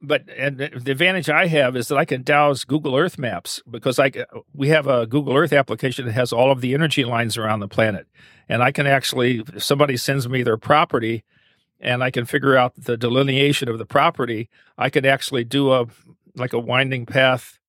But 0.06 0.26
and 0.38 0.58
the 0.58 0.92
advantage 0.92 1.30
I 1.30 1.48
have 1.48 1.78
is 1.78 1.88
that 1.88 1.98
I 1.98 2.04
can 2.04 2.24
dowse 2.24 2.66
Google 2.66 2.98
Earth 2.98 3.18
maps 3.18 3.62
because 3.70 4.00
I 4.00 4.12
we 4.54 4.68
have 4.68 4.86
a 4.86 5.08
Google 5.08 5.36
Earth 5.36 5.54
application 5.54 6.06
that 6.06 6.12
has 6.12 6.34
all 6.34 6.52
of 6.52 6.60
the 6.60 6.74
energy 6.74 7.06
lines 7.06 7.38
around 7.38 7.62
the 7.62 7.70
planet, 7.70 8.06
and 8.50 8.62
I 8.62 8.72
can 8.74 8.86
actually 8.86 9.44
if 9.56 9.64
somebody 9.64 9.96
sends 9.96 10.28
me 10.28 10.44
their 10.44 10.58
property, 10.58 11.24
and 11.80 12.04
I 12.04 12.12
can 12.12 12.26
figure 12.26 12.58
out 12.58 12.74
the 12.76 12.98
delineation 12.98 13.70
of 13.70 13.78
the 13.78 13.86
property. 13.86 14.50
I 14.78 14.90
can 14.90 15.06
actually 15.06 15.46
do 15.46 15.72
a 15.72 15.88
like 16.36 16.52
a 16.52 16.60
winding 16.60 17.06
path 17.06 17.60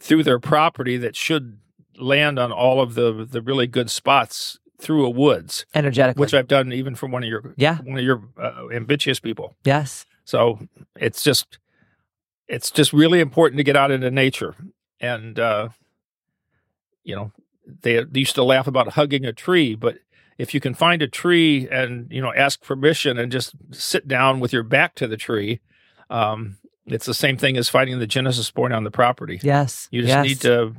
through 0.00 0.24
their 0.24 0.40
property 0.40 0.96
that 0.96 1.14
should 1.14 1.58
land 1.96 2.40
on 2.40 2.50
all 2.50 2.80
of 2.80 2.94
the 2.94 3.24
the 3.24 3.40
really 3.40 3.68
good 3.68 3.88
spots 3.88 4.58
through 4.80 5.04
a 5.04 5.10
woods, 5.10 5.66
Energetically. 5.74 6.20
which 6.20 6.34
I've 6.34 6.48
done 6.48 6.72
even 6.72 6.94
for 6.94 7.06
one 7.06 7.22
of 7.22 7.28
your 7.28 7.54
yeah. 7.56 7.78
one 7.78 7.98
of 7.98 8.04
your 8.04 8.22
uh, 8.40 8.68
ambitious 8.72 9.20
people. 9.20 9.56
Yes. 9.64 10.06
So 10.24 10.58
it's 10.96 11.22
just 11.22 11.58
it's 12.48 12.70
just 12.70 12.92
really 12.92 13.20
important 13.20 13.58
to 13.58 13.64
get 13.64 13.76
out 13.76 13.90
into 13.90 14.10
nature. 14.10 14.54
And 15.00 15.38
uh 15.38 15.68
you 17.04 17.16
know, 17.16 17.32
they, 17.82 18.04
they 18.04 18.20
used 18.20 18.34
to 18.34 18.44
laugh 18.44 18.66
about 18.66 18.92
hugging 18.92 19.24
a 19.24 19.32
tree, 19.32 19.74
but 19.74 19.98
if 20.36 20.52
you 20.54 20.60
can 20.60 20.74
find 20.74 21.02
a 21.02 21.08
tree 21.08 21.68
and 21.70 22.10
you 22.10 22.20
know 22.20 22.32
ask 22.34 22.62
permission 22.62 23.18
and 23.18 23.32
just 23.32 23.54
sit 23.72 24.06
down 24.06 24.40
with 24.40 24.52
your 24.52 24.62
back 24.62 24.94
to 24.96 25.06
the 25.06 25.16
tree, 25.16 25.60
um, 26.10 26.56
it's 26.86 27.06
the 27.06 27.14
same 27.14 27.36
thing 27.36 27.56
as 27.56 27.68
finding 27.68 27.98
the 27.98 28.06
Genesis 28.06 28.50
point 28.50 28.72
on 28.72 28.84
the 28.84 28.90
property. 28.90 29.40
Yes. 29.42 29.88
You 29.90 30.02
just 30.02 30.08
yes. 30.08 30.24
need 30.24 30.40
to 30.42 30.74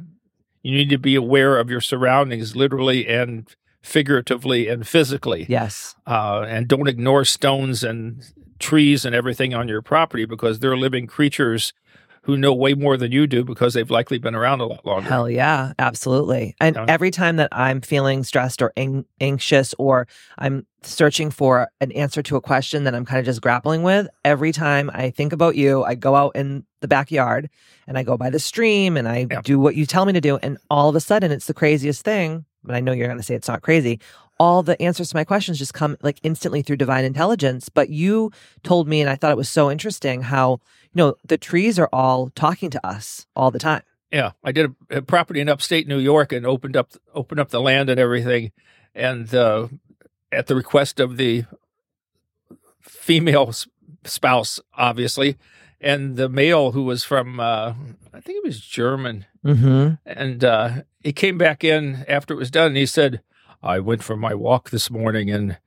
you 0.64 0.72
need 0.76 0.90
to 0.90 0.98
be 0.98 1.16
aware 1.16 1.58
of 1.58 1.70
your 1.70 1.82
surroundings, 1.82 2.56
literally 2.56 3.08
and 3.08 3.48
figuratively 3.82 4.68
and 4.68 4.86
physically 4.88 5.46
Yes. 5.48 5.96
uh, 6.06 6.46
and 6.48 6.68
don't 6.68 6.88
ignore 6.88 7.24
stones 7.24 7.84
and 7.84 8.24
trees 8.60 9.06
and 9.06 9.16
everything 9.16 9.54
on 9.54 9.68
your 9.68 9.82
property 9.82 10.26
because 10.26 10.60
they're 10.60 10.78
living 10.78 11.08
creatures 11.08 11.74
who 12.24 12.36
know 12.38 12.54
way 12.54 12.74
more 12.74 12.98
than 12.98 13.12
you 13.12 13.26
do 13.26 13.44
because 13.46 13.74
they've 13.74 13.90
likely 13.90 14.18
been 14.20 14.36
around 14.36 14.60
a 14.60 14.66
lot 14.66 14.86
longer. 14.86 15.08
Hell 15.10 15.30
yeah, 15.30 15.72
absolutely. 15.80 16.54
And 16.60 16.78
every 16.78 17.12
time 17.12 17.38
that 17.38 17.48
I'm 17.52 17.80
feeling 17.82 18.24
stressed 18.24 18.62
or 18.62 18.74
ang- 18.76 19.06
anxious 19.22 19.74
or 19.80 20.06
I'm 20.38 20.68
searching 20.84 21.32
for 21.32 21.70
an 21.80 21.92
answer 21.94 22.22
to 22.24 22.36
a 22.36 22.42
question 22.42 22.84
that 22.84 22.94
I'm 22.94 23.06
kind 23.06 23.20
of 23.20 23.26
just 23.26 23.42
grappling 23.42 23.84
with, 23.84 24.08
every 24.26 24.52
time 24.52 24.92
I 24.94 25.10
think 25.12 25.32
about 25.32 25.56
you, 25.56 25.84
I 25.86 25.96
go 25.96 26.14
out 26.14 26.36
in 26.36 26.66
the 26.82 26.88
backyard 26.90 27.50
and 27.88 27.98
I 27.98 28.04
go 28.04 28.18
by 28.18 28.30
the 28.30 28.40
stream 28.40 28.98
and 28.98 29.08
I 29.08 29.26
Yeah. 29.32 29.42
do 29.42 29.58
what 29.58 29.76
you 29.76 29.86
tell 29.86 30.06
me 30.06 30.14
to 30.14 30.22
do. 30.22 30.38
And 30.38 30.58
all 30.70 30.90
of 30.90 30.96
a 30.96 31.00
sudden, 31.02 31.32
it's 31.32 31.48
the 31.48 31.54
craziest 31.54 32.04
thing. 32.04 32.46
But 32.66 32.76
I 32.76 32.82
know 32.82 32.92
you're 32.92 33.08
going 33.08 33.18
to 33.18 33.24
say 33.24 33.36
it's 33.36 33.48
not 33.48 33.62
crazy. 33.62 34.02
All 34.40 34.64
the 34.64 34.82
answers 34.82 35.10
to 35.10 35.16
my 35.18 35.26
questions 35.26 35.60
just 35.60 35.74
come 35.74 35.98
like 36.02 36.20
instantly 36.24 36.62
through 36.62 36.78
divine 36.78 37.04
intelligence. 37.04 37.68
But 37.68 37.90
you 37.90 38.32
told 38.64 38.88
me, 38.88 39.02
and 39.02 39.10
I 39.10 39.16
thought 39.16 39.32
it 39.32 39.38
was 39.38 39.50
so 39.50 39.70
interesting 39.70 40.22
how, 40.22 40.62
you 40.94 40.96
know, 40.96 41.16
the 41.26 41.38
trees 41.38 41.78
are 41.78 41.90
all 41.92 42.30
talking 42.30 42.70
to 42.70 42.88
us 42.88 43.28
all 43.36 43.52
the 43.52 43.60
time. 43.60 43.82
Yeah, 44.12 44.32
I 44.44 44.52
did 44.52 44.74
a, 44.90 44.98
a 44.98 45.02
property 45.02 45.40
in 45.42 45.50
upstate 45.50 45.88
New 45.88 46.00
York 46.00 46.32
and 46.32 46.46
opened 46.46 46.78
up 46.78 46.94
opened 47.14 47.40
up 47.40 47.50
the 47.50 47.62
land 47.62 47.90
and 47.90 48.00
everything, 48.00 48.52
and 48.96 49.34
uh, 49.36 49.68
at 50.32 50.48
the 50.48 50.56
request 50.56 51.00
of 51.00 51.18
the 51.18 51.46
female 52.82 53.54
spouse, 54.06 54.60
obviously, 54.76 55.38
and 55.82 56.16
the 56.16 56.30
male 56.30 56.72
who 56.72 56.84
was 56.84 57.04
from 57.04 57.40
uh, 57.40 57.74
I 58.14 58.20
think 58.22 58.38
it 58.38 58.44
was 58.46 58.60
German, 58.62 59.26
Mm-hmm. 59.46 59.94
and 60.06 60.44
uh, 60.44 60.72
he 61.02 61.14
came 61.14 61.38
back 61.38 61.64
in 61.64 62.04
after 62.08 62.34
it 62.34 62.38
was 62.38 62.52
done, 62.52 62.68
and 62.68 62.78
he 62.78 62.86
said, 62.86 63.22
"I 63.64 63.80
went 63.80 64.04
for 64.04 64.16
my 64.16 64.34
walk 64.34 64.70
this 64.70 64.90
morning 64.90 65.30
and." 65.32 65.58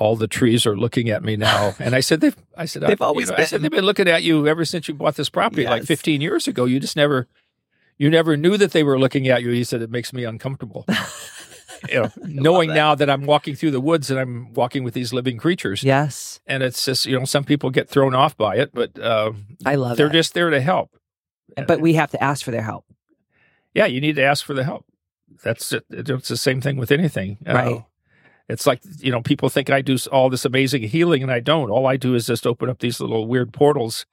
All 0.00 0.14
the 0.14 0.28
trees 0.28 0.64
are 0.64 0.76
looking 0.76 1.10
at 1.10 1.24
me 1.24 1.34
now, 1.34 1.74
and 1.80 1.92
I 1.92 1.98
said 1.98 2.20
they've. 2.20 2.36
I 2.56 2.66
said 2.66 2.82
They've 2.82 3.02
I, 3.02 3.04
you 3.04 3.08
always 3.08 3.30
know, 3.30 3.34
I 3.36 3.42
said 3.42 3.56
been. 3.56 3.62
they've 3.62 3.70
been 3.78 3.84
looking 3.84 4.06
at 4.06 4.22
you 4.22 4.46
ever 4.46 4.64
since 4.64 4.86
you 4.86 4.94
bought 4.94 5.16
this 5.16 5.28
property, 5.28 5.64
like 5.64 5.82
15 5.82 6.20
years 6.20 6.46
ago. 6.46 6.66
You 6.66 6.78
just 6.78 6.94
never, 6.94 7.26
you 7.96 8.08
never 8.08 8.36
knew 8.36 8.56
that 8.58 8.70
they 8.70 8.84
were 8.84 8.96
looking 8.96 9.26
at 9.26 9.42
you. 9.42 9.50
He 9.50 9.64
said 9.64 9.82
it 9.82 9.90
makes 9.90 10.12
me 10.12 10.22
uncomfortable. 10.22 10.86
you 11.88 12.00
know, 12.02 12.12
knowing 12.18 12.72
now 12.72 12.94
that 12.94 13.10
I'm 13.10 13.22
walking 13.26 13.56
through 13.56 13.72
the 13.72 13.80
woods 13.80 14.08
and 14.08 14.20
I'm 14.20 14.52
walking 14.54 14.84
with 14.84 14.94
these 14.94 15.12
living 15.12 15.36
creatures, 15.36 15.82
Yes, 15.82 16.38
and 16.46 16.62
it's 16.62 16.84
just 16.84 17.04
you 17.04 17.18
know 17.18 17.24
some 17.24 17.42
people 17.42 17.70
get 17.70 17.88
thrown 17.88 18.14
off 18.14 18.36
by 18.36 18.54
it, 18.54 18.70
but 18.72 18.96
uh, 19.00 19.32
I 19.66 19.74
love 19.74 19.94
it. 19.94 19.96
they're 19.96 20.06
it. 20.06 20.12
just 20.12 20.32
there 20.32 20.50
to 20.50 20.60
help. 20.60 20.96
but 21.66 21.80
we 21.80 21.94
have 21.94 22.12
to 22.12 22.22
ask 22.22 22.44
for 22.44 22.52
their 22.52 22.62
help. 22.62 22.84
Yeah, 23.74 23.86
you 23.86 24.00
need 24.00 24.14
to 24.14 24.22
ask 24.22 24.44
for 24.44 24.54
the 24.54 24.62
help. 24.62 24.86
That's 25.42 25.72
it. 25.72 25.84
It's 25.90 26.28
the 26.28 26.36
same 26.36 26.60
thing 26.60 26.76
with 26.76 26.90
anything. 26.90 27.38
Uh, 27.46 27.52
Right. 27.54 27.84
It's 28.48 28.66
like, 28.66 28.80
you 28.98 29.12
know, 29.12 29.20
people 29.20 29.50
think 29.50 29.68
I 29.68 29.82
do 29.82 29.98
all 30.10 30.30
this 30.30 30.46
amazing 30.46 30.82
healing 30.84 31.22
and 31.22 31.30
I 31.30 31.38
don't. 31.38 31.68
All 31.70 31.86
I 31.86 31.98
do 31.98 32.14
is 32.14 32.26
just 32.26 32.46
open 32.46 32.70
up 32.70 32.78
these 32.78 32.98
little 32.98 33.26
weird 33.26 33.52
portals 33.52 34.06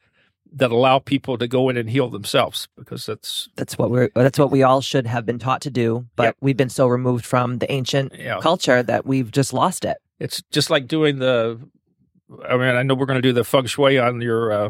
that 0.52 0.72
allow 0.72 1.00
people 1.00 1.38
to 1.38 1.48
go 1.48 1.70
in 1.70 1.78
and 1.78 1.90
heal 1.90 2.10
themselves 2.10 2.68
because 2.78 3.06
that's, 3.06 3.48
That's 3.56 3.78
what 3.78 3.90
we're. 3.92 4.10
That's 4.14 4.38
what 4.38 4.52
we 4.52 4.62
all 4.62 4.82
should 4.82 5.08
have 5.08 5.26
been 5.26 5.40
taught 5.40 5.62
to 5.62 5.70
do. 5.70 6.06
But 6.18 6.24
Yep. 6.24 6.36
we've 6.42 6.58
been 6.58 6.70
so 6.70 6.88
removed 6.88 7.26
from 7.26 7.60
the 7.60 7.72
ancient 7.72 8.14
yeah, 8.14 8.40
culture 8.42 8.84
that 8.84 9.06
we've 9.06 9.32
just 9.32 9.54
lost 9.54 9.86
it. 9.86 9.98
it's 10.20 10.44
just 10.52 10.70
like 10.70 10.86
doing 10.88 11.20
the, 11.20 11.58
I 12.48 12.58
mean, 12.58 12.76
I 12.76 12.84
know 12.84 12.94
we're 12.94 13.06
going 13.06 13.22
to 13.22 13.28
do 13.28 13.34
the 13.34 13.44
feng 13.46 13.68
shui 13.68 13.98
on 13.98 14.20
your, 14.20 14.52
uh, 14.52 14.70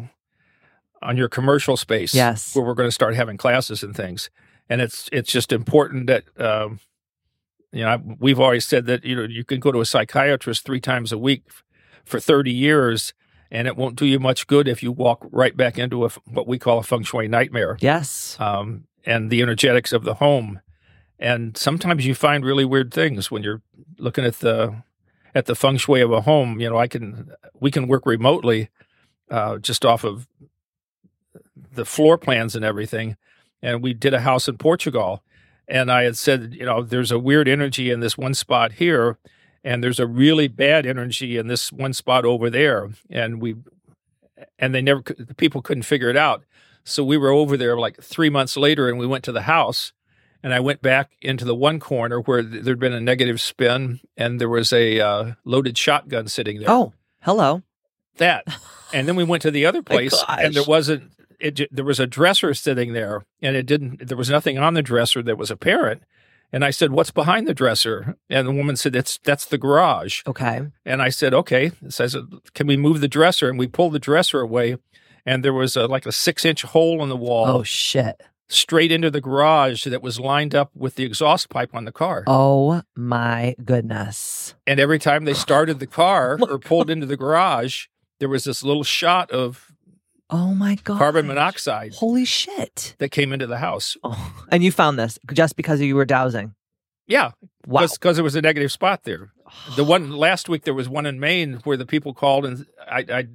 on 1.01 1.17
your 1.17 1.27
commercial 1.29 1.75
space. 1.75 2.13
Yes. 2.13 2.55
Where 2.55 2.63
we're 2.63 2.73
going 2.75 2.87
to 2.87 2.91
start 2.91 3.15
having 3.15 3.37
classes 3.37 3.81
and 3.81 3.95
things. 3.95 4.29
And 4.69 4.81
it's, 4.81 5.09
it's 5.11 5.31
just 5.31 5.51
important 5.51 6.07
that, 6.07 6.23
um, 6.39 6.79
you 7.71 7.83
know, 7.83 8.01
we've 8.19 8.39
always 8.39 8.65
said 8.65 8.85
that 8.85 9.03
you 9.03 9.15
know 9.15 9.23
you 9.23 9.43
can 9.43 9.59
go 9.59 9.71
to 9.71 9.81
a 9.81 9.85
psychiatrist 9.85 10.65
three 10.65 10.79
times 10.79 11.11
a 11.11 11.17
week 11.17 11.43
for 12.05 12.21
thirty 12.21 12.51
years, 12.51 13.13
and 13.51 13.67
it 13.67 13.75
won't 13.75 13.97
do 13.97 14.05
you 14.05 14.17
much 14.17 14.47
good 14.47 14.67
if 14.67 14.81
you 14.81 14.93
walk 14.93 15.27
right 15.29 15.57
back 15.57 15.77
into 15.77 16.05
a 16.05 16.09
what 16.25 16.47
we 16.47 16.57
call 16.57 16.79
a 16.79 16.83
feng 16.83 17.03
shui 17.03 17.27
nightmare, 17.27 17.77
Yes. 17.81 18.37
um, 18.39 18.85
and 19.05 19.29
the 19.29 19.41
energetics 19.41 19.91
of 19.91 20.05
the 20.05 20.13
home. 20.15 20.61
And 21.19 21.57
sometimes 21.57 22.05
you 22.05 22.15
find 22.15 22.45
really 22.45 22.63
weird 22.65 22.93
things 22.93 23.29
when 23.29 23.43
you're 23.43 23.61
looking 23.97 24.23
at 24.23 24.35
the 24.39 24.81
at 25.33 25.45
the 25.45 25.55
feng 25.55 25.75
shui 25.77 25.99
of 25.99 26.13
a 26.13 26.21
home. 26.21 26.61
You 26.61 26.69
know, 26.69 26.77
I 26.77 26.87
can 26.87 27.29
we 27.59 27.71
can 27.71 27.87
work 27.89 28.05
remotely, 28.05 28.69
uh, 29.29 29.57
just 29.57 29.83
off 29.83 30.05
of 30.05 30.27
the 31.73 31.85
floor 31.85 32.17
plans 32.17 32.55
and 32.55 32.63
everything. 32.63 33.17
And 33.61 33.81
we 33.81 33.93
did 33.93 34.13
a 34.13 34.21
house 34.21 34.47
in 34.47 34.57
Portugal, 34.57 35.23
and 35.67 35.91
I 35.91 36.03
had 36.03 36.17
said, 36.17 36.53
you 36.53 36.65
know, 36.65 36.83
there's 36.83 37.11
a 37.11 37.17
weird 37.19 37.47
energy 37.47 37.89
in 37.89 37.99
this 37.99 38.17
one 38.17 38.33
spot 38.33 38.73
here, 38.73 39.17
and 39.63 39.83
there's 39.83 39.99
a 39.99 40.05
really 40.07 40.47
bad 40.47 40.85
energy 40.85 41.37
in 41.37 41.47
this 41.47 41.71
one 41.71 41.93
spot 41.93 42.25
over 42.25 42.49
there, 42.49 42.89
and 43.09 43.41
we, 43.41 43.55
and 44.59 44.75
they 44.75 44.81
never, 44.81 45.01
the 45.17 45.33
people 45.33 45.61
couldn't 45.61 45.83
figure 45.83 46.09
it 46.09 46.17
out. 46.17 46.43
So 46.83 47.03
we 47.03 47.17
were 47.17 47.31
over 47.31 47.57
there 47.57 47.77
like 47.77 48.01
three 48.03 48.29
months 48.29 48.55
later, 48.55 48.87
and 48.87 48.99
we 48.99 49.07
went 49.07 49.23
to 49.23 49.31
the 49.31 49.43
house, 49.43 49.91
and 50.43 50.53
I 50.53 50.59
went 50.59 50.83
back 50.83 51.13
into 51.21 51.43
the 51.45 51.55
one 51.55 51.79
corner 51.79 52.19
where 52.21 52.43
there'd 52.43 52.77
been 52.79 52.93
a 52.93 52.99
negative 53.01 53.41
spin, 53.41 54.01
and 54.15 54.39
there 54.39 54.49
was 54.49 54.71
a 54.71 54.99
uh, 54.99 55.31
loaded 55.45 55.75
shotgun 55.79 56.27
sitting 56.27 56.59
there 56.59 56.69
Oh, 56.69 56.93
hello. 57.21 57.63
that. 58.17 58.45
And 58.93 59.07
then 59.07 59.15
we 59.15 59.23
went 59.23 59.41
to 59.41 59.49
the 59.51 59.65
other 59.65 59.81
place, 59.81 60.13
and 60.29 60.53
there 60.53 60.63
wasn't. 60.63 61.11
It 61.45 61.61
there 61.71 61.85
was 61.85 61.99
a 61.99 62.07
dresser 62.07 62.53
sitting 62.53 62.93
there, 62.93 63.25
and 63.41 63.55
it 63.55 63.65
didn't. 63.65 64.07
There 64.07 64.17
was 64.17 64.29
nothing 64.29 64.57
on 64.57 64.73
the 64.73 64.81
dresser 64.81 65.21
that 65.23 65.37
was 65.37 65.51
apparent. 65.51 66.03
And 66.51 66.63
I 66.63 66.71
said, 66.71 66.91
"What's 66.91 67.11
behind 67.11 67.47
the 67.47 67.53
dresser?" 67.53 68.15
And 68.29 68.47
the 68.47 68.51
woman 68.51 68.75
said, 68.75 68.93
"That's 68.93 69.19
that's 69.23 69.45
the 69.45 69.57
garage." 69.57 70.21
Okay. 70.25 70.61
And 70.85 71.01
I 71.01 71.09
said, 71.09 71.33
"Okay." 71.33 71.71
So 71.89 72.03
I 72.03 72.07
said, 72.07 72.23
"Can 72.53 72.67
we 72.67 72.77
move 72.77 73.01
the 73.01 73.07
dresser?" 73.07 73.49
And 73.49 73.59
we 73.59 73.67
pulled 73.67 73.93
the 73.93 73.99
dresser 73.99 74.39
away, 74.41 74.77
and 75.25 75.43
there 75.43 75.53
was 75.53 75.75
a, 75.75 75.85
like 75.87 76.05
a 76.05 76.11
six 76.11 76.45
inch 76.45 76.63
hole 76.63 77.03
in 77.03 77.09
the 77.09 77.15
wall 77.17 77.45
Oh 77.47 77.63
shit. 77.63 78.21
straight 78.47 78.91
into 78.91 79.09
the 79.11 79.21
garage 79.21 79.85
that 79.85 80.01
was 80.03 80.19
lined 80.19 80.55
up 80.55 80.71
with 80.75 80.95
the 80.95 81.03
exhaust 81.03 81.49
pipe 81.49 81.73
on 81.75 81.85
the 81.85 81.91
car. 81.91 82.23
Oh 82.27 82.81
my 82.95 83.55
goodness. 83.63 84.55
And 84.65 84.79
every 84.79 84.99
time 84.99 85.25
they 85.25 85.33
started 85.33 85.79
the 85.79 85.87
car 85.87 86.37
oh 86.41 86.47
or 86.49 86.59
pulled 86.59 86.89
into 86.89 87.05
the 87.07 87.17
garage, 87.17 87.87
there 88.19 88.29
was 88.29 88.43
this 88.45 88.63
little 88.63 88.83
shot 88.83 89.29
of 89.31 89.64
Oh 90.29 90.55
my 90.55 90.75
god. 90.83 90.97
carbon 90.97 91.27
monoxide 91.27 91.93
Holy 91.95 92.25
shit. 92.25 92.95
that 92.97 93.09
came 93.09 93.31
into 93.31 93.45
the 93.47 93.57
house. 93.59 93.95
Oh, 94.03 94.33
and 94.51 94.63
you 94.63 94.71
found 94.71 94.97
this 94.97 95.19
just 95.33 95.55
because 95.55 95.79
you 95.81 95.95
were 95.95 96.05
dowsing. 96.05 96.55
Yeah, 97.07 97.31
Wow. 97.67 97.85
because 97.87 98.17
there 98.17 98.23
was 98.23 98.35
a 98.35 98.41
negative 98.41 98.71
spot 98.71 99.03
there. 99.03 99.31
The 99.75 99.83
one 99.93 100.11
last 100.11 100.49
week 100.49 100.63
there 100.63 100.73
was 100.73 100.89
one 100.89 101.05
in 101.05 101.19
Maine 101.19 101.59
where 101.63 101.77
the 101.77 101.85
people 101.85 102.13
called 102.13 102.45
and 102.45 102.65
I 102.89 103.05
I 103.09 103.27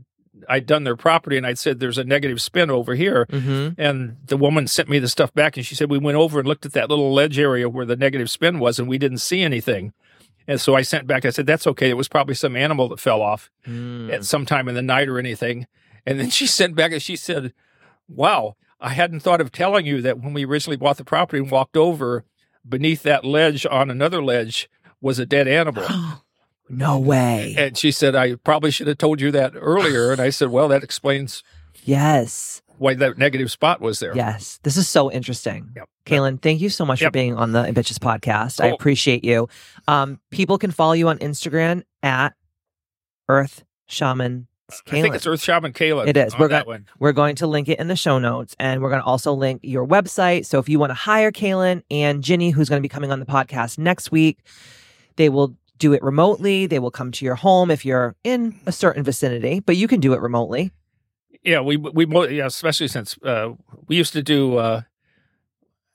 I'd 0.49 0.66
done 0.66 0.84
their 0.84 0.97
property 0.97 1.36
and 1.36 1.47
I'd 1.47 1.59
said 1.59 1.80
there's 1.80 1.99
a 1.99 2.05
negative 2.05 2.41
spin 2.41 2.70
over 2.70 2.95
here. 2.95 3.26
Mm-hmm. 3.26 3.80
And 3.80 4.16
the 4.24 4.36
woman 4.36 4.66
sent 4.66 4.88
me 4.88 4.99
the 4.99 5.09
stuff 5.09 5.32
back 5.34 5.57
and 5.57 5.66
she 5.66 5.74
said 5.74 5.91
we 5.91 5.99
went 5.99 6.16
over 6.16 6.38
and 6.38 6.49
looked 6.49 6.64
at 6.64 6.72
that 6.72 6.88
little 6.88 7.12
ledge 7.12 7.38
area 7.38 7.68
where 7.68 7.84
the 7.84 7.97
negative 7.97 8.30
spin 8.30 8.59
was 8.59 8.78
and 8.78 8.88
we 8.88 8.97
didn't 8.99 9.18
see 9.18 9.43
anything. 9.43 9.93
And 10.49 10.61
so 10.61 10.74
I 10.74 10.82
sent 10.82 11.07
back. 11.07 11.24
I 11.24 11.30
said 11.30 11.47
that's 11.47 11.66
okay. 11.66 11.91
It 11.91 11.97
was 11.97 12.09
probably 12.09 12.34
some 12.34 12.57
animal 12.57 12.88
that 12.88 12.99
fell 13.01 13.20
off. 13.22 13.51
Mm. 13.66 14.11
at 14.12 14.24
some 14.24 14.47
time 14.47 14.68
in 14.68 14.74
the 14.74 14.82
night 14.82 15.09
or 15.09 15.18
anything. 15.18 15.66
And 16.07 16.18
then 16.20 16.30
she 16.30 16.46
sent 16.46 16.74
back 16.74 16.92
and 16.92 17.03
she 17.03 17.16
said, 17.16 17.53
Wow, 18.09 18.57
I 18.80 18.90
hadn't 18.90 19.20
thought 19.20 19.40
of 19.40 19.53
telling 19.53 19.86
you 19.86 20.01
that 20.03 20.18
when 20.20 20.32
we 20.32 20.44
originally 20.44 20.76
bought 20.76 20.96
the 20.96 21.05
property 21.05 21.42
and 21.42 21.51
walked 21.51 21.76
over, 21.76 22.24
beneath 22.68 23.03
that 23.05 23.24
ledge 23.24 23.64
on 23.70 23.90
another 23.90 24.22
ledge 24.22 24.68
was 25.01 25.18
a 25.18 25.26
dead 25.26 25.46
animal. 25.48 25.86
no 26.68 26.98
way. 26.98 27.55
And 27.57 27.76
she 27.76 27.90
said, 27.90 28.14
I 28.14 28.34
probably 28.36 28.70
should 28.70 28.86
have 28.86 28.98
told 28.98 29.20
you 29.20 29.30
that 29.32 29.53
earlier. 29.57 30.12
And 30.12 30.20
I 30.20 30.30
said, 30.30 30.48
Well, 30.48 30.68
that 30.68 30.82
explains 30.82 31.42
Yes. 31.84 32.62
why 32.78 32.94
that 32.94 33.16
negative 33.18 33.51
spot 33.51 33.80
was 33.80 33.98
there. 34.01 34.14
Yes. 34.14 34.59
This 34.62 34.76
is 34.76 34.88
so 34.88 35.11
interesting. 35.11 35.70
Yep. 35.76 35.88
Kalen, 36.07 36.40
thank 36.42 36.61
you 36.61 36.68
so 36.70 36.84
much 36.84 37.01
for 37.03 37.11
being 37.11 37.34
on 37.36 37.53
the 37.53 37.62
Bitches 37.64 37.98
podcast. 37.98 38.62
I 38.62 38.70
Oh. 38.70 38.74
appreciate 38.74 39.22
you. 39.24 39.48
Um, 39.86 40.18
people 40.30 40.59
can 40.59 40.70
follow 40.70 40.92
you 40.94 41.09
on 41.09 41.18
Instagram 41.18 41.82
at 42.03 42.34
Earth 43.28 43.64
Shaman 43.86 44.48
I 44.87 45.03
think 45.03 45.14
it's 45.14 45.27
Earth 45.27 45.43
Shaman 45.43 45.73
Kayla. 45.73 46.07
It 46.07 46.16
is. 46.16 46.39
We're 46.39 46.49
one. 46.64 46.87
We're 46.99 47.12
going 47.12 47.37
to 47.37 47.47
link 47.47 47.68
it 47.68 47.79
in 47.79 47.89
the 47.89 47.97
show 47.97 48.18
notes 48.18 48.57
and 48.59 48.83
we're 48.83 48.91
going 48.91 49.01
to 49.01 49.07
also 49.07 49.33
link 49.33 49.61
your 49.62 49.87
website. 49.87 50.47
So 50.47 50.59
if 50.59 50.68
you 50.68 50.79
want 50.79 50.91
to 50.91 50.95
hire 50.95 51.33
Kalen 51.33 51.83
and 51.91 52.23
Ginny, 52.23 52.51
who's 52.51 52.68
going 52.68 52.81
to 52.81 52.83
be 52.83 52.89
coming 52.89 53.12
on 53.12 53.21
the 53.21 53.27
podcast 53.27 53.79
next 53.79 54.11
week, 54.12 54.39
they 55.16 55.29
will 55.29 55.55
do 55.79 55.93
it 55.93 56.03
remotely. 56.03 56.66
They 56.66 56.79
will 56.79 56.91
come 56.91 57.11
to 57.12 57.25
your 57.25 57.35
home 57.35 57.71
if 57.71 57.85
you're 57.85 58.14
in 58.23 58.59
a 58.66 58.73
certain 58.73 59.03
vicinity, 59.03 59.61
but 59.61 59.77
you 59.77 59.89
can 59.89 60.01
do 60.01 60.12
it 60.12 60.21
remotely. 60.21 60.71
Yeah, 61.43 61.61
we 61.61 61.79
we 61.79 62.07
yeah, 62.37 62.47
especially 62.47 62.89
since 62.89 63.16
uh, 63.23 63.53
we 63.89 63.97
used 63.97 64.12
to 64.12 64.23
do. 64.23 64.59
Uh, 64.59 64.83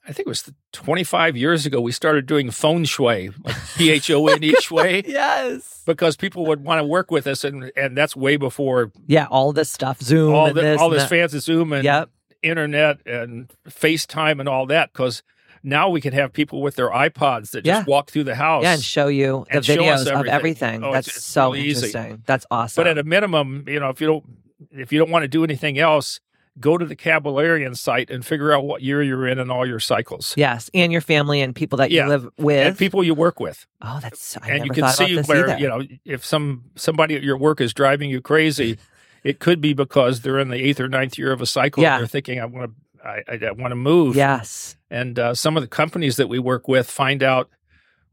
I 0.08 0.12
think 0.12 0.26
it 0.26 0.28
was 0.28 0.50
25 0.72 1.36
years 1.36 1.66
ago. 1.66 1.80
We 1.80 1.90
started 1.92 2.26
doing 2.26 2.50
phone 2.50 2.84
shui, 2.84 3.30
like 3.44 3.56
P 3.76 3.90
H 3.90 4.10
O 4.10 4.26
N 4.28 4.42
E 4.44 4.54
shui, 4.60 5.02
Yes. 5.06 5.82
because 5.84 6.16
people 6.16 6.46
would 6.46 6.62
want 6.64 6.78
to 6.80 6.84
work 6.84 7.10
with 7.10 7.26
us, 7.26 7.42
and 7.44 7.72
and 7.76 7.96
that's 7.96 8.14
way 8.14 8.36
before 8.36 8.92
Yeah, 9.06 9.26
all 9.30 9.52
this 9.52 9.70
stuff, 9.70 10.00
Zoom 10.00 10.32
all 10.34 10.46
and 10.46 10.56
the, 10.56 10.60
this, 10.62 10.80
all 10.80 10.90
this 10.90 11.06
fancy 11.08 11.38
Zoom 11.40 11.72
and 11.72 11.82
Yep. 11.84 12.10
internet 12.42 13.04
and 13.06 13.50
FaceTime 13.68 14.38
and 14.40 14.48
all 14.48 14.66
that. 14.66 14.92
Because 14.92 15.22
now 15.62 15.88
we 15.88 16.00
can 16.00 16.12
have 16.12 16.32
people 16.32 16.62
with 16.62 16.76
their 16.76 16.90
iPods 16.90 17.50
that 17.50 17.64
just 17.64 17.80
Yeah. 17.80 17.84
walk 17.86 18.10
through 18.10 18.24
the 18.24 18.36
house. 18.36 18.62
Yeah, 18.62 18.74
and 18.74 18.82
show 18.84 19.08
you 19.08 19.44
the 19.50 19.56
And 19.56 19.64
show 19.64 19.74
us 19.74 19.78
videos 19.80 20.00
of 20.02 20.08
everything. 20.08 20.34
everything. 20.34 20.84
Oh, 20.84 20.92
That's 20.92 21.08
it's- 21.08 21.16
it's 21.18 21.26
so 21.26 21.52
really 21.52 21.66
easy. 21.66 21.86
interesting. 21.88 22.22
That's 22.26 22.46
awesome. 22.50 22.80
but 22.84 22.86
at 22.88 22.98
a 22.98 23.02
minimum, 23.04 23.64
you 23.66 23.80
know, 23.80 23.88
if 23.90 24.00
you 24.00 24.06
don't 24.06 24.24
if 24.70 24.90
you 24.92 24.98
don't 24.98 25.10
want 25.10 25.22
to 25.24 25.28
do 25.28 25.42
anything 25.44 25.78
else, 25.78 26.20
go 26.58 26.78
to 26.78 26.86
the 26.86 26.96
Kabalarian 26.96 27.76
site 27.76 28.10
and 28.10 28.24
figure 28.24 28.52
out 28.52 28.64
what 28.64 28.82
year 28.82 29.02
you're 29.02 29.26
in 29.26 29.38
and 29.38 29.50
all 29.52 29.66
your 29.66 29.80
cycles. 29.80 30.32
Yes, 30.36 30.70
and 30.72 30.90
your 30.90 31.00
family 31.02 31.40
and 31.42 31.54
people 31.54 31.76
that 31.78 31.90
Yeah. 31.90 32.04
you 32.04 32.08
live 32.08 32.28
with. 32.38 32.66
And 32.66 32.78
people 32.78 33.04
you 33.04 33.14
work 33.14 33.38
with. 33.40 33.66
oh, 33.82 33.98
that's 34.02 34.36
I 34.42 34.50
and 34.50 34.64
you 34.64 34.70
can 34.70 34.88
see 34.90 35.20
where 35.22 35.50
either. 35.50 35.58
you 35.60 35.68
know 35.68 35.82
if 36.04 36.24
some 36.24 36.64
somebody 36.74 37.14
at 37.16 37.22
your 37.22 37.36
work 37.36 37.60
is 37.60 37.74
driving 37.74 38.08
you 38.10 38.20
crazy 38.20 38.78
it 39.24 39.38
could 39.40 39.60
be 39.60 39.72
because 39.74 40.20
they're 40.22 40.38
in 40.38 40.48
the 40.50 40.56
eighth 40.56 40.80
or 40.80 40.88
ninth 40.88 41.18
year 41.18 41.32
of 41.32 41.40
a 41.40 41.46
cycle 41.46 41.82
Yeah. 41.82 41.94
and 41.96 42.00
they're 42.02 42.06
thinking 42.08 42.40
i 42.40 42.44
want 42.46 42.70
to 43.02 43.06
i, 43.06 43.22
I, 43.46 43.50
want 43.52 43.70
to 43.72 43.76
move 43.76 44.16
Yes. 44.16 44.76
and 44.90 45.18
uh, 45.18 45.34
some 45.34 45.56
of 45.56 45.62
the 45.62 45.68
companies 45.68 46.16
that 46.16 46.28
we 46.28 46.38
work 46.38 46.68
with 46.68 46.88
find 46.90 47.22
out 47.22 47.50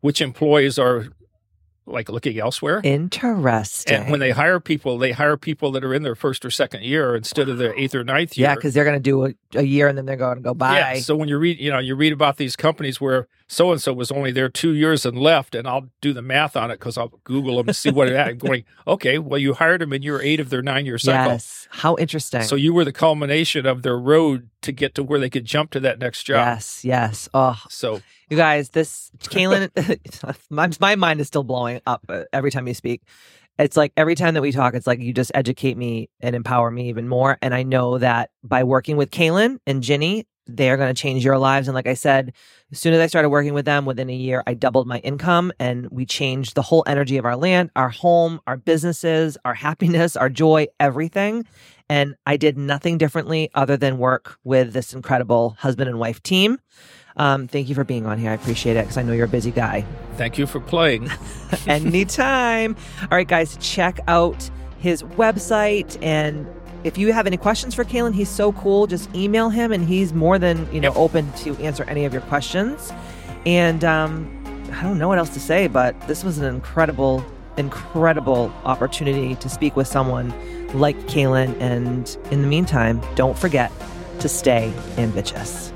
which 0.01 0.21
employees 0.21 0.77
are 0.77 1.07
like 1.85 2.09
looking 2.09 2.39
elsewhere 2.39 2.81
Interesting. 2.83 3.95
and 3.95 4.11
when 4.11 4.19
they 4.19 4.31
hire 4.31 4.59
people 4.59 4.97
they 4.97 5.11
hire 5.11 5.37
people 5.37 5.71
that 5.71 5.83
are 5.83 5.93
in 5.93 6.03
their 6.03 6.15
first 6.15 6.45
or 6.45 6.51
second 6.51 6.83
year 6.83 7.15
instead 7.15 7.49
of 7.49 7.57
their 7.57 7.77
eighth 7.77 7.93
or 7.93 8.03
ninth 8.03 8.37
year 8.37 8.49
yeah, 8.49 8.55
because 8.55 8.73
they're 8.73 8.85
going 8.85 8.95
to 8.95 9.01
do 9.01 9.25
a, 9.25 9.33
a 9.55 9.63
year 9.63 9.87
and 9.87 9.97
then 9.97 10.05
they're 10.05 10.15
going 10.15 10.37
to 10.37 10.41
go 10.41 10.53
bye. 10.53 10.77
Yeah. 10.77 10.99
So 10.99 11.15
when 11.15 11.29
you 11.29 11.37
read, 11.37 11.59
you 11.59 11.71
know, 11.71 11.79
you 11.79 11.95
read 11.95 12.13
about 12.13 12.37
these 12.37 12.55
companies 12.55 12.99
where 13.01 13.27
so 13.53 13.71
and 13.71 13.79
so 13.79 13.93
was 13.93 14.11
only 14.11 14.31
there 14.31 14.49
two 14.49 14.73
years 14.73 15.05
and 15.05 15.17
left, 15.17 15.53
and 15.53 15.67
I'll 15.67 15.87
do 16.01 16.11
the 16.11 16.21
math 16.23 16.55
on 16.55 16.71
it 16.71 16.79
because 16.79 16.97
I'll 16.97 17.11
Google 17.23 17.57
them 17.57 17.67
and 17.67 17.75
see 17.75 17.91
what 17.91 18.07
it. 18.09 18.17
I'm 18.17 18.37
going. 18.39 18.63
Okay, 18.87 19.19
well, 19.19 19.37
you 19.39 19.53
hired 19.53 19.81
them 19.81 19.93
in 19.93 20.01
year 20.01 20.19
eight 20.21 20.39
of 20.39 20.49
their 20.49 20.63
nine 20.63 20.85
year 20.85 20.97
cycle. 20.97 21.33
yes. 21.33 21.67
How 21.69 21.95
interesting. 21.97 22.41
So 22.41 22.55
you 22.55 22.73
were 22.73 22.83
the 22.83 22.91
culmination 22.91 23.65
of 23.65 23.83
their 23.83 23.97
road 23.97 24.49
to 24.63 24.71
get 24.71 24.95
to 24.95 25.03
where 25.03 25.19
they 25.19 25.29
could 25.29 25.45
jump 25.45 25.71
to 25.71 25.79
that 25.81 25.99
next 25.99 26.23
job. 26.23 26.47
yes, 26.47 26.83
yes. 26.83 27.29
Oh, 27.33 27.61
So 27.69 28.01
you 28.29 28.37
guys, 28.37 28.69
this 28.69 29.11
Kalen, 29.19 29.69
my, 30.49 30.69
my 30.79 30.95
mind 30.95 31.21
is 31.21 31.27
still 31.27 31.43
blowing 31.43 31.81
up 31.85 32.03
uh, 32.09 32.23
every 32.33 32.49
time 32.49 32.67
you 32.67 32.73
speak. 32.73 33.03
It's 33.59 33.77
like 33.77 33.93
every 33.95 34.15
time 34.15 34.33
that 34.33 34.41
we 34.41 34.51
talk, 34.51 34.73
it's 34.73 34.87
like 34.87 34.99
you 34.99 35.13
just 35.13 35.31
educate 35.35 35.77
me 35.77 36.09
and 36.21 36.35
empower 36.35 36.71
me 36.71 36.89
even 36.89 37.07
more. 37.07 37.37
And 37.41 37.53
I 37.53 37.63
know 37.63 37.97
that 37.99 38.31
by 38.43 38.63
working 38.63 38.97
with 38.97 39.11
Kalen 39.11 39.59
and 39.67 39.83
Ginny, 39.83 40.25
they're 40.45 40.77
going 40.77 40.93
to 40.93 41.01
change 41.01 41.23
your 41.23 41.37
lives. 41.37 41.67
And 41.67 41.75
like 41.75 41.87
I 41.87 41.93
said, 41.93 42.33
as 42.71 42.79
soon 42.79 42.93
as 42.93 42.99
I 42.99 43.07
started 43.07 43.29
working 43.29 43.53
with 43.53 43.65
them, 43.65 43.85
within 43.85 44.09
a 44.09 44.15
year, 44.15 44.43
I 44.45 44.55
doubled 44.55 44.87
my 44.87 44.99
income 44.99 45.53
and 45.59 45.87
we 45.89 46.05
changed 46.05 46.55
the 46.55 46.61
whole 46.61 46.83
energy 46.85 47.17
of 47.17 47.25
our 47.25 47.37
land, 47.37 47.69
our 47.75 47.89
home, 47.89 48.41
our 48.45 48.57
businesses, 48.57 49.37
our 49.45 49.53
happiness, 49.53 50.15
our 50.17 50.29
joy, 50.29 50.67
everything. 50.79 51.45
And 51.89 52.15
I 52.25 52.37
did 52.37 52.57
nothing 52.57 52.97
differently 52.97 53.51
other 53.53 53.77
than 53.77 53.97
work 53.97 54.37
with 54.43 54.73
this 54.73 54.93
incredible 54.93 55.55
husband 55.59 55.89
and 55.89 55.99
wife 55.99 56.21
team. 56.23 56.59
Um, 57.17 57.47
thank 57.47 57.69
you 57.69 57.75
for 57.75 57.83
being 57.83 58.05
on 58.05 58.17
here. 58.17 58.31
I 58.31 58.33
appreciate 58.33 58.75
it 58.75 58.81
because 58.85 58.97
I 58.97 59.03
know 59.03 59.13
you're 59.13 59.25
a 59.25 59.29
busy 59.29 59.51
guy. 59.51 59.85
thank 60.17 60.37
you 60.37 60.47
for 60.47 60.59
playing. 60.59 61.09
Anytime. 61.67 62.75
All 63.03 63.07
right, 63.17 63.27
guys, 63.27 63.57
check 63.59 63.99
out 64.07 64.49
his 64.79 65.03
website. 65.03 65.97
And 66.01 66.47
if 66.83 66.97
you 66.97 67.13
have 67.13 67.27
any 67.27 67.37
questions 67.37 67.73
for 67.75 67.83
Kalen, 67.83 68.13
he's 68.13 68.29
so 68.29 68.51
cool. 68.53 68.87
Just 68.87 69.13
email 69.15 69.49
him, 69.49 69.71
and 69.71 69.85
he's 69.85 70.13
more 70.13 70.37
than 70.39 70.67
you 70.73 70.81
know 70.81 70.89
Yep. 70.89 70.97
open 70.97 71.31
to 71.33 71.55
answer 71.57 71.83
any 71.85 72.05
of 72.05 72.13
your 72.13 72.21
questions. 72.23 72.91
And 73.45 73.83
um, 73.83 74.69
I 74.73 74.81
don't 74.83 74.97
know 74.97 75.07
what 75.07 75.17
else 75.17 75.29
to 75.35 75.39
say, 75.39 75.67
but 75.67 75.99
this 76.07 76.23
was 76.23 76.37
an 76.39 76.45
incredible, 76.45 77.23
incredible 77.57 78.51
opportunity 78.65 79.35
to 79.35 79.49
speak 79.49 79.75
with 79.75 79.87
someone 79.87 80.33
like 80.73 80.97
Kalen. 81.07 81.55
And 81.61 82.17
in 82.31 82.41
the 82.41 82.47
meantime, 82.47 83.01
don't 83.15 83.37
forget 83.37 83.71
to 84.19 84.27
stay 84.29 84.73
ambitious. 84.97 85.71